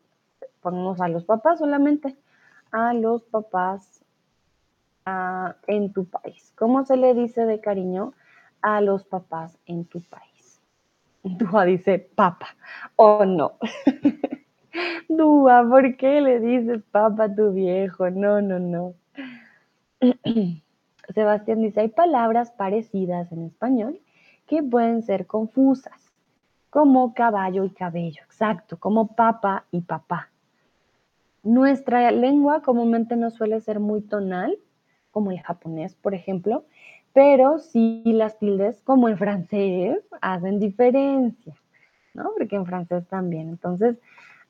ponemos 0.59 0.99
a 0.99 1.07
los 1.07 1.23
papás 1.23 1.59
solamente, 1.59 2.17
a 2.71 2.93
los 2.93 3.23
papás 3.23 4.03
en 5.67 5.93
tu 5.93 6.03
país. 6.03 6.51
¿Cómo 6.57 6.84
se 6.84 6.97
le 6.97 7.13
dice 7.13 7.45
de 7.45 7.61
cariño 7.61 8.11
a 8.61 8.82
los 8.82 9.05
papás 9.05 9.57
en 9.65 9.86
tu 9.86 10.01
país? 10.01 10.61
Dúa 11.23 11.63
dice 11.63 11.97
papa, 12.13 12.57
o 12.97 13.23
no. 13.23 13.53
Dúa, 15.07 15.65
¿por 15.69 15.95
qué 15.95 16.19
le 16.19 16.41
dices 16.41 16.84
papa 16.91 17.23
a 17.25 17.34
tu 17.34 17.53
viejo? 17.53 18.09
No, 18.09 18.41
no, 18.41 18.59
no. 18.59 18.95
Sebastián 21.14 21.62
dice, 21.62 21.82
hay 21.82 21.89
palabras 21.89 22.51
parecidas 22.51 23.32
en 23.32 23.43
español 23.43 23.99
que 24.45 24.64
pueden 24.64 25.01
ser 25.01 25.26
confusas, 25.26 26.14
como 26.70 27.14
caballo 27.14 27.64
y 27.64 27.70
cabello, 27.70 28.22
exacto, 28.24 28.78
como 28.78 29.16
papa 29.16 29.66
y 29.72 29.82
papá. 29.82 30.30
Nuestra 31.43 32.12
lengua 32.12 32.62
comúnmente 32.62 33.16
no 33.16 33.30
suele 33.30 33.62
ser 33.62 33.80
muy 33.80 34.01
tonal, 34.01 34.58
como 35.12 35.32
el 35.32 35.39
japonés, 35.39 35.95
por 35.95 36.14
ejemplo, 36.14 36.66
pero 37.14 37.58
sí 37.58 38.03
las 38.05 38.38
tildes, 38.38 38.82
como 38.84 39.10
en 39.10 39.18
francés, 39.18 39.97
hacen 40.22 40.60
diferencia, 40.60 41.55
¿no? 42.14 42.32
Porque 42.38 42.55
en 42.55 42.66
francés 42.66 43.08
también. 43.08 43.49
Entonces, 43.49 43.97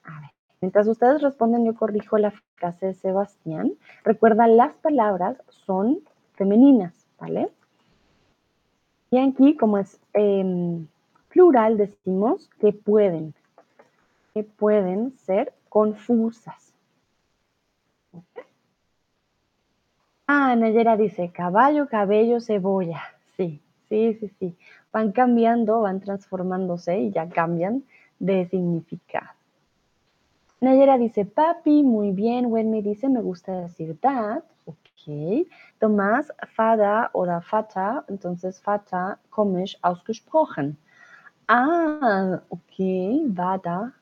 a 0.04 0.20
ver, 0.20 0.32
mientras 0.60 0.88
ustedes 0.88 1.22
responden, 1.22 1.66
yo 1.66 1.76
corrijo 1.76 2.18
la 2.18 2.32
frase 2.56 2.88
de 2.88 2.94
Sebastián. 2.94 3.74
Recuerda, 4.04 4.48
las 4.48 4.74
palabras 4.74 5.42
son 5.50 6.00
femeninas, 6.38 6.94
¿vale? 7.20 7.50
Y 9.12 9.18
aquí, 9.18 9.56
como 9.58 9.78
es 9.78 10.00
em, 10.14 10.88
plural, 11.30 11.78
decimos 11.78 12.50
que 12.60 12.72
pueden, 12.72 13.34
que 14.34 14.44
pueden 14.44 15.18
ser 15.18 15.54
confusas. 15.70 16.74
Ah, 20.28 20.56
Nayera 20.56 20.98
dice 20.98 21.32
caballo, 21.32 21.88
cabello, 21.88 22.42
cebolla. 22.42 23.02
Sí, 23.38 23.62
sí, 23.88 24.14
sí, 24.20 24.30
sí. 24.40 24.58
Van 24.92 25.12
cambiando, 25.14 25.82
van 25.82 26.02
transformándose 26.02 27.00
y 27.00 27.12
ya 27.12 27.30
cambian 27.30 27.84
de 28.20 28.46
significado. 28.50 29.30
Nayera 30.60 30.98
dice 30.98 31.24
papi, 31.24 31.84
muy 31.84 32.12
bien. 32.12 32.48
Wendy 32.48 32.82
dice 32.82 33.08
me 33.08 33.22
gusta 33.22 33.62
decir 33.62 33.98
dad. 34.02 34.44
Tomás, 35.80 36.34
Fada 36.56 37.10
oder 37.14 37.42
Vater, 37.50 38.04
entonces 38.10 38.62
Vater 38.64 39.18
komisch 39.30 39.78
ausgesprochen. 39.82 40.78
Ah, 41.48 42.42
ok, 42.50 42.76
Vada. 43.28 43.94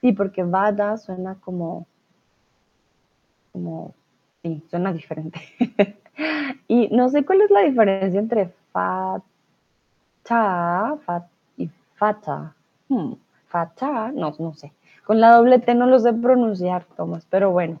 Sí, 0.00 0.12
porque 0.12 0.42
Vada 0.42 0.96
suena 0.96 1.34
como, 1.34 1.86
como, 3.52 3.94
sí, 4.42 4.62
suena 4.70 4.92
diferente. 4.92 5.40
y 6.68 6.88
no 6.88 7.08
sé 7.08 7.24
cuál 7.24 7.42
es 7.42 7.50
la 7.50 7.60
diferencia 7.60 8.20
entre 8.20 8.52
Fata 8.72 9.24
y 11.56 11.68
Fata. 11.96 12.54
Hmm, 12.88 13.14
fata, 13.48 14.12
no, 14.12 14.34
no 14.38 14.54
sé. 14.54 14.72
Con 15.04 15.20
la 15.20 15.36
doble 15.36 15.58
T 15.58 15.74
no 15.74 15.86
lo 15.86 15.98
sé 15.98 16.12
pronunciar, 16.12 16.84
Tomás, 16.96 17.26
pero 17.28 17.50
bueno, 17.50 17.80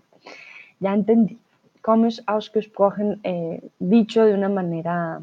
ya 0.80 0.92
entendí 0.92 1.38
komisch 1.84 2.22
ausgesprochen, 2.24 3.20
eh, 3.24 3.60
dicho 3.78 4.24
de 4.24 4.32
una 4.32 4.48
manera 4.48 5.20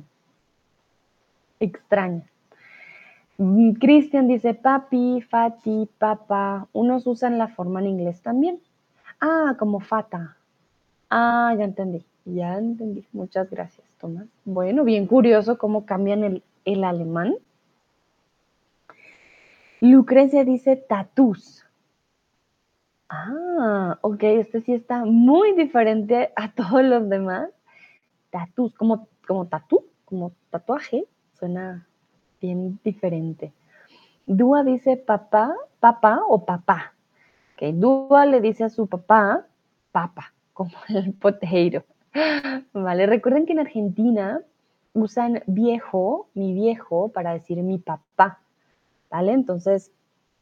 extraña. 1.59 2.21
Christian 3.79 4.27
dice 4.27 4.53
papi, 4.53 5.21
fati, 5.27 5.89
papa. 5.97 6.67
Unos 6.73 7.07
usan 7.07 7.39
la 7.39 7.47
forma 7.47 7.79
en 7.79 7.87
inglés 7.87 8.21
también. 8.21 8.59
Ah, 9.19 9.55
como 9.57 9.79
fata. 9.79 10.37
Ah, 11.09 11.51
ya 11.57 11.63
entendí. 11.63 12.05
Ya 12.25 12.59
entendí. 12.59 13.03
Muchas 13.11 13.49
gracias, 13.49 13.87
Tomás. 13.99 14.27
Bueno, 14.45 14.83
bien 14.83 15.07
curioso 15.07 15.57
cómo 15.57 15.87
cambian 15.87 16.23
el, 16.23 16.43
el 16.65 16.83
alemán. 16.83 17.33
Lucrecia 19.79 20.45
dice 20.45 20.75
tatús. 20.75 21.65
Ah, 23.13 23.97
ok, 23.99 24.23
este 24.23 24.61
sí 24.61 24.73
está 24.73 25.03
muy 25.03 25.51
diferente 25.53 26.31
a 26.37 26.51
todos 26.55 26.81
los 26.81 27.09
demás. 27.09 27.49
Tatús, 28.29 28.73
como, 28.75 29.09
como 29.27 29.47
tatú, 29.47 29.83
como 30.05 30.31
tatuaje, 30.49 31.05
suena 31.33 31.85
bien 32.39 32.79
diferente. 32.85 33.51
Dúa 34.25 34.63
dice 34.63 34.95
papá, 34.95 35.53
papá 35.81 36.21
o 36.25 36.45
papá. 36.45 36.93
Ok, 37.53 37.73
Dúa 37.73 38.25
le 38.25 38.39
dice 38.39 38.63
a 38.63 38.69
su 38.69 38.87
papá, 38.87 39.45
papá, 39.91 40.33
como 40.53 40.71
el 40.87 41.13
potato. 41.13 41.83
Vale, 42.71 43.07
recuerden 43.07 43.45
que 43.45 43.51
en 43.51 43.59
Argentina 43.59 44.39
usan 44.93 45.43
viejo, 45.47 46.29
mi 46.33 46.53
viejo, 46.53 47.09
para 47.09 47.33
decir 47.33 47.61
mi 47.61 47.77
papá. 47.77 48.39
¿Vale? 49.09 49.33
Entonces, 49.33 49.91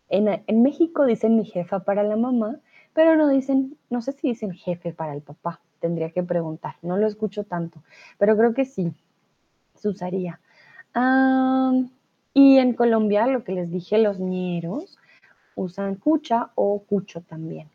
en, 0.10 0.62
México 0.64 1.06
dicen 1.06 1.36
mi 1.36 1.46
jefa 1.46 1.80
para 1.80 2.04
la 2.04 2.16
mamá, 2.16 2.60
pero 2.94 3.16
no 3.16 3.28
dicen, 3.28 3.78
no 3.90 4.02
sé 4.02 4.12
si 4.12 4.30
dicen 4.30 4.54
jefe 4.54 4.94
para 4.94 5.14
el 5.14 5.22
papá, 5.22 5.62
tendría 5.80 6.10
que 6.10 6.24
preguntar, 6.24 6.76
no 6.82 6.98
lo 6.98 7.08
escucho 7.08 7.44
tanto, 7.44 7.82
pero 8.18 8.36
creo 8.36 8.54
que 8.54 8.66
sí, 8.66 8.92
se 9.76 9.90
usaría. 9.90 10.40
y 12.34 12.58
en 12.58 12.74
Colombia, 12.74 13.28
lo 13.28 13.44
que 13.44 13.54
les 13.54 13.72
dije, 13.72 13.98
los 13.98 14.20
ñeros 14.20 14.98
usan 15.56 15.96
cucha 15.96 16.52
o 16.56 16.80
cucho 16.80 17.22
también. 17.22 17.70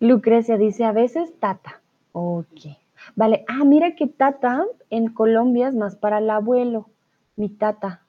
Lucrecia 0.00 0.56
dice 0.56 0.84
a 0.84 0.92
veces 0.92 1.32
tata. 1.38 1.80
Ok. 2.12 2.76
Vale. 3.16 3.44
Ah, 3.48 3.64
mira 3.64 3.94
que 3.94 4.06
tata 4.06 4.64
en 4.90 5.08
Colombia 5.08 5.68
es 5.68 5.74
más 5.74 5.96
para 5.96 6.18
el 6.18 6.30
abuelo. 6.30 6.88
Mi 7.36 7.48
tata. 7.48 8.02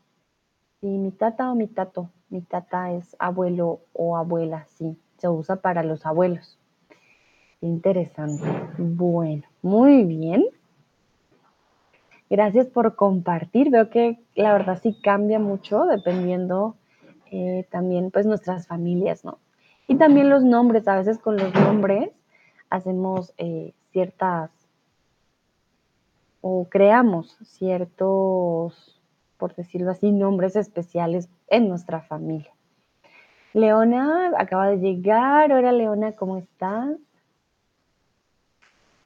Sí, 0.82 0.88
mi 0.88 1.12
tata 1.12 1.51
o 1.51 1.56
mi 1.56 1.68
tato. 1.68 2.10
Mi 2.30 2.41
tata 2.41 2.91
es 2.91 3.15
abuelo 3.19 3.82
o 3.93 4.17
abuela, 4.17 4.65
sí. 4.78 4.97
Se 5.17 5.30
usa 5.30 5.57
para 5.57 5.84
los 5.84 6.05
abuelos. 6.05 6.57
Interesante. 7.61 8.43
Bueno, 8.78 9.43
muy 9.61 10.03
bien. 10.03 10.45
Gracias 12.30 12.67
por 12.67 12.95
compartir. 12.95 13.69
Veo 13.69 13.89
que 13.89 14.19
la 14.36 14.53
verdad 14.53 14.80
sí 14.82 14.97
cambia 15.01 15.39
mucho 15.39 15.86
dependiendo 15.86 16.76
eh, 17.32 17.65
también 17.69 18.11
pues 18.11 18.26
nuestras 18.26 18.67
familias, 18.67 19.23
¿no? 19.23 19.39
Y 19.88 19.95
también 19.95 20.30
los 20.30 20.43
nombres. 20.43 20.88
A 20.88 20.95
veces 20.95 21.19
con 21.19 21.38
los 21.38 21.53
nombres 21.53 22.09
hacemos 22.69 23.34
eh, 23.38 23.73
ciertas 23.91 24.51
o 26.41 26.67
creamos 26.69 27.38
ciertos, 27.43 28.94
por 29.38 29.55
decirlo 29.55 29.91
así, 29.91 30.11
nombres 30.11 30.55
especiales 30.55 31.29
en 31.47 31.67
nuestra 31.67 32.01
familia. 32.01 32.51
Leona 33.53 34.33
acaba 34.38 34.67
de 34.67 34.79
llegar. 34.79 35.51
Hola 35.51 35.71
Leona, 35.71 36.11
¿cómo 36.11 36.38
estás? 36.38 36.97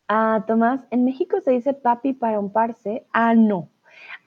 Ah, 0.08 0.44
Tomás, 0.48 0.82
en 0.90 1.06
México 1.06 1.40
se 1.42 1.52
dice 1.52 1.74
papi 1.74 2.14
para 2.14 2.40
un 2.40 2.52
parce. 2.52 3.06
Ah, 3.14 3.36
no. 3.36 3.70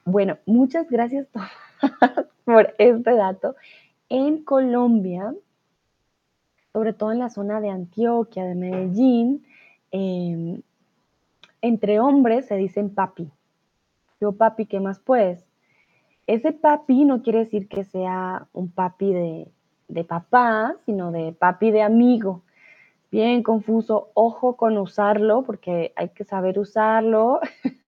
Bueno, 0.05 0.37
muchas 0.45 0.89
gracias 0.89 1.27
por 2.45 2.73
este 2.77 3.15
dato. 3.15 3.55
En 4.07 4.43
Colombia, 4.45 5.33
sobre 6.71 6.93
todo 6.93 7.11
en 7.11 7.19
la 7.19 7.29
zona 7.29 7.59
de 7.59 7.69
Antioquia, 7.69 8.45
de 8.45 8.55
Medellín, 8.55 9.45
em, 9.91 10.61
entre 11.61 11.99
hombres 11.99 12.45
se 12.45 12.55
dicen 12.55 12.93
papi. 12.93 13.29
Yo, 14.21 14.31
papi, 14.31 14.65
¿qué 14.65 14.79
más 14.79 14.99
puedes? 14.99 15.45
Ese 16.27 16.53
papi 16.53 17.05
no 17.05 17.21
quiere 17.21 17.39
decir 17.39 17.67
que 17.67 17.83
sea 17.83 18.47
un 18.53 18.71
papi 18.71 19.13
de, 19.13 19.51
de 19.89 20.03
papá, 20.03 20.75
sino 20.85 21.11
de 21.11 21.33
papi 21.33 21.71
de 21.71 21.81
amigo. 21.81 22.43
Bien 23.11 23.43
confuso, 23.43 24.09
ojo 24.13 24.55
con 24.55 24.77
usarlo 24.77 25.43
porque 25.43 25.93
hay 25.95 26.09
que 26.09 26.23
saber 26.23 26.59
usarlo. 26.59 27.41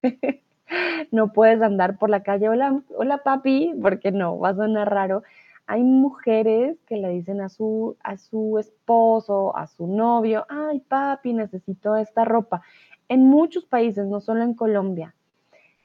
no 1.11 1.33
puedes 1.33 1.61
andar 1.61 1.97
por 1.97 2.09
la 2.09 2.23
calle, 2.23 2.49
hola, 2.49 2.81
hola 2.97 3.19
papi, 3.19 3.73
porque 3.81 4.11
no, 4.11 4.37
va 4.37 4.49
a 4.49 4.55
sonar 4.55 4.89
raro. 4.89 5.23
Hay 5.67 5.81
mujeres 5.81 6.77
que 6.87 6.97
le 6.97 7.09
dicen 7.09 7.41
a 7.41 7.49
su, 7.49 7.97
a 8.03 8.17
su 8.17 8.59
esposo, 8.59 9.55
a 9.57 9.65
su 9.65 9.87
novio, 9.87 10.45
ay 10.49 10.79
papi, 10.81 11.33
necesito 11.33 11.95
esta 11.95 12.23
ropa. 12.25 12.61
En 13.07 13.25
muchos 13.25 13.65
países, 13.65 14.05
no 14.05 14.19
solo 14.19 14.43
en 14.43 14.53
Colombia, 14.53 15.15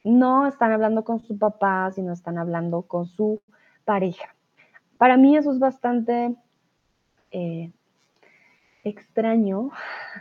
no 0.05 0.47
están 0.47 0.73
hablando 0.73 1.05
con 1.05 1.21
su 1.21 1.39
papá, 1.39 1.91
sino 1.93 2.13
están 2.13 2.39
hablando 2.39 2.83
con 2.83 3.07
su 3.07 3.41
pareja. 3.85 4.35
Para 4.99 5.17
mí 5.17 5.37
eso 5.37 5.51
es 5.53 5.59
bastante 5.59 6.35
eh, 7.31 7.71
extraño, 8.85 9.71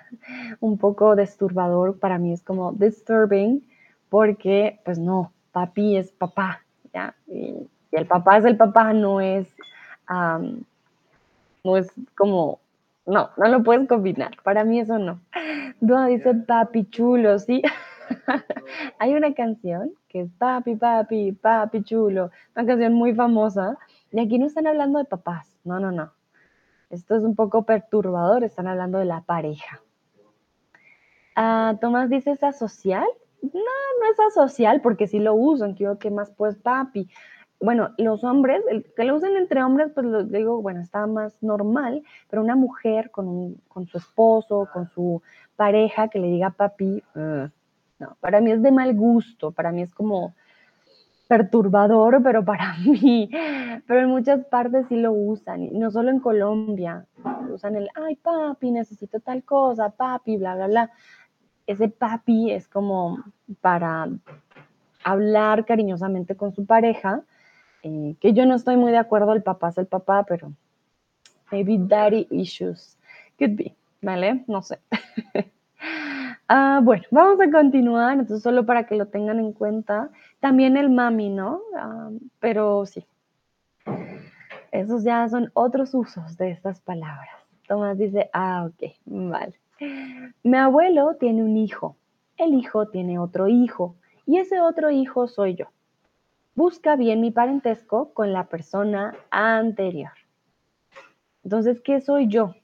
un 0.59 0.77
poco 0.77 1.15
disturbador, 1.15 1.99
para 1.99 2.17
mí 2.17 2.33
es 2.33 2.43
como 2.43 2.71
disturbing, 2.73 3.65
porque 4.09 4.79
pues 4.83 4.99
no, 4.99 5.31
papi 5.51 5.97
es 5.97 6.11
papá, 6.11 6.61
¿ya? 6.93 7.15
Y, 7.27 7.67
el 7.91 8.05
papá 8.05 8.37
es 8.37 8.45
el 8.45 8.55
papá, 8.55 8.93
no 8.93 9.19
es, 9.19 9.47
no 11.63 11.75
es 11.75 11.91
como, 12.15 12.59
no, 13.07 13.31
no 13.35 13.47
lo 13.47 13.63
puedes 13.63 13.87
combinar, 13.87 14.31
para 14.43 14.63
mí 14.63 14.79
eso 14.79 14.99
no. 14.99 15.19
No, 15.81 16.07
dice 16.07 16.33
papi 16.33 16.89
chulo, 16.89 17.39
¿sí? 17.39 17.61
Hay 18.99 19.13
una 19.13 19.33
canción 19.33 19.93
que 20.07 20.21
es 20.21 20.31
Papi, 20.37 20.75
Papi, 20.75 21.31
Papi 21.33 21.83
Chulo, 21.83 22.31
una 22.55 22.65
canción 22.65 22.93
muy 22.93 23.13
famosa, 23.13 23.77
y 24.11 24.19
aquí 24.19 24.39
no 24.39 24.47
están 24.47 24.67
hablando 24.67 24.99
de 24.99 25.05
papás, 25.05 25.57
no, 25.63 25.79
no, 25.79 25.91
no. 25.91 26.11
Esto 26.89 27.15
es 27.15 27.23
un 27.23 27.35
poco 27.35 27.63
perturbador, 27.63 28.43
están 28.43 28.67
hablando 28.67 28.97
de 28.97 29.05
la 29.05 29.21
pareja. 29.21 29.81
Ah, 31.35 31.75
Tomás 31.79 32.09
dice, 32.09 32.31
¿es 32.31 32.43
asocial? 32.43 33.07
No, 33.41 33.49
no 33.51 34.11
es 34.11 34.19
asocial 34.27 34.81
porque 34.81 35.07
sí 35.07 35.19
lo 35.19 35.35
usan, 35.35 35.75
que 35.75 36.11
más 36.11 36.31
pues 36.31 36.57
papi. 36.57 37.09
Bueno, 37.61 37.89
los 37.97 38.23
hombres, 38.23 38.63
el, 38.69 38.85
que 38.95 39.03
lo 39.03 39.15
usen 39.15 39.35
entre 39.37 39.63
hombres, 39.63 39.91
pues 39.93 40.05
lo 40.05 40.23
digo, 40.23 40.61
bueno, 40.61 40.81
está 40.81 41.05
más 41.07 41.35
normal, 41.43 42.03
pero 42.29 42.41
una 42.41 42.55
mujer 42.55 43.11
con, 43.11 43.55
con 43.67 43.85
su 43.85 43.97
esposo, 43.97 44.67
con 44.73 44.89
su 44.89 45.21
pareja 45.55 46.07
que 46.07 46.19
le 46.19 46.27
diga 46.27 46.51
papi, 46.51 47.03
uh, 47.15 47.49
no, 47.99 48.15
para 48.21 48.41
mí 48.41 48.51
es 48.51 48.61
de 48.61 48.71
mal 48.71 48.93
gusto, 48.95 49.51
para 49.51 49.71
mí 49.71 49.81
es 49.81 49.93
como 49.93 50.33
perturbador, 51.27 52.21
pero 52.23 52.43
para 52.43 52.75
mí, 52.77 53.29
pero 53.85 54.01
en 54.01 54.09
muchas 54.09 54.45
partes 54.45 54.87
sí 54.87 54.95
lo 54.95 55.11
usan, 55.11 55.69
no 55.77 55.91
solo 55.91 56.09
en 56.09 56.19
Colombia, 56.19 57.05
usan 57.51 57.75
el, 57.75 57.89
ay 57.95 58.15
papi, 58.15 58.71
necesito 58.71 59.19
tal 59.19 59.43
cosa, 59.43 59.89
papi, 59.89 60.37
bla, 60.37 60.55
bla, 60.55 60.67
bla. 60.67 60.91
Ese 61.67 61.87
papi 61.87 62.51
es 62.51 62.67
como 62.67 63.23
para 63.61 64.09
hablar 65.03 65.65
cariñosamente 65.65 66.35
con 66.35 66.53
su 66.53 66.65
pareja, 66.65 67.21
eh, 67.83 68.15
que 68.19 68.33
yo 68.33 68.45
no 68.45 68.55
estoy 68.55 68.75
muy 68.75 68.91
de 68.91 68.97
acuerdo, 68.97 69.33
el 69.33 69.43
papá 69.43 69.69
es 69.69 69.77
el 69.77 69.85
papá, 69.85 70.25
pero 70.27 70.51
maybe 71.51 71.77
daddy 71.79 72.27
issues, 72.31 72.97
could 73.37 73.55
be, 73.55 73.75
¿vale? 74.01 74.43
No 74.47 74.61
sé. 74.63 74.79
Ah, 76.51 76.79
bueno, 76.83 77.03
vamos 77.11 77.39
a 77.41 77.51
continuar, 77.51 78.13
entonces 78.13 78.41
solo 78.41 78.65
para 78.65 78.87
que 78.87 78.95
lo 78.95 79.05
tengan 79.05 79.39
en 79.39 79.53
cuenta. 79.53 80.09
También 80.39 80.77
el 80.77 80.89
mami, 80.89 81.29
¿no? 81.29 81.61
Ah, 81.77 82.09
pero 82.39 82.87
sí, 82.87 83.05
esos 84.71 85.03
ya 85.03 85.29
son 85.29 85.51
otros 85.53 85.93
usos 85.93 86.37
de 86.37 86.49
estas 86.49 86.81
palabras. 86.81 87.29
Tomás 87.67 87.99
dice, 87.99 88.31
ah, 88.33 88.67
ok, 88.67 88.91
vale. 89.05 89.59
Mi 90.41 90.57
abuelo 90.57 91.17
tiene 91.19 91.43
un 91.43 91.55
hijo, 91.55 91.97
el 92.35 92.55
hijo 92.55 92.87
tiene 92.87 93.19
otro 93.19 93.47
hijo 93.47 93.95
y 94.25 94.39
ese 94.39 94.59
otro 94.59 94.89
hijo 94.89 95.27
soy 95.27 95.53
yo. 95.53 95.67
Busca 96.55 96.95
bien 96.95 97.21
mi 97.21 97.29
parentesco 97.29 98.11
con 98.15 98.33
la 98.33 98.45
persona 98.47 99.13
anterior. 99.29 100.13
Entonces, 101.43 101.79
¿qué 101.81 102.01
soy 102.01 102.27
yo? 102.27 102.55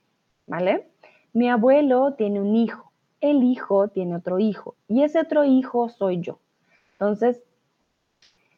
¿Vale? 0.48 0.90
Mi 1.34 1.52
abuelo 1.52 2.16
tiene 2.16 2.42
un 2.42 2.56
hijo 2.56 2.85
el 3.32 3.44
hijo 3.44 3.88
tiene 3.88 4.16
otro 4.16 4.40
hijo 4.40 4.76
y 4.88 5.04
ese 5.04 5.20
otro 5.20 5.44
hijo 5.44 5.90
soy 5.90 6.22
yo. 6.22 6.40
Entonces, 6.94 7.44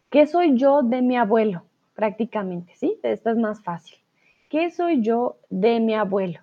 ¿qué 0.10 0.28
soy 0.28 0.58
yo 0.58 0.84
de 0.84 1.02
mi 1.02 1.18
abuelo? 1.18 1.64
Prácticamente, 1.96 2.74
¿sí? 2.76 3.00
Esto 3.04 3.32
es 3.32 3.38
más 3.38 3.64
fácil. 3.64 3.98
¿Qué 4.50 4.70
soy 4.72 5.02
yo 5.02 5.38
de 5.50 5.80
mi 5.80 5.96
abuelo? 5.96 6.40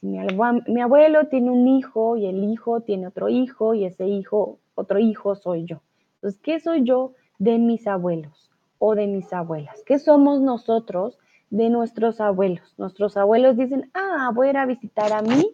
Si 0.00 0.06
mi, 0.06 0.18
mi 0.66 0.80
abuelo 0.80 1.28
tiene 1.28 1.50
un 1.50 1.66
hijo 1.66 2.16
y 2.16 2.26
el 2.26 2.44
hijo 2.44 2.80
tiene 2.82 3.06
otro 3.06 3.28
hijo 3.28 3.74
y 3.74 3.84
ese 3.84 4.06
hijo, 4.06 4.58
otro 4.74 4.98
hijo 4.98 5.34
soy 5.34 5.64
yo. 5.64 5.80
Entonces, 6.16 6.40
¿qué 6.42 6.60
soy 6.60 6.84
yo 6.84 7.14
de 7.38 7.58
mis 7.58 7.86
abuelos 7.86 8.50
o 8.78 8.94
de 8.94 9.06
mis 9.06 9.32
abuelas? 9.32 9.82
¿Qué 9.86 9.98
somos 9.98 10.40
nosotros 10.40 11.18
de 11.48 11.70
nuestros 11.70 12.20
abuelos? 12.20 12.74
Nuestros 12.76 13.16
abuelos 13.16 13.56
dicen, 13.56 13.90
ah, 13.94 14.30
voy 14.34 14.48
a 14.48 14.50
ir 14.50 14.56
a 14.58 14.66
visitar 14.66 15.12
a 15.12 15.22
mí 15.22 15.50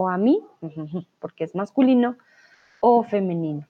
o 0.00 0.08
a 0.08 0.16
mí, 0.16 0.42
porque 1.18 1.44
es 1.44 1.54
masculino 1.54 2.16
o 2.80 3.02
femenino. 3.02 3.66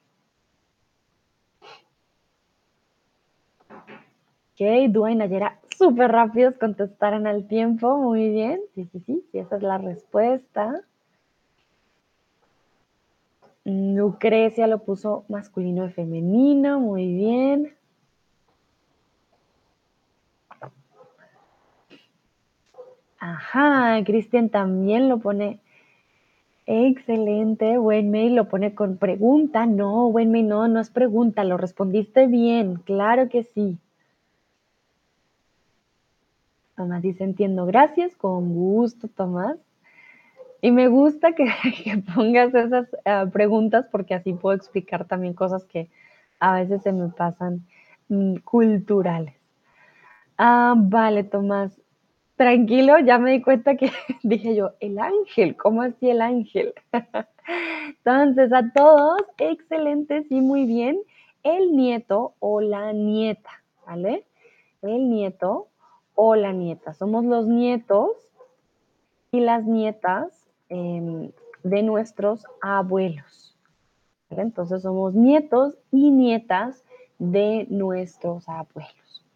Ok, 4.52 4.90
Dua 4.90 5.10
y 5.10 5.16
Nayera, 5.16 5.58
súper 5.76 6.12
rápidos, 6.12 6.56
contestaron 6.56 7.26
al 7.26 7.48
tiempo, 7.48 7.96
muy 7.96 8.30
bien. 8.30 8.60
Sí, 8.76 8.88
sí, 8.92 9.00
sí, 9.00 9.24
sí, 9.32 9.38
esa 9.38 9.56
es 9.56 9.62
la 9.62 9.78
respuesta. 9.78 10.82
Lucrecia 13.64 14.68
lo 14.68 14.84
puso 14.84 15.24
masculino 15.28 15.84
y 15.86 15.90
femenino, 15.90 16.78
muy 16.78 17.12
bien. 17.12 17.74
Ajá, 23.18 24.02
Cristian 24.04 24.48
también 24.48 25.08
lo 25.08 25.18
pone. 25.18 25.60
Excelente, 26.72 27.80
Wenmei 27.80 28.30
lo 28.30 28.48
pone 28.48 28.76
con 28.76 28.96
pregunta. 28.96 29.66
No, 29.66 30.06
Wenmei, 30.06 30.44
no, 30.44 30.68
no 30.68 30.78
es 30.78 30.88
pregunta, 30.88 31.42
lo 31.42 31.56
respondiste 31.56 32.28
bien, 32.28 32.76
claro 32.76 33.28
que 33.28 33.42
sí. 33.42 33.76
Tomás 36.76 37.02
dice, 37.02 37.24
entiendo, 37.24 37.66
gracias, 37.66 38.14
con 38.14 38.54
gusto, 38.54 39.08
Tomás. 39.08 39.58
Y 40.60 40.70
me 40.70 40.86
gusta 40.86 41.32
que, 41.34 41.46
pongas 42.14 42.54
esas 42.54 42.86
ah, 43.04 43.26
preguntas 43.32 43.88
porque 43.90 44.14
así 44.14 44.32
puedo 44.32 44.54
explicar 44.56 45.08
también 45.08 45.34
cosas 45.34 45.64
que 45.64 45.90
a 46.38 46.54
veces 46.54 46.82
se 46.82 46.92
me 46.92 47.08
pasan 47.08 47.66
mm, 48.08 48.36
culturales. 48.44 49.34
Ah, 50.38 50.74
vale, 50.76 51.24
Tomás. 51.24 51.80
Tranquilo, 52.41 52.99
ya 53.01 53.18
me 53.18 53.32
di 53.32 53.43
cuenta 53.43 53.76
que 53.76 53.91
dije 54.22 54.55
yo, 54.55 54.70
el 54.80 54.99
ángel, 54.99 55.59
¿cómo 55.59 55.82
así 55.82 56.09
el 56.09 56.22
ángel? 56.22 56.72
Entonces, 57.99 58.51
a 58.51 58.72
todos, 58.72 59.20
excelente, 59.36 60.22
sí, 60.22 60.41
muy 60.41 60.64
bien. 60.64 61.03
El 61.43 61.76
nieto 61.76 62.32
o 62.38 62.62
la 62.62 62.95
nieta, 62.95 63.51
¿vale? 63.86 64.24
El 64.80 65.11
nieto 65.11 65.68
o 66.14 66.34
la 66.34 66.53
nieta. 66.53 66.95
Somos 66.95 67.26
los 67.26 67.47
nietos 67.47 68.12
y 69.32 69.41
las 69.41 69.66
nietas 69.66 70.49
em, 70.70 71.32
de 71.62 71.82
nuestros 71.82 72.47
abuelos. 72.62 73.55
Entonces 74.30 74.80
somos 74.80 75.12
nietos 75.12 75.76
y 75.93 76.11
nietas 76.11 76.86
de 77.18 77.66
nuestros 77.68 78.49
abuelos. 78.49 79.26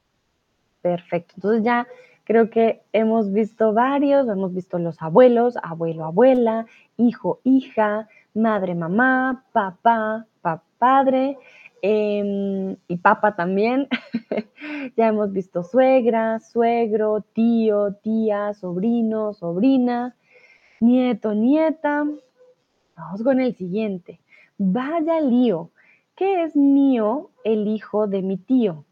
Perfecto. 0.81 1.35
Entonces 1.37 1.65
ya 1.65 1.87
creo 2.25 2.51
que 2.51 2.83
hemos 2.93 3.33
visto 3.33 3.73
varios, 3.73 4.29
hemos 4.29 4.55
visto 4.55 4.79
los 4.79 5.01
abuelos, 5.01 5.57
abuelo, 5.63 6.05
abuela, 6.05 6.67
hijo, 6.97 7.41
hija, 7.45 8.09
madre, 8.35 8.75
mamá, 8.75 9.45
papá, 9.53 10.27
papá, 10.41 10.65
padre, 10.79 11.39
Em, 11.87 12.79
y 12.89 12.97
papa 12.97 13.37
también. 13.37 13.89
ya 14.97 15.09
hemos 15.09 15.33
visto 15.33 15.63
suegra, 15.63 16.41
suegro, 16.41 17.21
tío, 17.35 17.93
tía, 17.97 18.55
sobrino, 18.55 19.35
sobrina, 19.35 20.17
nieto, 20.81 21.35
nieta. 21.35 22.07
Vamos 22.97 23.23
con 23.23 23.39
el 23.39 23.55
siguiente. 23.55 24.19
Vaya 24.57 25.21
lío. 25.21 25.73
¿Qué 26.17 26.45
es 26.45 26.57
mío 26.57 27.33
el 27.45 27.69
hijo 27.69 28.07
de 28.07 28.23
mi 28.23 28.39
tío? 28.39 28.87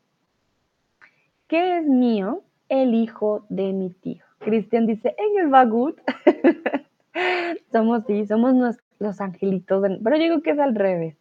¿Qué 1.48 1.78
es 1.78 1.86
mío 1.86 2.42
el 2.80 2.94
hijo 2.94 3.44
de 3.48 3.72
mi 3.72 3.90
tío? 3.90 4.24
Cristian 4.38 4.86
dice, 4.86 5.14
en 5.18 5.44
el 5.44 5.48
Bagut. 5.48 5.98
somos, 7.72 8.04
sí, 8.06 8.26
somos 8.26 8.76
los 8.98 9.20
angelitos, 9.20 9.84
pero 10.02 10.16
yo 10.16 10.22
digo 10.22 10.42
que 10.42 10.50
es 10.50 10.58
al 10.58 10.74
revés 10.74 11.16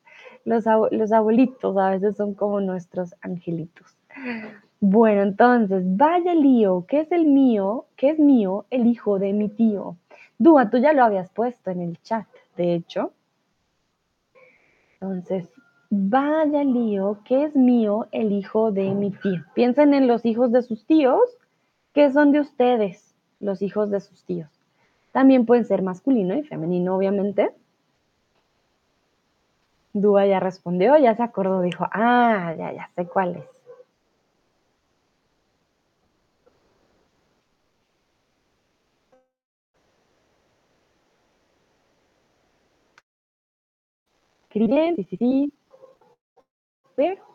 los, 0.45 1.11
abuelitos 1.11 1.77
a 1.77 1.91
veces 1.91 2.15
son 2.15 2.33
como 2.33 2.61
nuestros 2.61 3.15
angelitos. 3.21 3.97
Bueno, 4.79 5.21
entonces, 5.21 5.83
vaya 5.85 6.33
lío, 6.33 6.85
¿qué 6.87 7.01
es 7.01 7.11
el 7.11 7.27
mío? 7.27 7.85
¿Qué 7.95 8.09
es 8.09 8.19
mío? 8.19 8.65
El 8.69 8.87
hijo 8.87 9.19
de 9.19 9.33
mi 9.33 9.49
tío. 9.49 9.97
Dúa, 10.39 10.69
tú 10.69 10.77
ya 10.77 10.93
lo 10.93 11.03
habías 11.03 11.29
puesto 11.29 11.69
en 11.69 11.81
el 11.81 12.01
chat, 12.01 12.25
de 12.57 12.73
hecho. 12.73 13.11
Entonces, 14.99 15.49
vaya 15.89 16.63
lío, 16.63 17.19
¿qué 17.25 17.43
es 17.43 17.55
mío? 17.55 18.07
El 18.11 18.31
hijo 18.31 18.71
de 18.71 18.91
mi 18.91 19.11
tío. 19.11 19.43
Piensen 19.53 19.93
en 19.93 20.07
los 20.07 20.25
hijos 20.25 20.51
de 20.51 20.63
sus 20.63 20.85
tíos, 20.85 21.21
que 21.93 22.11
son 22.11 22.31
de 22.31 22.39
ustedes, 22.39 23.15
los 23.39 23.61
hijos 23.61 23.89
de 23.91 23.99
sus 23.99 24.23
tíos. 24.23 24.49
También 25.11 25.45
pueden 25.45 25.65
ser 25.65 25.81
masculino 25.81 26.35
y 26.35 26.43
femenino, 26.43 26.95
obviamente. 26.95 27.51
Dúa 29.93 30.25
ya 30.25 30.39
respondió, 30.39 30.97
ya 30.97 31.15
se 31.15 31.23
acordó, 31.23 31.61
dijo, 31.61 31.85
ah, 31.91 32.55
ya, 32.57 32.71
ya 32.73 32.89
sé 32.95 33.05
cuál 33.07 33.35
es. 33.35 33.61
Bien, 44.53 44.95
sí, 44.95 45.03
sí, 45.05 45.17
sí. 45.17 45.53
Pero. 46.95 47.30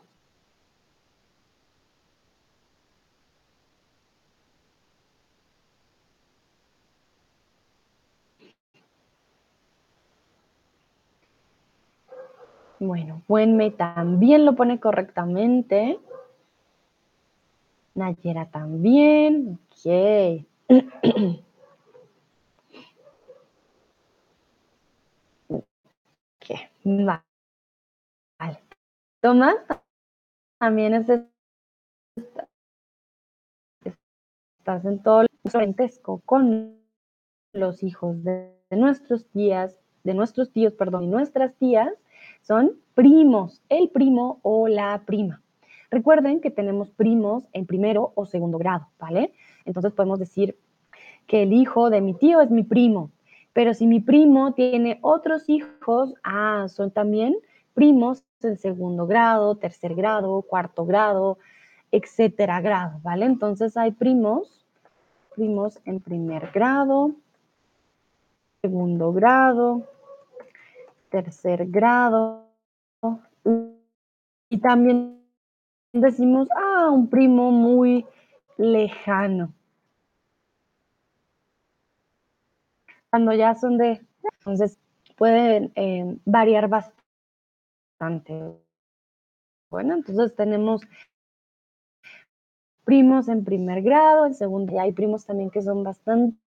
Bueno, 12.79 13.22
Buenme 13.27 13.70
también 13.70 14.45
lo 14.45 14.55
pone 14.55 14.79
correctamente. 14.81 15.99
Nayera 17.95 18.51
también. 18.51 19.59
Ok. 25.49 25.61
ok, 26.51 26.59
vale. 26.85 28.59
Tomás 29.20 29.57
también 30.59 30.95
es 30.95 31.09
estás 34.66 34.85
en 34.85 35.01
todo 35.01 35.22
el 35.22 35.29
parentesco 35.53 36.20
con 36.24 36.81
los 37.53 37.85
hijos 37.85 38.22
de, 38.24 38.53
nuestros 38.70 39.24
tías, 39.27 39.79
de 40.03 40.14
nuestros 40.14 40.51
tíos, 40.51 40.72
perdón, 40.72 41.05
y 41.05 41.07
nuestras 41.07 41.55
tías 41.55 41.93
son 42.47 42.72
primos, 42.94 43.61
el 43.68 43.88
primo 43.88 44.38
o 44.42 44.68
la 44.68 45.03
prima. 45.05 45.42
Recuerden 45.90 46.40
que 46.40 46.51
tenemos 46.51 46.90
primos 46.90 47.44
en 47.53 47.66
primero 47.66 48.12
o 48.14 48.26
segundo 48.26 48.59
grado, 48.59 48.88
¿vale? 48.99 49.32
Entonces 49.64 49.92
podemos 49.92 50.18
decir 50.18 50.57
que 51.26 51.42
el 51.42 51.53
hijo 51.53 51.90
de 51.90 52.01
mi 52.01 52.14
tío 52.14 52.40
es 52.40 52.51
mi 52.51 52.62
primo, 52.62 53.11
pero 53.53 53.74
si 53.74 53.86
mi 53.86 54.01
primo 54.01 54.55
tiene 54.55 54.99
otros 55.03 55.49
hijos, 55.49 56.14
ah, 56.22 56.66
son 56.68 56.90
también 56.90 57.36
primos 57.74 58.22
en 58.42 58.57
segundo 58.59 59.07
grado, 59.07 59.57
tercer 59.57 59.94
grado, 59.94 60.42
cuarto 60.42 60.86
grado, 60.86 61.38
etcétera 61.90 62.61
grado, 62.61 63.01
¿vale? 63.03 63.26
Entonces 63.26 63.76
hay 63.76 63.90
primos, 63.90 64.64
primos 65.34 65.80
en 65.84 66.01
primer 66.01 66.51
grado, 66.53 67.12
segundo 68.62 69.12
grado, 69.12 69.88
tercer 71.11 71.67
grado. 71.67 72.49
Y 74.49 74.59
también 74.59 75.23
decimos, 75.93 76.49
ah, 76.57 76.91
un 76.91 77.09
primo 77.09 77.51
muy 77.51 78.07
lejano. 78.57 79.53
Cuando 83.11 83.33
ya 83.33 83.55
son 83.55 83.79
de, 83.79 84.01
entonces 84.39 84.79
pueden 85.17 85.73
eh, 85.75 86.19
variar 86.25 86.69
bastante. 86.69 86.95
Bueno, 89.71 89.95
entonces 89.95 90.35
tenemos 90.37 90.83
primos 92.85 93.29
en 93.29 93.45
primer 93.45 93.83
grado, 93.83 94.27
en 94.27 94.35
segundo, 94.35 94.73
y 94.73 94.79
hay 94.79 94.93
primos 94.93 95.25
también 95.27 95.51
que 95.51 95.63
son 95.63 95.83
bastante 95.83 96.39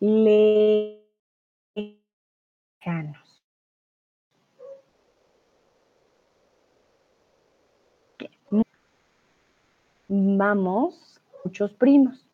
lejanos. 0.00 1.86
Vamos, 10.08 11.20
muchos 11.44 11.72
primos. 11.72 12.24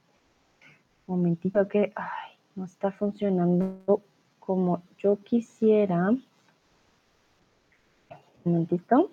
Momentito 1.07 1.67
que 1.69 1.93
ay, 1.97 2.39
no 2.55 2.65
está 2.65 2.93
funcionando 2.93 4.03
como 4.39 4.83
yo 4.99 5.17
quisiera. 5.23 6.11
Momentito. 8.45 9.11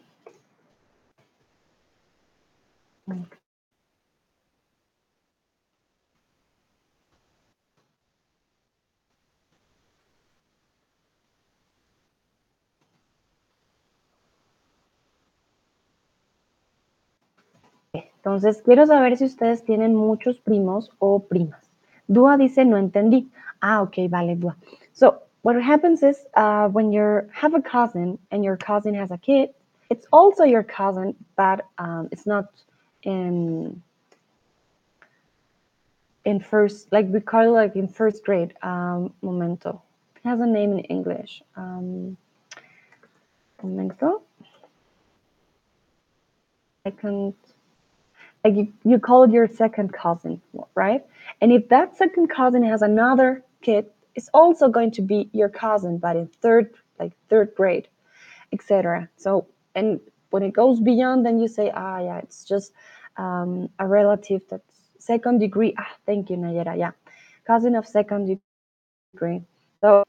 Entonces, 17.93 18.61
quiero 18.61 18.85
saber 18.85 19.17
si 19.17 19.25
ustedes 19.25 19.63
tienen 19.63 19.95
muchos 19.95 20.37
primos 20.39 20.91
o 20.99 21.19
primas. 21.19 21.69
Dua 22.07 22.37
dice, 22.37 22.65
no 22.65 22.77
entendí. 22.77 23.29
Ah, 23.61 23.81
ok, 23.81 24.09
vale, 24.09 24.35
Dua. 24.35 24.55
So, 24.93 25.21
what 25.41 25.55
happens 25.61 26.03
is 26.03 26.25
uh, 26.35 26.67
when 26.69 26.91
you 26.91 27.21
have 27.31 27.55
a 27.55 27.61
cousin 27.61 28.19
and 28.31 28.43
your 28.43 28.57
cousin 28.57 28.93
has 28.95 29.11
a 29.11 29.17
kid, 29.17 29.49
it's 29.89 30.05
also 30.11 30.43
your 30.43 30.63
cousin, 30.63 31.15
but 31.35 31.65
um, 31.77 32.09
it's 32.11 32.25
not 32.27 32.45
in 33.03 33.81
in 36.25 36.39
first, 36.39 36.91
like 36.91 37.07
we 37.07 37.19
call 37.19 37.43
it 37.47 37.49
like 37.49 37.75
in 37.75 37.87
first 37.87 38.23
grade. 38.23 38.53
Um, 38.61 39.13
momento. 39.21 39.81
It 40.17 40.27
has 40.27 40.39
a 40.39 40.45
name 40.45 40.73
in 40.73 40.79
English. 40.79 41.41
Um, 41.55 42.17
momento. 43.63 44.21
Second 46.83 47.33
like 48.43 48.55
you, 48.55 48.73
you 48.83 48.99
call 48.99 49.23
it 49.23 49.31
your 49.31 49.47
second 49.47 49.93
cousin, 49.93 50.41
right? 50.75 51.05
And 51.41 51.51
if 51.51 51.69
that 51.69 51.97
second 51.97 52.29
cousin 52.29 52.63
has 52.63 52.81
another 52.81 53.43
kid, 53.61 53.87
it's 54.15 54.29
also 54.33 54.69
going 54.69 54.91
to 54.91 55.01
be 55.01 55.29
your 55.33 55.49
cousin, 55.49 55.97
but 55.97 56.15
in 56.15 56.27
third, 56.41 56.73
like 56.99 57.13
third 57.29 57.53
grade, 57.55 57.87
etc. 58.53 59.09
So, 59.17 59.47
and 59.75 59.99
when 60.31 60.43
it 60.43 60.53
goes 60.53 60.79
beyond, 60.79 61.25
then 61.25 61.39
you 61.39 61.47
say, 61.47 61.71
ah, 61.73 61.99
yeah, 61.99 62.17
it's 62.19 62.43
just 62.45 62.73
um, 63.17 63.69
a 63.79 63.87
relative 63.87 64.41
that's 64.49 64.63
second 64.99 65.39
degree. 65.39 65.73
Ah, 65.77 65.91
thank 66.05 66.29
you, 66.29 66.37
Nayera. 66.37 66.77
Yeah, 66.77 66.91
cousin 67.45 67.75
of 67.75 67.87
second 67.87 68.39
degree. 69.15 69.41
So 69.81 70.03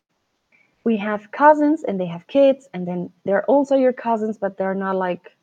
we 0.84 0.96
have 0.96 1.30
cousins 1.30 1.84
and 1.84 2.00
they 2.00 2.06
have 2.06 2.26
kids, 2.26 2.68
and 2.74 2.86
then 2.86 3.10
they're 3.24 3.44
also 3.44 3.76
your 3.76 3.92
cousins, 3.92 4.38
but 4.38 4.56
they're 4.56 4.74
not 4.74 4.96
like 4.96 5.36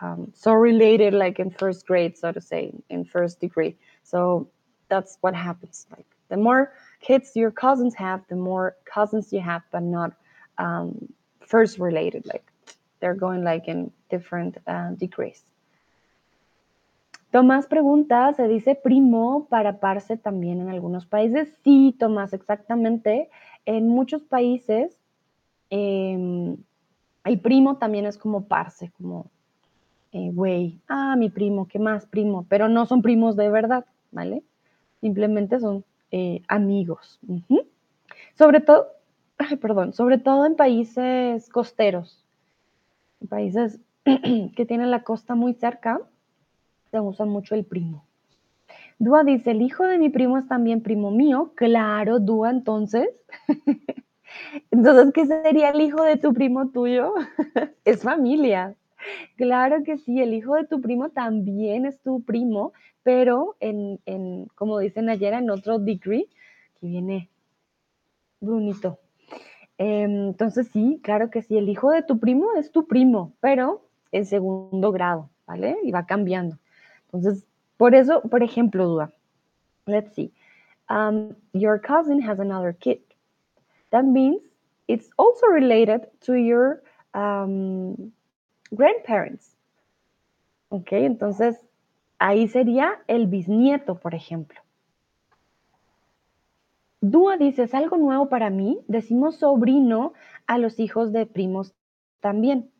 um, 0.00 0.32
so 0.34 0.52
related 0.52 1.14
like 1.14 1.38
in 1.38 1.50
first 1.50 1.86
grade 1.86 2.16
so 2.16 2.32
to 2.32 2.40
say 2.40 2.72
in 2.90 3.04
first 3.04 3.40
degree 3.40 3.76
so 4.02 4.48
that's 4.88 5.18
what 5.20 5.34
happens 5.34 5.86
like 5.90 6.06
the 6.28 6.36
more 6.36 6.72
kids 7.00 7.32
your 7.34 7.50
cousins 7.50 7.94
have 7.94 8.22
the 8.28 8.36
more 8.36 8.76
cousins 8.84 9.32
you 9.32 9.40
have 9.40 9.62
but 9.70 9.82
not 9.82 10.12
um, 10.58 11.08
first 11.40 11.78
related 11.78 12.24
like 12.26 12.44
they're 13.00 13.14
going 13.14 13.44
like 13.44 13.68
in 13.68 13.90
different 14.10 14.56
uh, 14.66 14.90
degrees 14.92 15.42
Tomás 17.30 17.66
pregunta, 17.66 18.32
¿se 18.34 18.46
dice 18.46 18.76
primo 18.76 19.48
para 19.50 19.80
parce 19.80 20.16
también 20.16 20.60
en 20.60 20.68
algunos 20.68 21.04
países? 21.04 21.48
Sí, 21.64 21.92
Tomás, 21.98 22.32
exactamente. 22.32 23.28
En 23.66 23.88
muchos 23.88 24.22
países 24.22 24.96
eh, 25.70 26.56
el 27.24 27.40
primo 27.40 27.78
también 27.78 28.06
es 28.06 28.18
como 28.18 28.46
parce, 28.46 28.92
como 28.92 29.30
eh, 30.14 30.30
güey, 30.32 30.80
ah, 30.86 31.16
mi 31.16 31.28
primo, 31.28 31.66
¿qué 31.66 31.80
más 31.80 32.06
primo? 32.06 32.46
Pero 32.48 32.68
no 32.68 32.86
son 32.86 33.02
primos 33.02 33.34
de 33.34 33.50
verdad, 33.50 33.84
¿vale? 34.12 34.44
Simplemente 35.00 35.58
son 35.58 35.84
eh, 36.12 36.40
amigos. 36.46 37.18
Sobre 38.38 38.60
todo, 38.60 38.86
perdón, 39.60 39.92
sobre 39.92 40.18
todo 40.18 40.46
en 40.46 40.54
países 40.54 41.48
costeros, 41.48 42.24
en 43.20 43.26
países 43.26 43.80
que 44.04 44.64
tienen 44.64 44.92
la 44.92 45.02
costa 45.02 45.34
muy 45.34 45.52
cerca, 45.54 46.00
se 46.92 47.00
usa 47.00 47.26
mucho 47.26 47.56
el 47.56 47.64
primo. 47.64 48.04
Dúa 49.00 49.24
dice, 49.24 49.50
el 49.50 49.62
hijo 49.62 49.82
de 49.82 49.98
mi 49.98 50.10
primo 50.10 50.38
es 50.38 50.46
también 50.46 50.80
primo 50.80 51.10
mío. 51.10 51.50
Claro, 51.56 52.20
Dúa, 52.20 52.50
entonces. 52.50 53.08
entonces, 54.70 55.12
¿qué 55.12 55.26
sería 55.26 55.70
el 55.70 55.80
hijo 55.80 56.04
de 56.04 56.18
tu 56.18 56.32
primo 56.32 56.68
tuyo? 56.68 57.14
es 57.84 58.04
familia. 58.04 58.76
Claro 59.36 59.82
que 59.84 59.98
sí, 59.98 60.20
el 60.20 60.34
hijo 60.34 60.54
de 60.54 60.66
tu 60.66 60.80
primo 60.80 61.10
también 61.10 61.86
es 61.86 62.00
tu 62.00 62.22
primo, 62.22 62.72
pero 63.02 63.56
en, 63.60 64.00
en 64.06 64.46
como 64.54 64.78
dicen 64.78 65.08
ayer, 65.08 65.34
en 65.34 65.50
otro 65.50 65.78
degree, 65.78 66.28
que 66.80 66.86
viene 66.86 67.30
Brunito. 68.40 68.98
Em, 69.78 70.28
entonces 70.28 70.68
sí, 70.68 71.00
claro 71.02 71.30
que 71.30 71.42
sí, 71.42 71.56
el 71.56 71.68
hijo 71.68 71.90
de 71.90 72.02
tu 72.02 72.18
primo 72.18 72.52
es 72.56 72.70
tu 72.70 72.86
primo, 72.86 73.32
pero 73.40 73.82
en 74.12 74.24
segundo 74.24 74.92
grado, 74.92 75.30
¿vale? 75.46 75.76
Y 75.82 75.90
va 75.90 76.06
cambiando. 76.06 76.58
Entonces, 77.06 77.46
por 77.76 77.94
eso, 77.94 78.22
por 78.22 78.42
ejemplo, 78.42 78.86
Duda, 78.86 79.12
let's 79.86 80.14
see, 80.14 80.32
um, 80.88 81.34
your 81.52 81.80
cousin 81.80 82.22
has 82.22 82.38
another 82.38 82.72
kid. 82.72 83.00
That 83.90 84.04
means 84.04 84.42
it's 84.86 85.10
also 85.16 85.46
related 85.48 86.08
to 86.26 86.34
your 86.34 86.82
um, 87.14 88.12
grandparents. 88.70 89.56
Ok, 90.68 90.92
entonces 90.92 91.60
ahí 92.18 92.48
sería 92.48 93.02
el 93.06 93.26
bisnieto, 93.26 93.98
por 94.00 94.14
ejemplo. 94.14 94.60
Dúa 97.00 97.36
dice, 97.36 97.64
es 97.64 97.74
algo 97.74 97.98
nuevo 97.98 98.28
para 98.28 98.48
mí. 98.48 98.80
Decimos 98.88 99.36
sobrino 99.36 100.14
a 100.46 100.56
los 100.58 100.80
hijos 100.80 101.12
de 101.12 101.26
primos 101.26 101.74
también. 102.20 102.70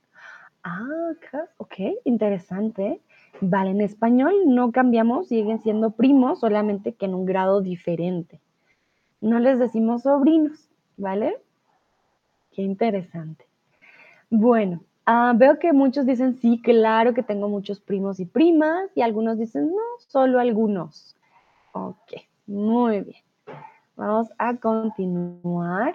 Ah, 0.62 1.12
ok, 1.58 1.74
interesante. 2.04 3.02
Vale, 3.42 3.70
en 3.70 3.82
español 3.82 4.32
no 4.46 4.72
cambiamos, 4.72 5.28
siguen 5.28 5.60
siendo 5.60 5.90
primos, 5.90 6.40
solamente 6.40 6.94
que 6.94 7.04
en 7.04 7.14
un 7.14 7.26
grado 7.26 7.60
diferente. 7.60 8.40
No 9.20 9.38
les 9.40 9.58
decimos 9.58 10.02
sobrinos, 10.02 10.70
¿vale? 10.96 11.36
Qué 12.52 12.62
interesante. 12.62 13.44
Bueno, 14.30 14.80
Ah, 15.06 15.34
veo 15.36 15.58
que 15.58 15.72
muchos 15.72 16.06
dicen 16.06 16.34
sí, 16.34 16.60
claro 16.62 17.12
que 17.12 17.22
tengo 17.22 17.48
muchos 17.48 17.80
primos 17.80 18.20
y 18.20 18.24
primas, 18.24 18.90
y 18.94 19.02
algunos 19.02 19.38
dicen 19.38 19.68
no, 19.68 19.82
solo 19.98 20.40
algunos. 20.40 21.14
Ok, 21.72 22.12
muy 22.46 23.00
bien. 23.02 23.22
Vamos 23.96 24.28
a 24.38 24.56
continuar. 24.56 25.94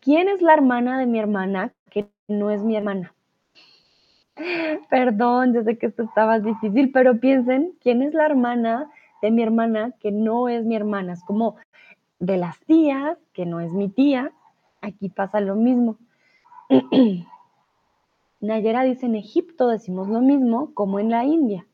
¿Quién 0.00 0.28
es 0.28 0.40
la 0.40 0.54
hermana 0.54 0.98
de 0.98 1.06
mi 1.06 1.18
hermana 1.18 1.72
que 1.90 2.08
no 2.26 2.50
es 2.50 2.62
mi 2.62 2.76
hermana? 2.76 3.12
Perdón, 4.90 5.52
yo 5.52 5.62
sé 5.62 5.76
que 5.76 5.86
esto 5.86 6.02
estaba 6.04 6.38
difícil, 6.40 6.90
pero 6.92 7.20
piensen, 7.20 7.72
¿quién 7.82 8.02
es 8.02 8.14
la 8.14 8.24
hermana 8.24 8.90
de 9.20 9.30
mi 9.30 9.42
hermana 9.42 9.92
que 10.00 10.10
no 10.10 10.48
es 10.48 10.64
mi 10.64 10.74
hermana? 10.74 11.12
Es 11.12 11.22
como 11.24 11.56
de 12.18 12.38
las 12.38 12.58
tías, 12.60 13.18
que 13.34 13.44
no 13.44 13.60
es 13.60 13.72
mi 13.72 13.88
tía. 13.88 14.32
Aquí 14.80 15.10
pasa 15.10 15.40
lo 15.40 15.54
mismo. 15.54 15.98
Nayera 18.40 18.82
dice, 18.82 19.06
en 19.06 19.14
Egipto 19.14 19.68
decimos 19.68 20.08
lo 20.08 20.20
mismo 20.20 20.72
como 20.74 20.98
en 21.00 21.10
la 21.10 21.24
India. 21.24 21.66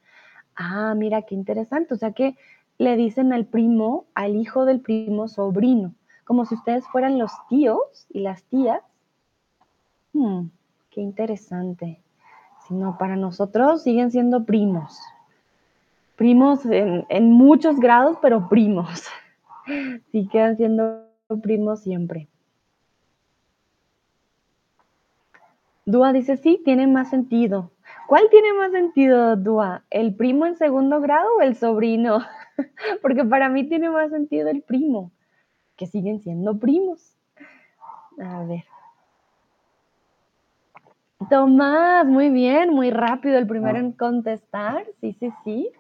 Ah, 0.55 0.95
mira, 0.97 1.23
qué 1.23 1.35
interesante. 1.35 1.95
O 1.95 1.97
sea 1.97 2.13
que 2.13 2.37
le 2.79 2.97
dicen 2.97 3.33
al 3.33 3.47
primo, 3.47 4.07
al 4.15 4.37
hijo 4.37 4.65
del 4.65 4.81
primo, 4.81 5.29
sobrino, 5.29 5.95
como 6.25 6.45
si 6.45 6.55
ustedes 6.55 6.87
fueran 6.89 7.19
los 7.19 7.33
tíos 7.49 8.07
y 8.11 8.21
las 8.21 8.45
tías. 8.45 8.83
Hmm, 10.13 10.47
qué 10.91 11.01
interesante. 11.01 12.01
Si 12.67 12.75
no, 12.75 12.97
para 12.99 13.17
nosotros 13.17 13.83
siguen 13.83 14.11
siendo 14.11 14.45
primos. 14.45 15.01
Primos 16.17 16.65
en, 16.67 17.07
en 17.09 17.31
muchos 17.31 17.81
grados, 17.81 18.19
pero 18.21 18.49
primos. 18.49 19.05
Sí 20.11 20.27
quedan 20.27 20.57
siendo 20.57 21.07
primos 21.41 21.83
siempre. 21.83 22.29
Dúa 25.85 26.13
dice, 26.13 26.37
sí, 26.37 26.61
tiene 26.65 26.87
más 26.87 27.11
sentido. 27.11 27.73
¿Cuál 28.07 28.29
tiene 28.31 28.53
más 28.53 28.71
sentido, 28.73 29.37
Dúa? 29.37 29.85
¿El 29.91 30.15
primo 30.15 30.47
en 30.47 30.57
segundo 30.57 31.01
grado 31.01 31.29
o 31.39 31.41
el 31.41 31.57
sobrino? 31.57 32.21
Porque 33.03 33.25
para 33.25 33.49
mí 33.49 33.69
tiene 33.69 33.91
más 33.91 34.11
sentido 34.11 34.49
el 34.49 34.63
primo, 34.63 35.11
que 35.77 35.87
siguen 35.87 36.21
siendo 36.21 36.59
primos. 36.59 37.17
A 38.19 38.45
ver. 38.45 38.65
Tomás, 41.31 42.07
muy 42.07 42.31
bien, 42.31 42.71
muy 42.71 42.91
rápido, 42.91 43.39
el 43.39 43.47
primero 43.47 43.79
en 43.79 43.93
contestar. 43.93 44.85
Sí, 45.01 45.13
sí, 45.19 45.33
sí. 45.45 45.71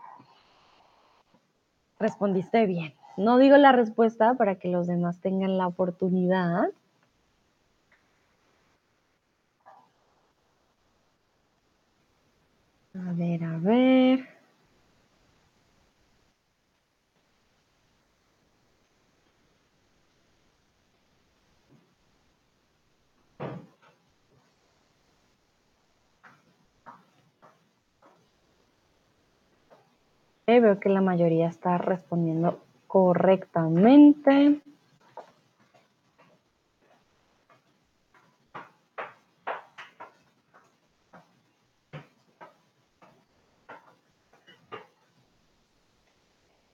Respondiste 1.99 2.67
bien. 2.67 2.95
No 3.17 3.39
digo 3.39 3.57
la 3.57 3.73
respuesta 3.73 4.35
para 4.35 4.57
que 4.57 4.69
los 4.69 4.87
demás 4.87 5.21
tengan 5.21 5.59
la 5.59 5.67
oportunidad. 5.67 6.71
A 13.13 13.15
ver, 13.15 13.45
a 13.45 13.59
ver. 13.59 14.27
veo 30.47 30.81
que 30.81 30.89
la 30.89 31.03
mayoría 31.03 31.49
está 31.49 31.77
respondiendo 31.77 32.61
correctamente. 32.87 34.63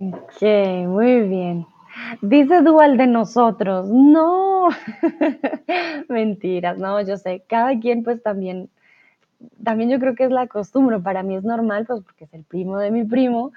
Ok, 0.01 0.43
muy 0.87 1.23
bien. 1.29 1.67
Dice 2.23 2.63
Dual 2.63 2.97
de 2.97 3.07
nosotros. 3.09 3.89
No, 3.89 4.69
mentiras, 6.09 6.79
no, 6.79 7.01
yo 7.03 7.17
sé. 7.17 7.43
Cada 7.49 7.79
quien 7.81 8.05
pues 8.05 8.23
también, 8.23 8.71
también 9.65 9.91
yo 9.91 10.01
creo 10.01 10.15
que 10.15 10.25
es 10.25 10.31
la 10.31 10.47
costumbre. 10.49 11.01
Para 11.01 11.23
mí 11.23 11.37
es 11.37 11.45
normal, 11.45 11.87
pues 11.87 12.03
porque 12.05 12.25
es 12.25 12.35
el 12.35 12.45
primo 12.45 12.79
de 12.79 12.91
mi 12.93 13.05
primo, 13.05 13.53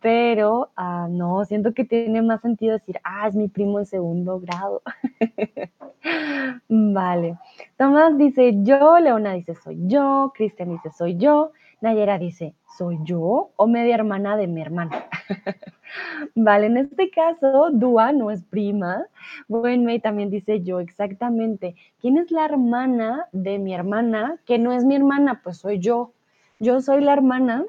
pero 0.00 0.70
ah, 0.76 1.08
no, 1.10 1.44
siento 1.44 1.74
que 1.74 1.84
tiene 1.84 2.22
más 2.22 2.40
sentido 2.42 2.74
decir, 2.74 2.98
ah, 3.04 3.28
es 3.28 3.36
mi 3.36 3.48
primo 3.48 3.78
en 3.80 3.86
segundo 3.86 4.40
grado. 4.40 4.82
Vale. 6.68 7.38
Tomás 7.76 8.18
dice 8.18 8.54
yo, 8.62 8.98
Leona 9.00 9.32
dice 9.34 9.54
soy 9.54 9.78
yo, 9.86 10.32
Cristian 10.34 10.70
dice 10.70 10.90
soy 10.96 11.16
yo, 11.16 11.52
Nayera 11.80 12.18
dice 12.18 12.54
soy 12.76 12.98
yo 13.02 13.50
o 13.56 13.66
media 13.66 13.96
hermana 13.96 14.36
de 14.36 14.46
mi 14.46 14.60
hermana. 14.60 15.06
vale, 16.34 16.66
en 16.66 16.76
este 16.76 17.10
caso, 17.10 17.70
Dua 17.72 18.12
no 18.12 18.30
es 18.30 18.42
prima. 18.44 19.04
Wenmei 19.48 19.98
también 19.98 20.30
dice 20.30 20.62
yo, 20.62 20.78
exactamente. 20.78 21.74
¿Quién 22.00 22.18
es 22.18 22.30
la 22.30 22.44
hermana 22.44 23.26
de 23.32 23.58
mi 23.58 23.74
hermana? 23.74 24.36
Que 24.46 24.58
no 24.58 24.72
es 24.72 24.84
mi 24.84 24.94
hermana, 24.94 25.40
pues 25.42 25.58
soy 25.58 25.80
yo. 25.80 26.12
Yo 26.60 26.80
soy 26.80 27.02
la 27.02 27.12
hermana 27.12 27.64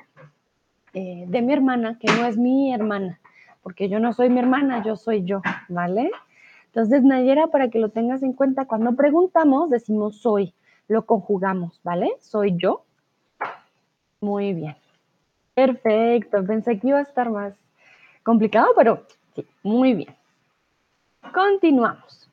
eh, 0.93 1.26
de 1.28 1.41
mi 1.41 1.53
hermana, 1.53 1.97
que 1.99 2.07
no 2.07 2.26
es 2.26 2.38
mi 2.38 2.74
hermana, 2.74 3.20
porque 3.62 3.89
yo 3.89 3.99
no 3.99 4.14
soy 4.14 4.30
mi 4.30 4.39
hermana, 4.39 4.84
yo 4.84 4.95
soy 4.95 5.24
yo, 5.24 5.41
¿vale? 5.68 6.10
Entonces, 6.66 7.03
Nayera, 7.03 7.47
para 7.47 7.70
que 7.70 7.78
lo 7.78 7.89
tengas 7.89 8.24
en 8.24 8.34
cuenta, 8.34 8.66
cuando 8.66 8.95
preguntamos, 8.95 9.70
decimos 9.70 10.22
soy, 10.22 10.53
lo 10.88 11.05
conjugamos, 11.05 11.80
¿vale? 11.84 12.12
Soy 12.20 12.55
yo. 12.57 12.84
Muy 14.22 14.53
bien. 14.53 14.76
Perfecto, 15.53 16.45
pensé 16.45 16.80
que 16.80 16.88
iba 16.89 16.99
a 16.99 17.03
estar 17.03 17.30
más 17.30 17.53
complicado, 18.24 18.74
pero 18.76 19.05
sí, 19.36 19.45
muy 19.63 19.93
bien. 19.93 20.15
Continuamos. 21.34 22.30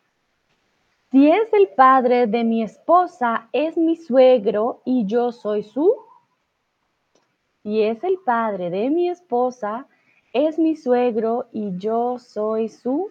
Si 1.10 1.30
es 1.30 1.52
el 1.52 1.68
padre 1.68 2.26
de 2.26 2.44
mi 2.44 2.62
esposa, 2.62 3.48
es 3.52 3.76
mi 3.76 3.96
suegro 3.96 4.82
y 4.84 5.06
yo 5.06 5.32
soy 5.32 5.62
su. 5.62 5.94
Si 7.62 7.82
es 7.82 8.02
el 8.04 8.18
padre 8.24 8.70
de 8.70 8.90
mi 8.90 9.08
esposa, 9.08 9.86
es 10.32 10.58
mi 10.58 10.76
suegro 10.76 11.46
y 11.52 11.76
yo 11.78 12.18
soy 12.18 12.68
su. 12.68 13.10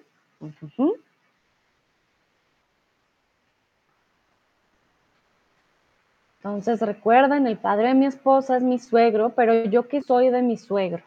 Entonces 6.46 6.80
recuerden, 6.80 7.48
el 7.48 7.58
padre 7.58 7.88
de 7.88 7.94
mi 7.96 8.06
esposa 8.06 8.58
es 8.58 8.62
mi 8.62 8.78
suegro, 8.78 9.32
pero 9.32 9.64
yo 9.64 9.88
que 9.88 10.04
soy 10.04 10.30
de 10.30 10.44
mi 10.44 10.58
suegro 10.58 11.02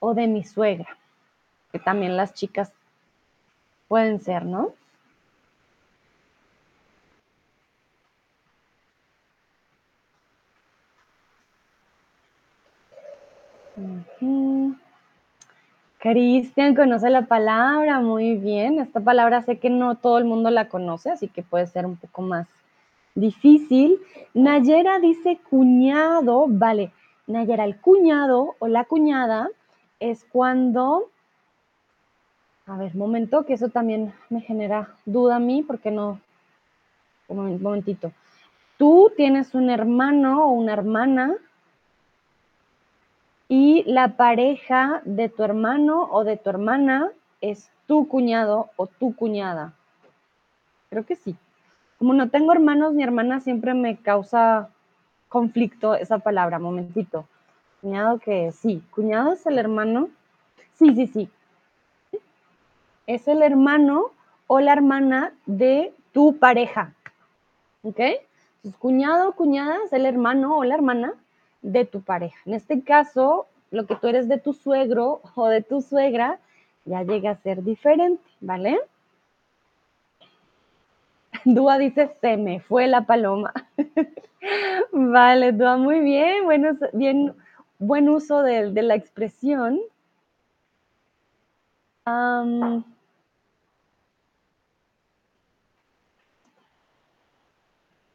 o 0.00 0.12
de 0.12 0.26
mi 0.26 0.42
suegra, 0.42 0.88
que 1.70 1.78
también 1.78 2.16
las 2.16 2.34
chicas 2.34 2.72
pueden 3.86 4.20
ser, 4.20 4.44
¿no? 4.44 4.72
Cristian 16.00 16.74
conoce 16.74 17.08
la 17.08 17.22
palabra, 17.26 18.00
muy 18.00 18.34
bien. 18.34 18.80
Esta 18.80 18.98
palabra 18.98 19.44
sé 19.44 19.60
que 19.60 19.70
no 19.70 19.94
todo 19.94 20.18
el 20.18 20.24
mundo 20.24 20.50
la 20.50 20.68
conoce, 20.68 21.12
así 21.12 21.28
que 21.28 21.44
puede 21.44 21.68
ser 21.68 21.86
un 21.86 21.96
poco 21.96 22.22
más 22.22 22.48
difícil. 23.14 24.00
Nayera 24.34 24.98
dice 25.00 25.38
cuñado, 25.50 26.46
vale. 26.48 26.92
Nayera, 27.26 27.64
el 27.64 27.80
cuñado 27.80 28.54
o 28.58 28.68
la 28.68 28.84
cuñada 28.84 29.48
es 30.00 30.24
cuando, 30.24 31.10
a 32.66 32.76
ver, 32.76 32.94
momento, 32.94 33.44
que 33.44 33.54
eso 33.54 33.68
también 33.68 34.14
me 34.30 34.40
genera 34.40 34.94
duda 35.04 35.36
a 35.36 35.40
mí, 35.40 35.62
porque 35.62 35.90
no, 35.90 36.20
un 37.28 37.62
momentito. 37.62 38.12
Tú 38.78 39.12
tienes 39.16 39.54
un 39.54 39.70
hermano 39.70 40.46
o 40.46 40.52
una 40.52 40.72
hermana 40.72 41.34
y 43.48 43.82
la 43.84 44.16
pareja 44.16 45.02
de 45.04 45.28
tu 45.28 45.42
hermano 45.42 46.08
o 46.10 46.24
de 46.24 46.36
tu 46.36 46.50
hermana 46.50 47.10
es 47.40 47.70
tu 47.86 48.06
cuñado 48.06 48.70
o 48.76 48.86
tu 48.86 49.16
cuñada. 49.16 49.72
Creo 50.90 51.04
que 51.04 51.16
sí. 51.16 51.36
Como 51.98 52.14
no 52.14 52.30
tengo 52.30 52.52
hermanos 52.52 52.94
ni 52.94 53.02
hermanas, 53.02 53.42
siempre 53.42 53.74
me 53.74 53.96
causa 53.96 54.70
conflicto 55.28 55.94
esa 55.94 56.18
palabra, 56.18 56.58
momentito. 56.58 57.26
Cuñado 57.80 58.18
que 58.18 58.52
sí, 58.52 58.82
cuñado 58.90 59.32
es 59.32 59.44
el 59.46 59.58
hermano. 59.58 60.08
Sí, 60.74 60.94
sí, 60.94 61.06
sí. 61.06 61.28
Es 63.06 63.26
el 63.26 63.42
hermano 63.42 64.12
o 64.46 64.60
la 64.60 64.72
hermana 64.72 65.32
de 65.46 65.92
tu 66.12 66.38
pareja. 66.38 66.94
¿Ok? 67.82 68.00
Entonces, 68.00 68.80
cuñado 68.80 69.30
o 69.30 69.32
cuñada 69.32 69.76
es 69.84 69.92
el 69.92 70.06
hermano 70.06 70.56
o 70.56 70.64
la 70.64 70.74
hermana 70.74 71.14
de 71.62 71.84
tu 71.84 72.02
pareja. 72.02 72.38
En 72.46 72.54
este 72.54 72.82
caso, 72.82 73.46
lo 73.70 73.86
que 73.86 73.96
tú 73.96 74.08
eres 74.08 74.28
de 74.28 74.38
tu 74.38 74.52
suegro 74.52 75.20
o 75.34 75.46
de 75.48 75.62
tu 75.62 75.80
suegra 75.80 76.38
ya 76.84 77.02
llega 77.02 77.30
a 77.30 77.36
ser 77.36 77.62
diferente, 77.62 78.22
¿vale? 78.40 78.78
Dúa 81.54 81.78
dice, 81.78 82.14
se 82.20 82.36
me 82.36 82.60
fue 82.60 82.86
la 82.86 83.06
paloma. 83.06 83.52
vale, 84.92 85.52
Dúa, 85.52 85.78
muy 85.78 86.00
bien, 86.00 86.44
bueno, 86.44 86.76
bien, 86.92 87.34
buen 87.78 88.08
uso 88.08 88.42
de, 88.42 88.70
la 88.82 88.94
expresión. 88.94 89.80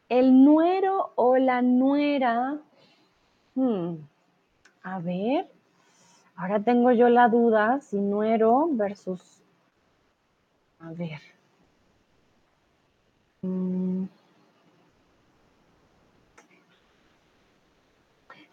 el 0.08 0.44
nuero 0.44 1.12
o 1.14 1.36
la 1.36 1.62
nuera 1.62 2.58
Hmm. 3.54 3.98
A 4.82 4.98
ver, 4.98 5.48
ahora 6.34 6.58
tengo 6.60 6.90
yo 6.90 7.08
la 7.08 7.28
duda 7.28 7.80
si 7.80 7.98
nuero 7.98 8.68
versus... 8.72 9.42
A 10.80 10.92
ver. 10.92 11.33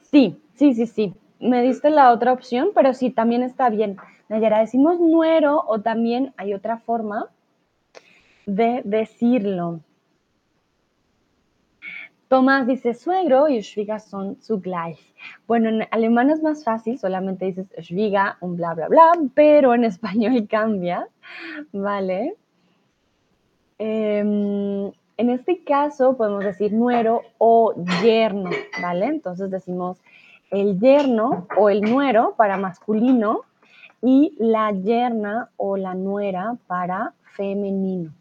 Sí, 0.02 0.40
sí, 0.56 0.74
sí, 0.74 0.86
sí. 0.86 1.14
Me 1.40 1.62
diste 1.64 1.90
la 1.90 2.12
otra 2.12 2.34
opción, 2.34 2.70
pero 2.76 2.94
sí, 2.94 3.10
también 3.10 3.42
está 3.42 3.70
bien. 3.70 3.98
Nayara, 4.30 4.60
decimos 4.60 5.00
nuero 5.00 5.64
o 5.66 5.80
también 5.82 6.34
hay 6.38 6.54
otra 6.54 6.78
forma 6.78 7.30
de 8.46 8.82
decirlo. 8.86 9.82
Tomás 12.30 12.66
dice 12.66 12.94
suegro 12.94 13.50
y 13.50 13.62
Schwieger 13.62 14.00
son 14.00 14.38
zugleich. 14.42 14.98
Bueno, 15.48 15.70
en 15.70 15.88
alemán 15.92 16.30
es 16.30 16.42
más 16.42 16.64
fácil, 16.64 16.98
solamente 16.98 17.46
dices 17.46 17.68
Schwieger, 17.80 18.36
un 18.40 18.56
bla, 18.56 18.74
bla, 18.74 18.88
bla, 18.88 19.12
pero 19.36 19.74
en 19.76 19.84
español 19.84 20.48
cambia, 20.50 21.08
¿vale? 21.74 22.36
Em, 23.84 24.92
en 25.18 25.30
este 25.32 25.64
caso 25.64 26.16
podemos 26.16 26.44
decir 26.44 26.72
nuero 26.72 27.24
o 27.40 27.74
yerno, 28.04 28.52
¿vale? 28.80 29.08
Entonces 29.08 29.50
decimos 29.50 29.98
el 30.52 30.80
yerno 30.80 31.48
o 31.58 31.68
el 31.68 31.82
nuero 31.82 32.36
para 32.38 32.58
masculino 32.58 33.42
y 34.00 34.36
la 34.38 34.72
yerna 34.72 35.50
o 35.58 35.78
la 35.78 35.96
nuera 35.96 36.58
para 36.68 37.16
femenino. 37.36 38.12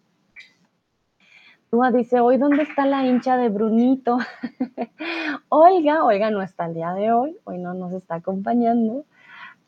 Dúa 1.70 1.90
dice, 1.90 2.20
hoy 2.20 2.38
dónde 2.38 2.62
está 2.62 2.86
la 2.86 3.04
hincha 3.04 3.36
de 3.36 3.50
Brunito. 3.50 4.16
Olga, 5.50 6.06
Olga 6.06 6.30
no 6.30 6.40
está 6.40 6.64
el 6.64 6.74
día 6.74 6.94
de 6.94 7.12
hoy, 7.12 7.36
hoy 7.44 7.58
no 7.58 7.74
nos 7.74 7.92
está 7.92 8.14
acompañando, 8.14 9.04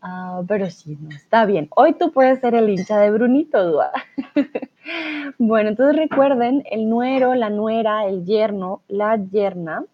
ah, 0.03 0.43
pero 0.47 0.69
sí, 0.71 0.99
no, 1.01 1.11
está 1.11 1.47
bien. 1.47 1.69
Hoy 1.75 1.95
tú 1.95 2.13
puedes 2.13 2.41
ser 2.41 2.55
el 2.55 2.69
hincha 2.69 2.99
de 2.99 3.11
Brunito, 3.11 3.65
Dúa. 3.65 3.93
bueno, 5.39 5.71
entonces 5.71 5.97
recuerden, 5.97 6.65
el 6.71 6.89
nuero, 6.89 7.35
la 7.35 7.51
nuera, 7.51 8.07
el 8.07 8.25
yerno, 8.25 8.83
la 8.89 9.17
yerna, 9.17 9.85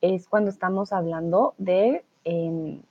es 0.00 0.28
cuando 0.28 0.50
estamos 0.50 0.92
hablando 0.92 1.54
de 1.56 2.04
em, 2.24 2.82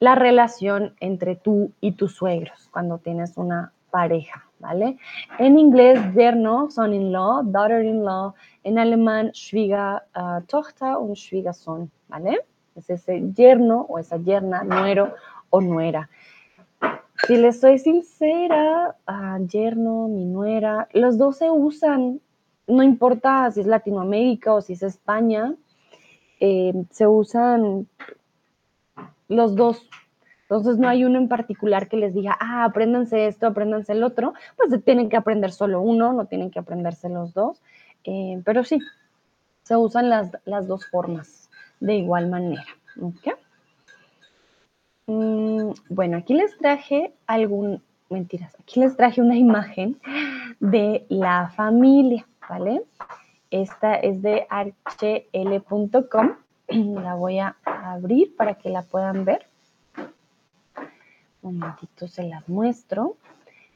la 0.00 0.14
relación 0.14 0.94
entre 1.00 1.36
tú 1.36 1.72
y 1.80 1.92
tus 1.92 2.14
suegros, 2.14 2.68
cuando 2.72 2.98
tienes 2.98 3.36
una 3.36 3.72
pareja. 3.90 4.48
¿vale? 4.58 4.98
En 5.38 5.58
inglés, 5.58 6.00
yerno, 6.14 6.70
son-in-law, 6.70 7.42
daughter-in-law. 7.44 8.34
En 8.64 8.78
alemán, 8.78 9.32
Schwiegertochter 9.32 10.96
uh, 10.96 11.02
und 11.02 11.16
Schwiegersohn, 11.16 11.90
¿vale? 12.08 12.44
Es 12.78 12.90
ese 12.90 13.20
yerno 13.34 13.86
o 13.88 13.98
esa 13.98 14.16
yerna, 14.18 14.62
nuero 14.62 15.14
o 15.50 15.60
nuera. 15.60 16.08
Si 17.26 17.36
les 17.36 17.60
soy 17.60 17.78
sincera, 17.78 18.94
uh, 19.08 19.44
yerno, 19.46 20.06
mi 20.06 20.24
nuera, 20.24 20.88
los 20.92 21.18
dos 21.18 21.38
se 21.38 21.50
usan, 21.50 22.20
no 22.68 22.82
importa 22.82 23.50
si 23.50 23.60
es 23.60 23.66
Latinoamérica 23.66 24.54
o 24.54 24.60
si 24.60 24.74
es 24.74 24.84
España, 24.84 25.54
eh, 26.40 26.72
se 26.90 27.06
usan 27.08 27.88
los 29.26 29.56
dos 29.56 29.88
Entonces 30.42 30.78
no 30.78 30.88
hay 30.88 31.04
uno 31.04 31.18
en 31.18 31.28
particular 31.28 31.88
que 31.88 31.96
les 31.96 32.14
diga, 32.14 32.36
ah, 32.40 32.64
apréndanse 32.64 33.26
esto, 33.26 33.48
apréndanse 33.48 33.92
el 33.92 34.04
otro, 34.04 34.34
pues 34.56 34.82
tienen 34.84 35.08
que 35.08 35.16
aprender 35.16 35.50
solo 35.52 35.82
uno, 35.82 36.12
no 36.12 36.26
tienen 36.26 36.50
que 36.50 36.60
aprenderse 36.60 37.08
los 37.08 37.34
dos, 37.34 37.60
eh, 38.04 38.40
pero 38.44 38.64
sí, 38.64 38.78
se 39.64 39.76
usan 39.76 40.08
las, 40.08 40.30
las, 40.46 40.66
dos 40.66 40.86
formas 40.86 41.37
de 41.80 41.96
igual 41.96 42.28
manera. 42.28 42.64
¿okay? 43.00 43.34
Mm, 45.06 45.72
bueno, 45.88 46.18
aquí 46.18 46.34
les 46.34 46.56
traje 46.58 47.14
algún, 47.26 47.82
mentiras, 48.10 48.54
aquí 48.60 48.80
les 48.80 48.96
traje 48.96 49.20
una 49.20 49.36
imagen 49.36 49.98
de 50.60 51.06
la 51.08 51.48
familia, 51.48 52.26
¿vale? 52.48 52.82
Esta 53.50 53.94
es 53.94 54.20
de 54.20 54.46
hl.com, 55.32 56.36
la 57.02 57.14
voy 57.14 57.38
a 57.38 57.56
abrir 57.64 58.36
para 58.36 58.54
que 58.54 58.68
la 58.68 58.82
puedan 58.82 59.24
ver. 59.24 59.46
Un 61.40 61.58
momentito 61.58 62.08
se 62.08 62.24
las 62.24 62.48
muestro 62.48 63.16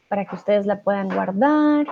para 0.09 0.27
que 0.27 0.35
ustedes 0.35 0.67
la 0.67 0.83
puedan 0.83 1.09
guardar. 1.09 1.87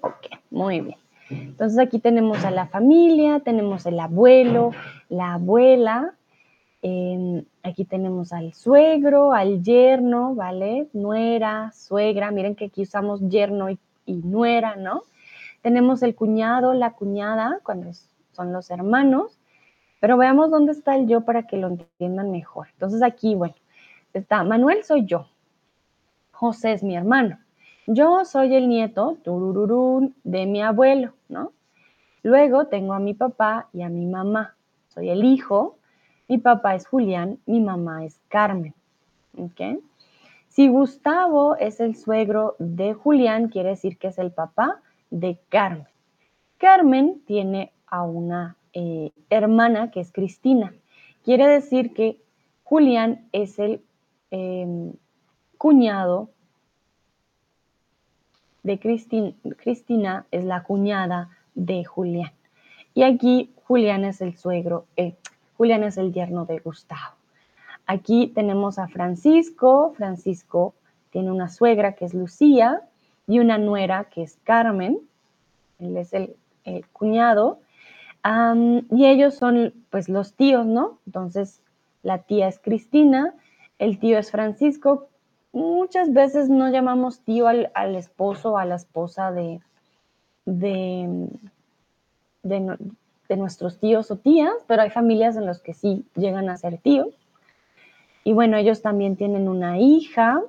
Ok, 0.00 0.26
muy 0.50 0.80
bien. 0.80 0.98
Entonces 1.30 1.78
aquí 1.78 1.98
tenemos 1.98 2.44
a 2.44 2.50
la 2.50 2.66
familia, 2.66 3.40
tenemos 3.40 3.86
el 3.86 3.98
abuelo, 3.98 4.72
la 5.08 5.34
abuela, 5.34 6.14
em, 6.82 7.44
aquí 7.62 7.84
tenemos 7.84 8.32
al 8.32 8.52
suegro, 8.52 9.32
al 9.32 9.62
yerno, 9.62 10.34
¿vale? 10.34 10.88
Nuera, 10.92 11.72
suegra, 11.72 12.30
miren 12.30 12.54
que 12.54 12.66
aquí 12.66 12.82
usamos 12.82 13.20
yerno 13.28 13.70
y, 13.70 13.78
y 14.04 14.14
nuera, 14.16 14.76
¿no? 14.76 15.02
Tenemos 15.62 16.02
el 16.02 16.14
cuñado, 16.14 16.74
la 16.74 16.92
cuñada, 16.92 17.60
cuando 17.62 17.90
son 18.32 18.52
los 18.52 18.70
hermanos, 18.70 19.38
pero 20.00 20.18
veamos 20.18 20.50
dónde 20.50 20.72
está 20.72 20.94
el 20.96 21.08
yo 21.08 21.22
para 21.22 21.46
que 21.46 21.56
lo 21.56 21.68
entiendan 21.68 22.30
mejor. 22.30 22.68
Entonces 22.72 23.02
aquí, 23.02 23.34
bueno, 23.34 23.54
está 24.12 24.44
Manuel 24.44 24.84
soy 24.84 25.06
yo, 25.06 25.26
José 26.32 26.72
es 26.72 26.82
mi 26.82 26.94
hermano, 26.94 27.38
yo 27.86 28.24
soy 28.24 28.54
el 28.54 28.68
nieto 28.68 29.18
de 30.24 30.46
mi 30.46 30.62
abuelo, 30.62 31.12
¿no? 31.28 31.52
Luego 32.22 32.66
tengo 32.66 32.94
a 32.94 32.98
mi 32.98 33.14
papá 33.14 33.68
y 33.72 33.82
a 33.82 33.88
mi 33.88 34.06
mamá. 34.06 34.54
Soy 34.88 35.10
el 35.10 35.24
hijo, 35.24 35.76
mi 36.28 36.38
papá 36.38 36.74
es 36.74 36.86
Julián, 36.86 37.38
mi 37.44 37.60
mamá 37.60 38.04
es 38.04 38.18
Carmen. 38.28 38.74
¿Ok? 39.36 39.82
Si 40.48 40.68
Gustavo 40.68 41.56
es 41.56 41.80
el 41.80 41.96
suegro 41.96 42.56
de 42.58 42.94
Julián, 42.94 43.48
quiere 43.48 43.70
decir 43.70 43.98
que 43.98 44.08
es 44.08 44.18
el 44.18 44.30
papá 44.30 44.80
de 45.10 45.38
Carmen. 45.48 45.86
Carmen 46.58 47.20
tiene 47.26 47.72
a 47.86 48.04
una 48.04 48.56
eh, 48.72 49.10
hermana 49.28 49.90
que 49.90 50.00
es 50.00 50.12
Cristina. 50.12 50.72
Quiere 51.24 51.46
decir 51.46 51.92
que 51.92 52.20
Julián 52.62 53.28
es 53.32 53.58
el 53.58 53.82
em, 54.30 54.92
cuñado 55.58 56.30
de 58.64 58.80
Cristina, 58.80 60.26
es 60.32 60.44
la 60.44 60.64
cuñada 60.64 61.28
de 61.54 61.84
Julián. 61.84 62.32
Y 62.94 63.04
aquí 63.04 63.52
Julián 63.64 64.04
es 64.04 64.20
el 64.20 64.36
suegro, 64.36 64.86
Julián 65.56 65.84
es 65.84 65.96
el 65.98 66.12
yerno 66.12 66.46
de 66.46 66.58
Gustavo. 66.58 67.14
Aquí 67.86 68.28
tenemos 68.34 68.78
a 68.78 68.88
Francisco. 68.88 69.92
Francisco 69.96 70.74
tiene 71.10 71.30
una 71.30 71.48
suegra 71.48 71.92
que 71.92 72.06
es 72.06 72.14
Lucía 72.14 72.82
y 73.26 73.38
una 73.38 73.58
nuera 73.58 74.04
que 74.04 74.22
es 74.22 74.38
Carmen. 74.44 74.98
Él 75.78 75.96
es 75.96 76.12
el, 76.12 76.34
cuñado. 76.92 77.60
y 78.90 79.06
ellos 79.06 79.34
son 79.34 79.74
pues 79.90 80.08
los 80.08 80.32
tíos, 80.32 80.66
¿no? 80.66 80.98
Entonces 81.06 81.60
la 82.02 82.18
tía 82.18 82.48
es 82.48 82.58
Cristina, 82.58 83.34
el 83.78 83.98
tío 83.98 84.18
es 84.18 84.30
Francisco, 84.30 85.08
muchas 85.54 86.12
veces 86.12 86.50
no 86.50 86.68
llamamos 86.68 87.20
tío 87.20 87.46
al, 87.48 87.96
esposo 87.96 88.52
o 88.52 88.58
a 88.58 88.64
la 88.64 88.74
esposa 88.74 89.32
de, 89.32 89.60
de, 90.44 91.28
de, 92.42 93.36
nuestros 93.36 93.78
tíos 93.78 94.10
o 94.10 94.16
tías, 94.16 94.54
pero 94.66 94.82
hay 94.82 94.90
familias 94.90 95.36
en 95.36 95.46
las 95.46 95.60
que 95.60 95.74
sí 95.74 96.04
llegan 96.14 96.48
a 96.48 96.56
ser 96.56 96.78
tíos. 96.78 97.14
Y 98.24 98.32
bueno, 98.32 98.56
ellos 98.56 98.82
también 98.82 99.16
tienen 99.16 99.48
una 99.48 99.78
hija, 99.78 100.42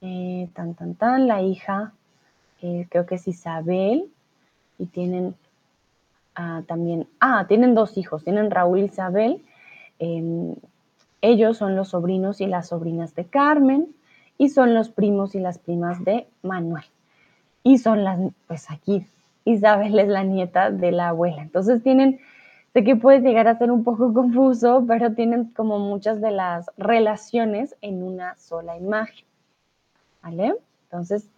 eh, 0.00 0.48
tan, 0.54 0.74
tan, 0.74 0.94
tan, 0.94 1.26
la 1.26 1.42
hija 1.42 1.92
eh, 2.62 2.86
creo 2.90 3.06
que 3.06 3.14
es 3.16 3.26
Isabel, 3.26 4.10
y 4.78 4.86
tienen 4.86 5.34
ah, 6.34 6.62
también, 6.66 7.06
ah, 7.20 7.46
tienen 7.48 7.74
dos 7.74 7.96
hijos, 7.98 8.24
tienen 8.24 8.50
Raúl 8.50 8.80
y 8.80 8.84
Isabel. 8.84 9.42
Em, 9.98 10.54
ellos 11.22 11.58
son 11.58 11.76
los 11.76 11.88
sobrinos 11.88 12.40
y 12.40 12.46
las 12.46 12.68
sobrinas 12.68 13.14
de 13.14 13.26
Carmen 13.26 13.94
y 14.38 14.48
son 14.48 14.74
los 14.74 14.88
primos 14.88 15.34
y 15.34 15.40
las 15.40 15.58
primas 15.58 16.02
de 16.04 16.26
Manuel. 16.42 16.84
Y 17.62 17.78
son 17.78 18.04
las, 18.04 18.18
pues 18.46 18.70
aquí, 18.70 19.06
Isabel 19.44 19.98
es 19.98 20.08
la 20.08 20.24
nieta 20.24 20.70
de 20.70 20.92
la 20.92 21.08
abuela. 21.08 21.42
Entonces 21.42 21.82
tienen, 21.82 22.20
sé 22.72 22.84
que 22.84 22.96
puede 22.96 23.20
llegar 23.20 23.48
a 23.48 23.58
ser 23.58 23.70
un 23.70 23.84
poco 23.84 24.12
confuso, 24.14 24.84
pero 24.88 25.12
tienen 25.12 25.46
como 25.46 25.78
muchas 25.78 26.20
de 26.20 26.30
las 26.30 26.70
relaciones 26.78 27.76
en 27.82 28.02
una 28.02 28.34
sola 28.36 28.78
imagen. 28.78 29.26
¿Vale? 30.22 30.54
Entonces, 30.84 31.28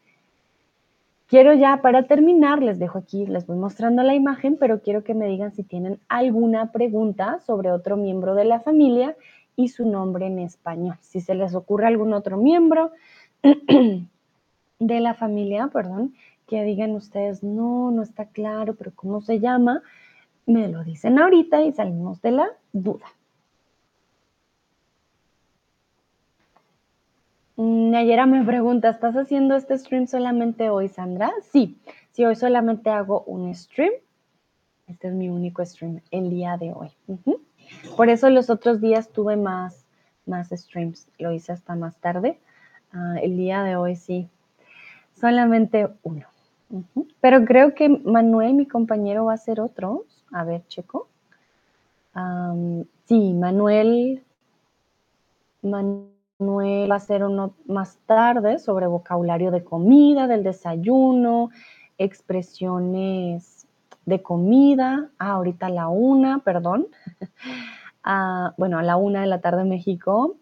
quiero 1.27 1.55
ya 1.55 1.83
para 1.83 2.05
terminar, 2.05 2.63
les 2.63 2.79
dejo 2.79 2.99
aquí, 2.99 3.27
les 3.27 3.47
voy 3.47 3.57
mostrando 3.57 4.03
la 4.03 4.15
imagen, 4.15 4.57
pero 4.59 4.81
quiero 4.81 5.03
que 5.03 5.15
me 5.15 5.27
digan 5.27 5.53
si 5.53 5.63
tienen 5.63 5.99
alguna 6.09 6.73
pregunta 6.73 7.41
sobre 7.47 7.71
otro 7.71 7.97
miembro 7.97 8.35
de 8.35 8.45
la 8.45 8.61
familia 8.61 9.17
y 9.57 9.69
su 9.69 9.87
nombre 9.87 10.27
en 10.27 10.39
español. 10.39 10.97
Si 11.01 11.21
se 11.21 11.35
les 11.35 11.55
ocurre 11.55 11.87
algún 11.87 12.13
otro 12.13 12.37
miembro 12.37 12.93
de 13.43 15.01
la 15.01 15.15
familia, 15.15 15.69
perdón, 15.69 16.15
que 16.47 16.63
digan 16.65 16.93
ustedes, 16.93 17.43
no, 17.43 17.91
no 17.91 18.03
está 18.03 18.27
claro, 18.27 18.75
pero 18.75 18.93
¿cómo 18.95 19.21
se 19.21 19.41
llama? 19.41 19.83
Me 20.47 20.69
lo 20.69 20.85
dicen 20.85 21.19
ahorita 21.19 21.63
y 21.63 21.73
salimos 21.73 22.21
de 22.23 22.33
la 22.33 22.49
duda. 22.73 23.07
Nayera 27.57 28.27
me 28.27 28.45
pregunta, 28.45 28.89
¿estás 28.89 29.15
haciendo 29.15 29.55
este 29.55 29.79
stream 29.79 30.07
solamente 30.07 30.71
hoy, 30.71 30.89
Sandra? 30.89 31.31
Sí, 31.53 31.79
sí, 32.11 32.25
hoy 32.25 32.35
solamente 32.35 32.91
hago 32.91 33.23
un 33.27 33.55
stream. 33.55 33.93
Este 34.89 35.09
es 35.09 35.15
mi 35.15 35.29
único 35.29 35.65
stream 35.65 36.01
el 36.11 36.31
día 36.31 36.57
de 36.57 36.73
hoy. 36.73 36.91
Por 37.97 38.09
eso 38.09 38.31
los 38.31 38.51
otros 38.51 38.81
días 38.81 39.09
tuve 39.11 39.37
más, 39.37 39.85
más 40.27 40.49
streams, 40.51 41.07
lo 41.19 41.33
hice 41.33 41.53
hasta 41.53 41.75
más 41.75 41.97
tarde. 41.97 42.39
Ah, 42.93 43.17
el 43.23 43.37
día 43.37 43.63
de 43.63 43.77
hoy 43.77 43.97
sí, 43.97 44.29
solamente 45.15 45.89
uno. 46.03 46.27
Pero 47.21 47.45
creo 47.45 47.75
que 47.75 47.89
Manuel, 47.89 48.55
mi 48.55 48.67
compañero, 48.67 49.27
va 49.27 49.33
a 49.33 49.35
hacer 49.35 49.61
otro. 49.61 50.05
A 50.33 50.45
ver, 50.45 50.67
checo. 50.69 51.09
sí, 53.07 53.33
Manuel, 53.35 54.23
Manuel 55.63 56.91
va 56.91 56.95
a 56.95 56.97
hacer 56.97 57.25
uno 57.25 57.55
más 57.67 57.99
tarde 58.07 58.59
sobre 58.59 58.87
vocabulario 58.87 59.51
de 59.51 59.65
comida, 59.65 60.27
del 60.27 60.43
desayuno, 60.43 61.51
expresiones 61.99 63.62
de 64.07 64.23
comida. 64.23 65.11
Ah, 65.19 65.33
ahorita 65.33 65.67
a 65.67 65.71
la 65.71 65.89
una, 65.89 66.41
perdón. 66.41 66.89
Ah, 68.05 68.53
bueno, 68.57 68.81
a 68.81 68.83
la 68.83 68.97
una 68.97 69.21
de 69.21 69.29
la 69.29 69.41
tarde 69.41 69.63
en 69.63 69.69
México. 69.69 70.35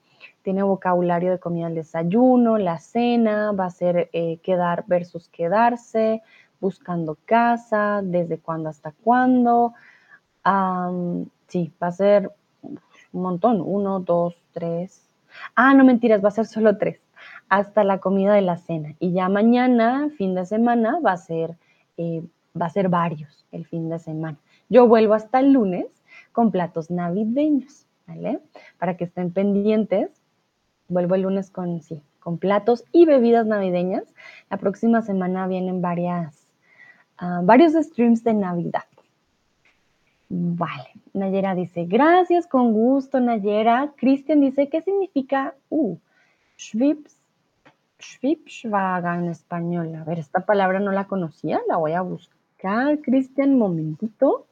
Tiene 0.42 0.62
vocabulario 0.62 1.30
de 1.30 1.38
comida 1.38 1.66
al 1.66 1.74
desayuno, 1.74 2.56
la 2.56 2.78
cena, 2.78 3.52
va 3.52 3.66
a 3.66 3.70
ser 3.70 4.08
eh, 4.14 4.38
quedar 4.38 4.84
versus 4.86 5.28
quedarse, 5.28 6.22
buscando 6.58 7.18
casa, 7.26 8.00
desde 8.02 8.38
cuándo 8.38 8.70
hasta 8.70 8.92
cuándo. 8.92 9.74
sí, 11.48 11.70
va 11.82 11.88
a 11.88 11.92
ser 11.92 12.32
un 13.12 13.22
montón, 13.22 13.60
uno, 13.60 14.00
dos, 14.00 14.36
tres. 14.52 15.06
Ah, 15.54 15.74
no 15.74 15.84
mentiras, 15.84 16.24
va 16.24 16.28
a 16.28 16.32
ser 16.32 16.46
solo 16.46 16.76
tres, 16.78 17.00
hasta 17.48 17.84
la 17.84 17.98
comida 17.98 18.32
de 18.34 18.42
la 18.42 18.56
cena. 18.56 18.94
Y 18.98 19.12
ya 19.12 19.28
mañana, 19.28 20.08
fin 20.16 20.34
de 20.34 20.46
semana, 20.46 20.98
va 21.04 21.12
a 21.12 21.16
ser 21.16 21.56
eh, 21.96 22.22
va 22.60 22.66
a 22.66 22.70
ser 22.70 22.88
varios 22.88 23.44
el 23.52 23.66
fin 23.66 23.88
de 23.88 23.98
semana. 23.98 24.38
Yo 24.68 24.86
vuelvo 24.86 25.14
hasta 25.14 25.40
el 25.40 25.52
lunes 25.52 25.86
con 26.32 26.50
platos 26.50 26.90
navideños, 26.90 27.86
¿vale? 28.06 28.40
Para 28.78 28.96
que 28.96 29.04
estén 29.04 29.32
pendientes. 29.32 30.10
Vuelvo 30.88 31.14
el 31.14 31.22
lunes 31.22 31.50
con, 31.50 31.82
sí, 31.82 32.02
con 32.18 32.38
platos 32.38 32.84
y 32.92 33.06
bebidas 33.06 33.46
navideñas. 33.46 34.04
La 34.50 34.56
próxima 34.56 35.02
semana 35.02 35.46
vienen 35.46 35.80
varias, 35.80 36.46
uh, 37.20 37.44
varios 37.44 37.72
streams 37.72 38.24
de 38.24 38.34
Navidad. 38.34 38.84
Vale, 40.28 40.90
Nayera 41.12 41.54
dice, 41.54 41.86
gracias, 41.86 42.46
con 42.46 42.72
gusto, 42.72 43.18
Nayera. 43.20 43.92
Cristian 43.96 44.40
dice, 44.40 44.68
¿qué 44.68 44.80
significa 44.80 45.54
uh, 45.70 45.96
Schwips 46.56 47.20
Schwibschwager 48.00 49.18
en 49.18 49.28
español. 49.28 49.94
A 49.94 50.04
ver, 50.04 50.18
esta 50.18 50.40
palabra 50.40 50.80
no 50.80 50.92
la 50.92 51.06
conocía, 51.06 51.60
la 51.68 51.76
voy 51.76 51.92
a 51.92 52.02
buscar. 52.02 52.39
Cristian, 53.02 53.56
momentito. 53.56 54.46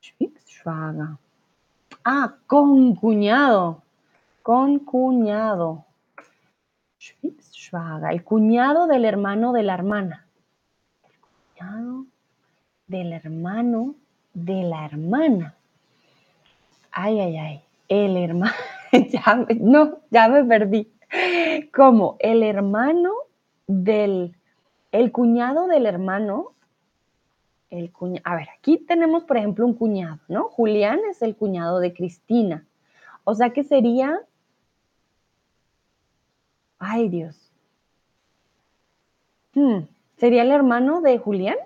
Schwager. 0.00 1.16
Ah, 2.04 2.34
con 2.46 2.94
cuñado. 2.96 3.82
Con 4.42 4.80
cuñado. 4.80 5.84
Schwager. 6.98 8.12
El 8.12 8.24
cuñado 8.24 8.86
del 8.86 9.04
hermano 9.04 9.52
de 9.52 9.62
la 9.62 9.74
hermana. 9.74 10.26
El 11.04 11.12
cuñado 11.20 12.06
del 12.86 13.12
hermano 13.12 13.94
de 14.34 14.62
la 14.64 14.86
hermana. 14.86 15.54
Ay, 16.90 17.20
ay, 17.20 17.36
ay. 17.36 17.60
El 17.88 18.16
hermano. 18.16 18.54
no, 19.60 19.98
ya 20.10 20.28
me 20.28 20.44
perdí. 20.44 20.92
Como 21.72 22.16
el 22.18 22.42
hermano 22.42 23.12
del. 23.66 24.34
El 24.90 25.12
cuñado 25.12 25.68
del 25.68 25.86
hermano. 25.86 26.54
El 27.70 27.92
cuñado. 27.92 28.22
A 28.24 28.36
ver, 28.36 28.48
aquí 28.58 28.78
tenemos, 28.78 29.24
por 29.24 29.36
ejemplo, 29.36 29.64
un 29.64 29.74
cuñado, 29.74 30.18
¿no? 30.28 30.44
Julián 30.44 31.00
es 31.08 31.22
el 31.22 31.36
cuñado 31.36 31.78
de 31.78 31.92
Cristina. 31.92 32.66
O 33.24 33.34
sea 33.34 33.50
que 33.50 33.62
sería. 33.62 34.20
Ay, 36.78 37.08
Dios. 37.08 37.52
Hmm, 39.54 39.80
¿Sería 40.16 40.42
el 40.42 40.50
hermano 40.50 41.00
de 41.00 41.18
Julián? 41.18 41.56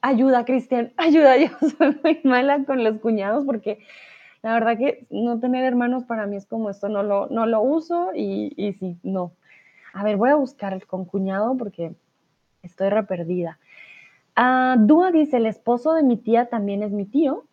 Ayuda, 0.00 0.44
Cristian, 0.44 0.92
ayuda. 0.96 1.36
Yo 1.36 1.48
soy 1.78 2.00
muy 2.02 2.20
mala 2.24 2.64
con 2.64 2.82
los 2.82 2.98
cuñados 3.00 3.44
porque 3.44 3.78
la 4.42 4.54
verdad 4.54 4.76
que 4.76 5.06
no 5.10 5.38
tener 5.38 5.64
hermanos 5.64 6.04
para 6.04 6.26
mí 6.26 6.36
es 6.36 6.46
como 6.46 6.70
esto, 6.70 6.88
no 6.88 7.02
lo, 7.02 7.28
no 7.28 7.46
lo 7.46 7.62
uso 7.62 8.10
y, 8.14 8.52
y 8.56 8.72
sí, 8.74 8.98
no. 9.02 9.32
A 9.92 10.02
ver, 10.02 10.16
voy 10.16 10.30
a 10.30 10.36
buscar 10.36 10.84
con 10.86 11.04
cuñado 11.04 11.56
porque 11.56 11.94
estoy 12.62 12.88
re 12.88 13.04
perdida. 13.04 13.58
Ah, 14.34 14.76
dice, 15.12 15.36
el 15.36 15.46
esposo 15.46 15.94
de 15.94 16.02
mi 16.02 16.16
tía 16.16 16.46
también 16.48 16.82
es 16.82 16.92
mi 16.92 17.04
tío. 17.04 17.44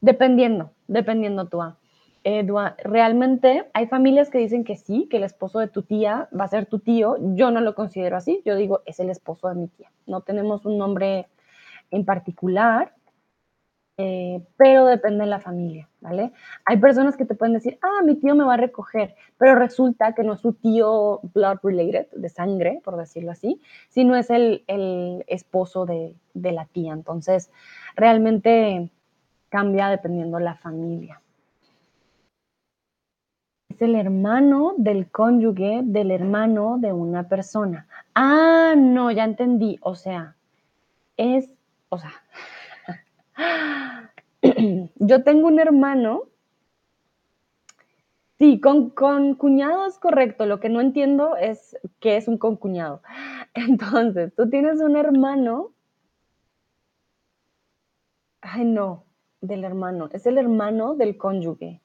Dependiendo, 0.00 0.70
dependiendo, 0.86 1.44
Dúa. 1.44 1.78
Eh, 2.24 2.44
Dúa, 2.44 2.76
realmente 2.84 3.68
hay 3.72 3.86
familias 3.86 4.30
que 4.30 4.38
dicen 4.38 4.64
que 4.64 4.76
sí, 4.76 5.08
que 5.10 5.16
el 5.16 5.24
esposo 5.24 5.58
de 5.58 5.68
tu 5.68 5.82
tía 5.82 6.28
va 6.38 6.44
a 6.44 6.48
ser 6.48 6.66
tu 6.66 6.78
tío. 6.78 7.16
Yo 7.34 7.50
no 7.50 7.60
lo 7.60 7.74
considero 7.74 8.16
así. 8.16 8.42
Yo 8.44 8.54
digo, 8.54 8.82
es 8.86 9.00
el 9.00 9.10
esposo 9.10 9.48
de 9.48 9.54
mi 9.56 9.68
tía. 9.68 9.90
No 10.06 10.20
tenemos 10.20 10.64
un 10.64 10.78
nombre 10.78 11.26
en 11.90 12.04
particular. 12.04 12.94
Eh, 14.00 14.46
pero 14.56 14.86
depende 14.86 15.24
de 15.24 15.30
la 15.30 15.40
familia, 15.40 15.88
¿vale? 16.00 16.32
Hay 16.64 16.76
personas 16.76 17.16
que 17.16 17.24
te 17.24 17.34
pueden 17.34 17.54
decir, 17.54 17.80
ah, 17.82 18.02
mi 18.04 18.14
tío 18.14 18.36
me 18.36 18.44
va 18.44 18.54
a 18.54 18.56
recoger, 18.56 19.16
pero 19.38 19.56
resulta 19.56 20.14
que 20.14 20.22
no 20.22 20.34
es 20.34 20.40
su 20.40 20.52
tío 20.52 21.18
blood 21.34 21.58
related, 21.64 22.06
de 22.12 22.28
sangre, 22.28 22.80
por 22.84 22.96
decirlo 22.96 23.32
así, 23.32 23.60
sino 23.88 24.14
es 24.14 24.30
el, 24.30 24.62
esposo 25.26 25.84
de, 25.84 26.14
de, 26.32 26.52
la 26.52 26.66
tía. 26.66 26.92
Entonces, 26.92 27.50
realmente 27.96 28.88
cambia 29.48 29.88
dependiendo 29.88 30.38
de 30.38 30.44
la 30.44 30.54
familia. 30.54 31.20
Es 33.68 33.82
el 33.82 33.96
hermano 33.96 34.74
del 34.76 35.10
cónyuge 35.10 35.80
del 35.82 36.12
hermano 36.12 36.78
de 36.78 36.92
una 36.92 37.28
persona. 37.28 37.88
Ah, 38.14 38.74
no, 38.76 39.10
ya 39.10 39.24
entendí. 39.24 39.76
O 39.82 39.96
sea, 39.96 40.36
es, 41.16 41.50
o 41.88 41.98
sea, 41.98 42.12
Yo 45.00 45.22
tengo 45.22 45.48
un 45.48 45.58
hermano. 45.60 46.24
Sí, 48.38 48.60
con, 48.60 48.90
con 48.90 49.34
cuñado 49.34 49.86
es 49.86 49.98
correcto. 49.98 50.46
Lo 50.46 50.60
que 50.60 50.68
no 50.68 50.80
entiendo 50.80 51.36
es 51.36 51.76
qué 52.00 52.16
es 52.16 52.28
un 52.28 52.38
concuñado. 52.38 53.02
Entonces, 53.54 54.34
tú 54.34 54.48
tienes 54.48 54.80
un 54.80 54.96
hermano. 54.96 55.72
Ay, 58.40 58.64
no, 58.64 59.04
del 59.40 59.64
hermano. 59.64 60.08
Es 60.12 60.26
el 60.26 60.38
hermano 60.38 60.94
del 60.94 61.16
cónyuge. 61.16 61.80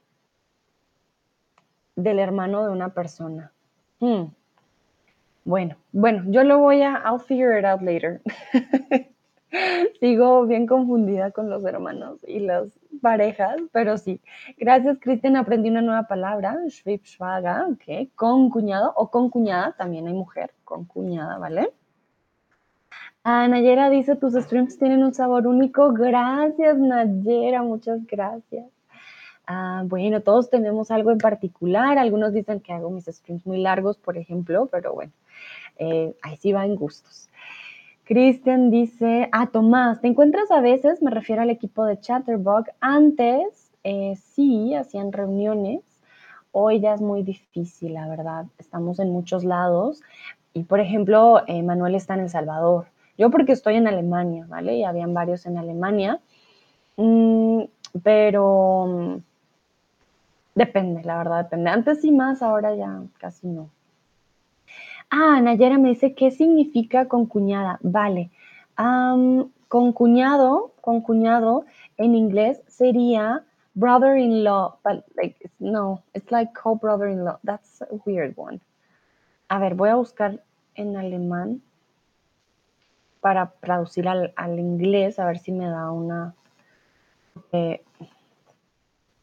Del 1.95 2.19
hermano 2.19 2.63
de 2.65 2.71
una 2.71 2.93
persona. 2.93 3.51
Hmm. 3.99 4.25
Bueno, 5.45 5.75
bueno, 5.91 6.23
yo 6.27 6.43
lo 6.43 6.59
voy 6.59 6.81
a. 6.81 7.03
I'll 7.05 7.19
figure 7.19 7.59
it 7.59 7.65
out 7.65 7.81
later. 7.81 8.21
Sigo 9.99 10.45
bien 10.45 10.65
confundida 10.65 11.31
con 11.31 11.49
los 11.49 11.63
hermanos 11.65 12.19
y 12.27 12.39
las 12.39 12.67
parejas, 13.01 13.57
pero 13.71 13.97
sí. 13.97 14.19
Gracias, 14.57 14.97
Cristian. 14.99 15.35
Aprendí 15.35 15.69
una 15.69 15.81
nueva 15.81 16.03
palabra, 16.03 16.57
Schwibschwager, 16.67 17.63
ok. 17.71 18.09
Con 18.15 18.49
cuñado 18.49 18.93
o 18.95 19.09
con 19.09 19.29
cuñada, 19.29 19.73
también 19.77 20.07
hay 20.07 20.13
mujer, 20.13 20.51
con 20.63 20.85
cuñada, 20.85 21.37
¿vale? 21.37 21.71
Ah, 23.23 23.47
Nayera 23.47 23.89
dice, 23.89 24.15
tus 24.15 24.33
streams 24.33 24.77
tienen 24.77 25.03
un 25.03 25.13
sabor 25.13 25.47
único. 25.47 25.93
Gracias, 25.93 26.77
Nayera, 26.77 27.61
muchas 27.61 28.05
gracias. 28.05 28.65
Ah, 29.45 29.83
bueno, 29.85 30.21
todos 30.21 30.49
tenemos 30.49 30.89
algo 30.89 31.11
en 31.11 31.17
particular. 31.19 31.97
Algunos 31.97 32.33
dicen 32.33 32.59
que 32.59 32.73
hago 32.73 32.89
mis 32.89 33.05
streams 33.05 33.45
muy 33.45 33.57
largos, 33.59 33.97
por 33.97 34.17
ejemplo, 34.17 34.67
pero 34.71 34.93
bueno, 34.93 35.11
eh, 35.77 36.15
ahí 36.21 36.37
sí 36.37 36.53
va 36.53 36.65
en 36.65 36.75
gustos. 36.75 37.29
Cristian 38.05 38.69
dice, 38.69 39.29
ah, 39.31 39.47
Tomás, 39.47 40.01
¿te 40.01 40.07
encuentras 40.07 40.51
a 40.51 40.59
veces? 40.59 41.01
Me 41.01 41.09
refiero 41.09 41.41
al 41.41 41.49
equipo 41.49 41.85
de 41.85 41.99
Chatterbug. 41.99 42.65
Antes 42.81 43.71
eh, 43.83 44.15
sí, 44.17 44.75
hacían 44.75 45.13
reuniones. 45.13 45.81
Hoy 46.51 46.81
ya 46.81 46.93
es 46.93 47.01
muy 47.01 47.23
difícil, 47.23 47.93
la 47.93 48.07
verdad. 48.07 48.45
Estamos 48.57 48.99
en 48.99 49.11
muchos 49.11 49.45
lados. 49.45 50.01
Y, 50.53 50.63
por 50.63 50.81
ejemplo, 50.81 51.43
eh, 51.47 51.63
Manuel 51.63 51.95
está 51.95 52.15
en 52.15 52.21
El 52.21 52.29
Salvador. 52.29 52.87
Yo 53.17 53.31
porque 53.31 53.53
estoy 53.53 53.75
en 53.75 53.87
Alemania, 53.87 54.45
¿vale? 54.49 54.75
Y 54.75 54.83
habían 54.83 55.13
varios 55.13 55.45
en 55.45 55.57
Alemania. 55.57 56.19
Mm, 56.97 57.61
pero 58.03 58.85
mm, 58.87 59.15
depende, 60.55 61.03
la 61.03 61.17
verdad, 61.17 61.43
depende. 61.45 61.69
Antes 61.69 62.01
sí 62.01 62.11
más, 62.11 62.41
ahora 62.41 62.75
ya 62.75 63.01
casi 63.17 63.47
no. 63.47 63.69
Ah, 65.15 65.39
Nayera 65.41 65.77
me 65.77 65.89
dice, 65.89 66.15
¿qué 66.15 66.31
significa 66.31 67.07
concuñada? 67.07 67.77
Vale. 67.83 68.31
con 68.75 69.93
cuñado, 69.93 70.73
con 70.81 71.01
cuñado 71.01 71.65
en 71.97 72.15
inglés 72.15 72.63
sería 72.67 73.43
brother-in-law, 73.75 74.79
but 74.83 75.05
like, 75.15 75.37
no, 75.59 76.01
it's 76.15 76.31
like 76.31 76.51
co-brother-in-law. 76.53 77.37
That's 77.43 77.83
a 77.83 77.95
weird 78.05 78.33
one. 78.35 78.59
A 79.49 79.59
ver, 79.59 79.75
voy 79.75 79.89
a 79.89 79.95
buscar 79.97 80.41
en 80.73 80.97
alemán 80.97 81.61
para 83.21 83.53
traducir 83.61 84.07
al, 84.07 84.59
inglés, 84.59 85.19
a 85.19 85.27
ver 85.27 85.37
si 85.37 85.51
me 85.51 85.67
da 85.67 85.91
una... 85.91 86.33
Eh, 87.51 87.83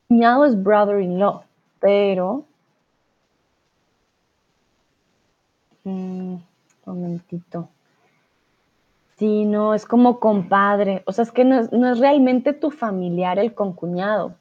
cuñado 0.06 0.44
es 0.44 0.62
brother-in-law, 0.62 1.42
pero 1.80 2.44
Mm, 5.84 6.36
momentito. 6.86 7.68
Sí, 9.18 9.44
no, 9.44 9.74
es 9.74 9.84
como 9.84 10.18
compadre. 10.18 11.02
O 11.06 11.12
sea, 11.12 11.24
es 11.24 11.32
que 11.32 11.44
no 11.44 11.60
es, 11.60 11.98
realmente 11.98 12.52
tu 12.52 12.70
familiar 12.70 13.38
el 13.38 13.54
concuñado, 13.54 14.34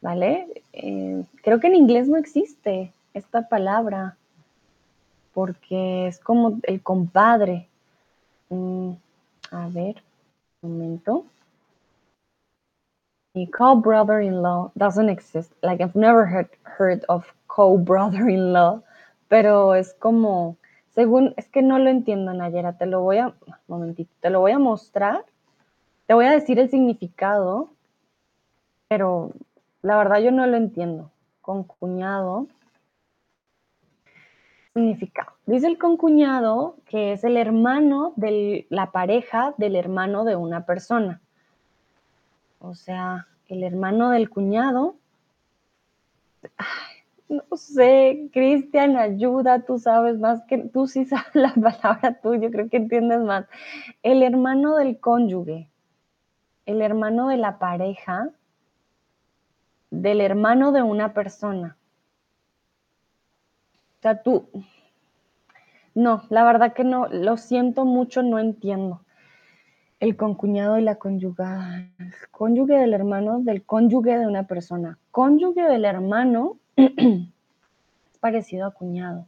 ¿vale? 0.00 0.62
Eh, 0.72 1.24
creo 1.42 1.58
que 1.58 1.68
en 1.68 1.76
inglés 1.76 2.08
no 2.08 2.18
existe 2.18 2.92
esta 3.14 3.48
palabra, 3.48 4.16
porque 5.32 6.06
es 6.06 6.18
como 6.18 6.58
el 6.64 6.82
compadre. 6.82 7.66
Mm, 8.50 8.92
a 9.52 9.68
ver, 9.68 10.02
un 10.62 10.72
momento. 10.72 11.24
co-brother-in-law 13.52 14.72
doesn't 14.76 15.08
exist. 15.08 15.52
Like 15.62 15.80
I've 15.80 15.94
never 15.94 16.26
heard, 16.26 16.48
heard 16.64 17.04
of 17.08 17.32
co-brother-in-law, 17.46 18.82
pero 19.28 19.72
es 19.74 19.94
como 19.94 20.56
según, 21.00 21.32
es 21.38 21.48
que 21.48 21.62
no 21.62 21.78
lo 21.78 21.88
entiendo, 21.88 22.34
Nayera, 22.34 22.76
te 22.76 22.84
lo 22.84 23.00
voy 23.00 23.16
a, 23.16 23.34
momentito, 23.68 24.12
te 24.20 24.28
lo 24.28 24.40
voy 24.40 24.52
a 24.52 24.58
mostrar, 24.58 25.24
te 26.06 26.12
voy 26.12 26.26
a 26.26 26.30
decir 26.30 26.58
el 26.58 26.68
significado, 26.68 27.70
pero 28.86 29.32
la 29.80 29.96
verdad 29.96 30.18
yo 30.18 30.30
no 30.30 30.46
lo 30.46 30.58
entiendo. 30.58 31.10
Concuñado. 31.40 32.48
Significado. 34.74 35.32
Dice 35.46 35.68
el 35.68 35.78
concuñado 35.78 36.76
que 36.84 37.12
es 37.12 37.24
el 37.24 37.38
hermano 37.38 38.12
de 38.16 38.66
la 38.68 38.90
pareja 38.90 39.54
del 39.56 39.76
hermano 39.76 40.24
de 40.24 40.36
una 40.36 40.66
persona. 40.66 41.22
O 42.58 42.74
sea, 42.74 43.26
el 43.48 43.62
hermano 43.62 44.10
del 44.10 44.28
cuñado. 44.28 44.96
No 47.30 47.56
sé, 47.56 48.28
Cristian, 48.32 48.96
ayuda, 48.96 49.60
tú 49.64 49.78
sabes 49.78 50.18
más 50.18 50.42
que 50.48 50.58
tú 50.58 50.88
sí 50.88 51.04
sabes 51.06 51.32
la 51.32 51.54
palabra 51.54 52.18
tú, 52.20 52.34
yo 52.34 52.50
creo 52.50 52.68
que 52.68 52.78
entiendes 52.78 53.20
más. 53.20 53.46
El 54.02 54.24
hermano 54.24 54.74
del 54.76 54.98
cónyuge, 54.98 55.70
el 56.66 56.82
hermano 56.82 57.28
de 57.28 57.36
la 57.36 57.60
pareja, 57.60 58.30
del 59.90 60.20
hermano 60.20 60.72
de 60.72 60.82
una 60.82 61.14
persona. 61.14 61.76
O 63.98 64.02
sea, 64.02 64.22
tú, 64.22 64.48
no, 65.94 66.24
la 66.30 66.42
verdad 66.42 66.72
que 66.72 66.82
no, 66.82 67.06
lo 67.08 67.36
siento 67.36 67.84
mucho, 67.84 68.24
no 68.24 68.40
entiendo. 68.40 69.04
El 70.00 70.16
concuñado 70.16 70.78
y 70.78 70.82
la 70.82 70.96
conyugada. 70.96 71.86
Cónyuge 72.32 72.74
del 72.74 72.94
hermano 72.94 73.38
del 73.40 73.64
cónyuge 73.64 74.18
de 74.18 74.26
una 74.26 74.48
persona. 74.48 74.98
Cónyuge 75.12 75.62
del 75.62 75.84
hermano 75.84 76.59
es 76.80 77.28
parecido 78.20 78.66
a 78.66 78.70
cuñado. 78.72 79.26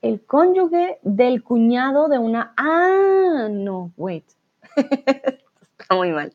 El 0.00 0.24
cónyuge 0.24 0.98
del 1.02 1.42
cuñado 1.42 2.08
de 2.08 2.18
una... 2.18 2.52
Ah, 2.56 3.48
no, 3.50 3.92
wait. 3.96 4.24
Está 4.76 5.94
muy 5.94 6.12
mal. 6.12 6.32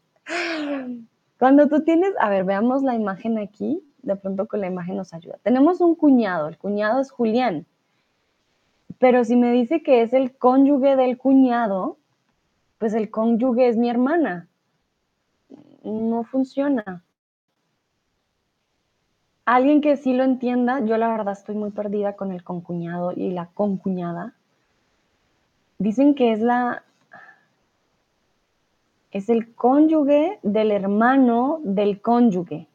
Cuando 1.39 1.67
tú 1.67 1.83
tienes, 1.83 2.13
a 2.19 2.29
ver, 2.29 2.43
veamos 2.43 2.83
la 2.83 2.95
imagen 2.95 3.37
aquí, 3.37 3.81
de 4.01 4.15
pronto 4.15 4.47
con 4.47 4.61
la 4.61 4.67
imagen 4.67 4.97
nos 4.97 5.13
ayuda. 5.13 5.39
Tenemos 5.43 5.81
un 5.81 5.95
cuñado, 5.95 6.47
el 6.47 6.57
cuñado 6.57 7.01
es 7.01 7.11
Julián, 7.11 7.65
pero 8.99 9.23
si 9.25 9.35
me 9.35 9.51
dice 9.51 9.83
que 9.83 10.01
es 10.01 10.13
el 10.13 10.37
cónyuge 10.37 10.95
del 10.95 11.17
cuñado, 11.17 11.97
pues 12.77 12.93
el 12.93 13.09
cónyuge 13.09 13.67
es 13.67 13.77
mi 13.77 13.89
hermana. 13.89 14.47
No 15.83 16.23
funciona. 16.23 17.03
Alguien 19.45 19.81
que 19.81 19.97
sí 19.97 20.13
lo 20.13 20.23
entienda, 20.23 20.79
yo 20.85 20.97
la 20.97 21.09
verdad 21.09 21.33
estoy 21.33 21.55
muy 21.55 21.71
perdida 21.71 22.15
con 22.15 22.31
el 22.31 22.43
concuñado 22.43 23.11
y 23.11 23.31
la 23.31 23.47
concuñada. 23.47 24.33
Dicen 25.79 26.15
que 26.15 26.31
es 26.31 26.39
la 26.39 26.83
es 29.11 29.29
el 29.29 29.53
cónyuge 29.53 30.39
del 30.41 30.71
hermano 30.71 31.59
del 31.63 32.01
cónyuge. 32.01 32.67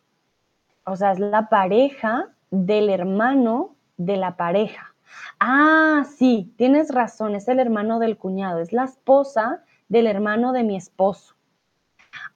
O 0.85 0.95
sea, 0.95 1.13
es 1.13 1.19
la 1.19 1.49
pareja 1.49 2.29
del 2.51 2.91
hermano 2.91 3.75
de 3.97 4.17
la 4.17 4.37
pareja. 4.37 4.95
Ah, 5.41 6.05
sí, 6.17 6.53
tienes 6.57 6.91
razón, 6.91 7.35
es 7.35 7.49
el 7.49 7.59
hermano 7.59 7.99
del 7.99 8.17
cuñado, 8.17 8.61
es 8.61 8.73
la 8.73 8.85
esposa 8.85 9.65
del 9.89 10.07
hermano 10.07 10.53
de 10.53 10.65
mi 10.65 10.77
esposo. 10.77 11.35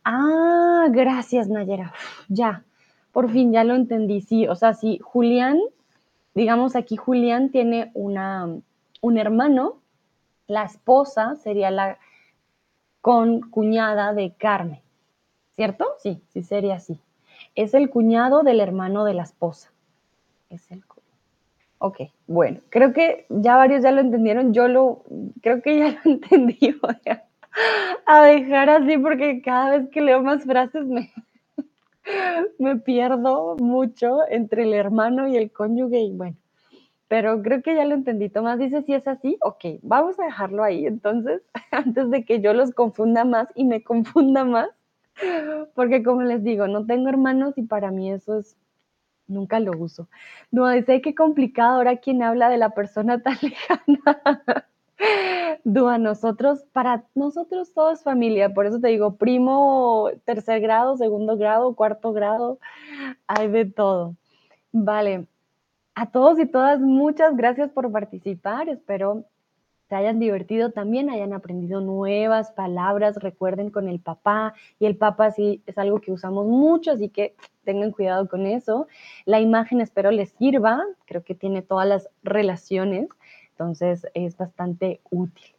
Ah, 0.04 0.86
gracias, 0.90 1.48
Nayera. 1.48 1.92
Ya, 2.28 2.64
por 3.12 3.30
fin 3.30 3.52
ya 3.52 3.64
lo 3.64 3.74
entendí. 3.74 4.20
Sí, 4.20 4.46
o 4.48 4.54
sea, 4.54 4.74
sí, 4.74 4.98
Julián, 5.02 5.58
digamos 6.34 6.76
aquí 6.76 6.96
Julián 6.96 7.50
tiene 7.50 7.90
una, 7.94 8.48
un 9.00 9.18
hermano, 9.18 9.78
la 10.46 10.64
esposa 10.64 11.36
sería 11.36 11.70
la 11.70 11.98
con 13.00 13.40
cuñada 13.40 14.14
de 14.14 14.32
Carmen, 14.32 14.80
¿cierto? 15.56 15.86
Sí, 15.98 16.22
sí 16.28 16.42
sería 16.42 16.76
así. 16.76 16.98
Es 17.54 17.74
el 17.74 17.90
cuñado 17.90 18.42
del 18.42 18.60
hermano 18.60 19.04
de 19.04 19.14
la 19.14 19.24
esposa. 19.24 19.70
Es 20.48 20.70
el 20.70 20.82
Ok, 21.84 21.98
bueno, 22.28 22.60
creo 22.68 22.92
que 22.92 23.26
ya 23.28 23.56
varios 23.56 23.82
ya 23.82 23.90
lo 23.90 24.00
entendieron. 24.00 24.54
Yo 24.54 24.68
lo, 24.68 25.02
creo 25.42 25.60
que 25.62 25.78
ya 25.80 26.00
lo 26.04 26.12
entendí. 26.12 26.76
Voy 26.80 26.94
a, 28.06 28.22
dejar 28.22 28.70
así 28.70 28.96
porque 28.98 29.42
cada 29.42 29.78
vez 29.78 29.90
que 29.90 30.00
leo 30.00 30.22
más 30.22 30.44
frases 30.44 30.86
me, 30.86 31.10
me 32.58 32.76
pierdo 32.76 33.56
mucho 33.58 34.20
entre 34.28 34.64
el 34.64 34.74
hermano 34.74 35.28
y 35.28 35.36
el 35.36 35.52
cónyuge 35.52 36.00
y 36.00 36.12
bueno, 36.12 36.36
pero 37.08 37.42
creo 37.42 37.62
que 37.62 37.74
ya 37.74 37.84
lo 37.84 37.94
entendí. 37.94 38.28
Tomás 38.28 38.58
dice 38.58 38.82
si 38.82 38.94
es 38.94 39.06
así, 39.08 39.38
ok, 39.42 39.80
vamos 39.82 40.18
a 40.20 40.24
dejarlo 40.24 40.64
ahí 40.64 40.86
entonces, 40.86 41.42
antes 41.72 42.10
de 42.10 42.24
que 42.24 42.40
yo 42.40 42.54
los 42.54 42.72
confunda 42.72 43.24
más 43.24 43.48
y 43.54 43.64
me 43.64 43.82
confunda 43.84 44.44
más, 44.44 44.70
porque 45.74 46.02
como 46.02 46.22
les 46.22 46.44
digo, 46.44 46.68
no 46.68 46.86
tengo 46.86 47.08
hermanos 47.08 47.58
y 47.58 47.62
para 47.62 47.90
mí 47.90 48.10
eso 48.12 48.38
es 48.38 48.56
Nunca 49.28 49.60
lo 49.60 49.72
uso. 49.78 50.08
No, 50.50 50.68
dice 50.70 51.00
qué 51.00 51.14
complicado 51.14 51.76
ahora 51.76 51.96
quien 51.96 52.22
habla 52.22 52.50
de 52.50 52.58
la 52.58 52.70
persona 52.70 53.22
tan 53.22 53.38
lejana. 53.42 54.68
Dúa, 55.64 55.98
nosotros, 55.98 56.64
para 56.72 57.04
nosotros 57.14 57.72
todo 57.72 57.92
es 57.92 58.02
familia, 58.02 58.52
por 58.52 58.66
eso 58.66 58.80
te 58.80 58.88
digo, 58.88 59.16
primo, 59.16 60.10
tercer 60.24 60.60
grado, 60.60 60.96
segundo 60.96 61.36
grado, 61.36 61.74
cuarto 61.74 62.12
grado, 62.12 62.58
hay 63.26 63.48
de 63.48 63.64
todo. 63.66 64.16
Vale, 64.72 65.26
a 65.94 66.10
todos 66.10 66.38
y 66.38 66.46
todas, 66.46 66.80
muchas 66.80 67.36
gracias 67.36 67.70
por 67.70 67.90
participar, 67.92 68.68
espero 68.68 69.24
se 69.92 69.96
hayan 69.96 70.18
divertido 70.18 70.70
también, 70.70 71.10
hayan 71.10 71.34
aprendido 71.34 71.82
nuevas 71.82 72.50
palabras, 72.52 73.16
recuerden 73.16 73.68
con 73.68 73.90
el 73.90 74.00
papá, 74.00 74.54
y 74.78 74.86
el 74.86 74.96
papá 74.96 75.32
sí 75.32 75.62
es 75.66 75.76
algo 75.76 76.00
que 76.00 76.12
usamos 76.12 76.46
mucho, 76.46 76.92
así 76.92 77.10
que 77.10 77.34
tengan 77.62 77.90
cuidado 77.90 78.26
con 78.26 78.46
eso. 78.46 78.86
La 79.26 79.38
imagen 79.38 79.82
espero 79.82 80.10
les 80.10 80.30
sirva, 80.30 80.82
creo 81.04 81.22
que 81.22 81.34
tiene 81.34 81.60
todas 81.60 81.86
las 81.86 82.08
relaciones, 82.22 83.10
entonces 83.62 84.06
es 84.14 84.36
bastante 84.36 85.00
útil. 85.10 85.54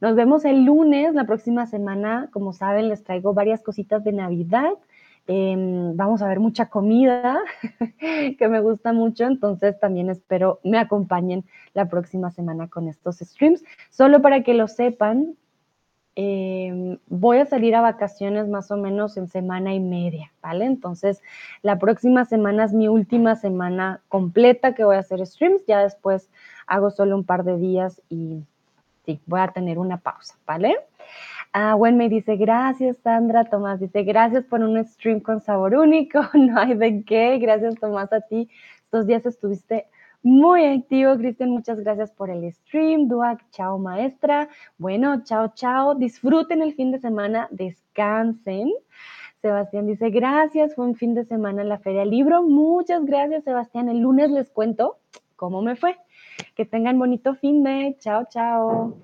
Nos 0.00 0.16
vemos 0.16 0.44
el 0.44 0.64
lunes, 0.64 1.14
la 1.14 1.24
próxima 1.24 1.66
semana, 1.66 2.28
como 2.32 2.52
saben, 2.52 2.88
les 2.88 3.04
traigo 3.04 3.32
varias 3.32 3.62
cositas 3.62 4.02
de 4.02 4.12
Navidad. 4.12 4.72
Em, 5.26 5.96
vamos 5.96 6.20
a 6.20 6.28
ver 6.28 6.40
mucha 6.40 6.68
comida 6.68 7.40
que 8.38 8.48
me 8.48 8.60
gusta 8.60 8.92
mucho, 8.92 9.24
entonces 9.24 9.78
también 9.78 10.10
espero 10.10 10.60
me 10.64 10.78
acompañen 10.78 11.44
la 11.72 11.88
próxima 11.88 12.30
semana 12.32 12.68
con 12.68 12.88
estos 12.88 13.18
streams. 13.18 13.62
Solo 13.88 14.20
para 14.20 14.42
que 14.42 14.54
lo 14.54 14.66
sepan, 14.66 15.36
em, 16.16 16.98
voy 17.08 17.38
a 17.38 17.46
salir 17.46 17.74
a 17.74 17.80
vacaciones 17.80 18.48
más 18.48 18.70
o 18.70 18.76
menos 18.76 19.16
en 19.16 19.28
semana 19.28 19.74
y 19.74 19.80
media, 19.80 20.32
¿vale? 20.42 20.64
Entonces, 20.64 21.22
la 21.62 21.78
próxima 21.78 22.24
semana 22.24 22.64
es 22.64 22.72
mi 22.72 22.88
última 22.88 23.36
semana 23.36 24.00
completa 24.08 24.74
que 24.74 24.84
voy 24.84 24.96
a 24.96 25.00
hacer 25.00 25.26
streams, 25.26 25.64
ya 25.66 25.82
después 25.82 26.30
hago 26.66 26.90
solo 26.90 27.16
un 27.16 27.24
par 27.24 27.44
de 27.44 27.56
días 27.58 28.00
y 28.08 28.42
sí, 29.04 29.20
voy 29.26 29.40
a 29.40 29.48
tener 29.48 29.78
una 29.78 29.98
pausa, 29.98 30.34
¿vale? 30.46 30.76
Ah, 31.52 31.74
Gwen 31.74 31.96
me 31.96 32.08
dice, 32.08 32.36
gracias 32.36 32.96
Sandra. 32.98 33.44
Tomás 33.44 33.78
dice, 33.78 34.02
gracias 34.02 34.44
por 34.44 34.60
un 34.60 34.84
stream 34.84 35.20
con 35.20 35.40
sabor 35.40 35.76
único. 35.76 36.20
No 36.34 36.58
hay 36.58 36.74
de 36.74 37.04
qué. 37.04 37.38
Gracias 37.38 37.76
Tomás 37.76 38.12
a 38.12 38.20
ti. 38.22 38.48
Estos 38.86 39.06
días 39.06 39.24
estuviste 39.24 39.86
muy 40.24 40.64
activo, 40.64 41.16
Cristian. 41.16 41.50
Muchas 41.50 41.78
gracias 41.78 42.10
por 42.10 42.30
el 42.30 42.50
stream. 42.50 43.08
Duac, 43.08 43.44
chao 43.50 43.78
maestra. 43.78 44.48
Bueno, 44.78 45.22
chao, 45.22 45.52
chao. 45.54 45.94
Disfruten 45.94 46.62
el 46.62 46.74
fin 46.74 46.90
de 46.90 46.98
semana. 46.98 47.46
Descansen. 47.50 48.72
Sebastián 49.42 49.86
dice, 49.86 50.08
gracias. 50.08 50.74
Fue 50.74 50.86
un 50.86 50.94
fin 50.94 51.14
de 51.14 51.24
semana 51.26 51.60
en 51.60 51.68
la 51.68 51.78
Feria 51.78 52.06
Libro. 52.06 52.42
Muchas 52.42 53.04
gracias, 53.04 53.44
Sebastián. 53.44 53.90
El 53.90 53.98
lunes 53.98 54.30
les 54.30 54.50
cuento 54.50 54.96
cómo 55.36 55.60
me 55.60 55.76
fue. 55.76 55.96
Que 56.56 56.64
tengan 56.64 56.98
bonito 56.98 57.34
fin 57.34 57.62
de. 57.62 57.94
Chao, 58.00 58.24
chao. 58.30 58.96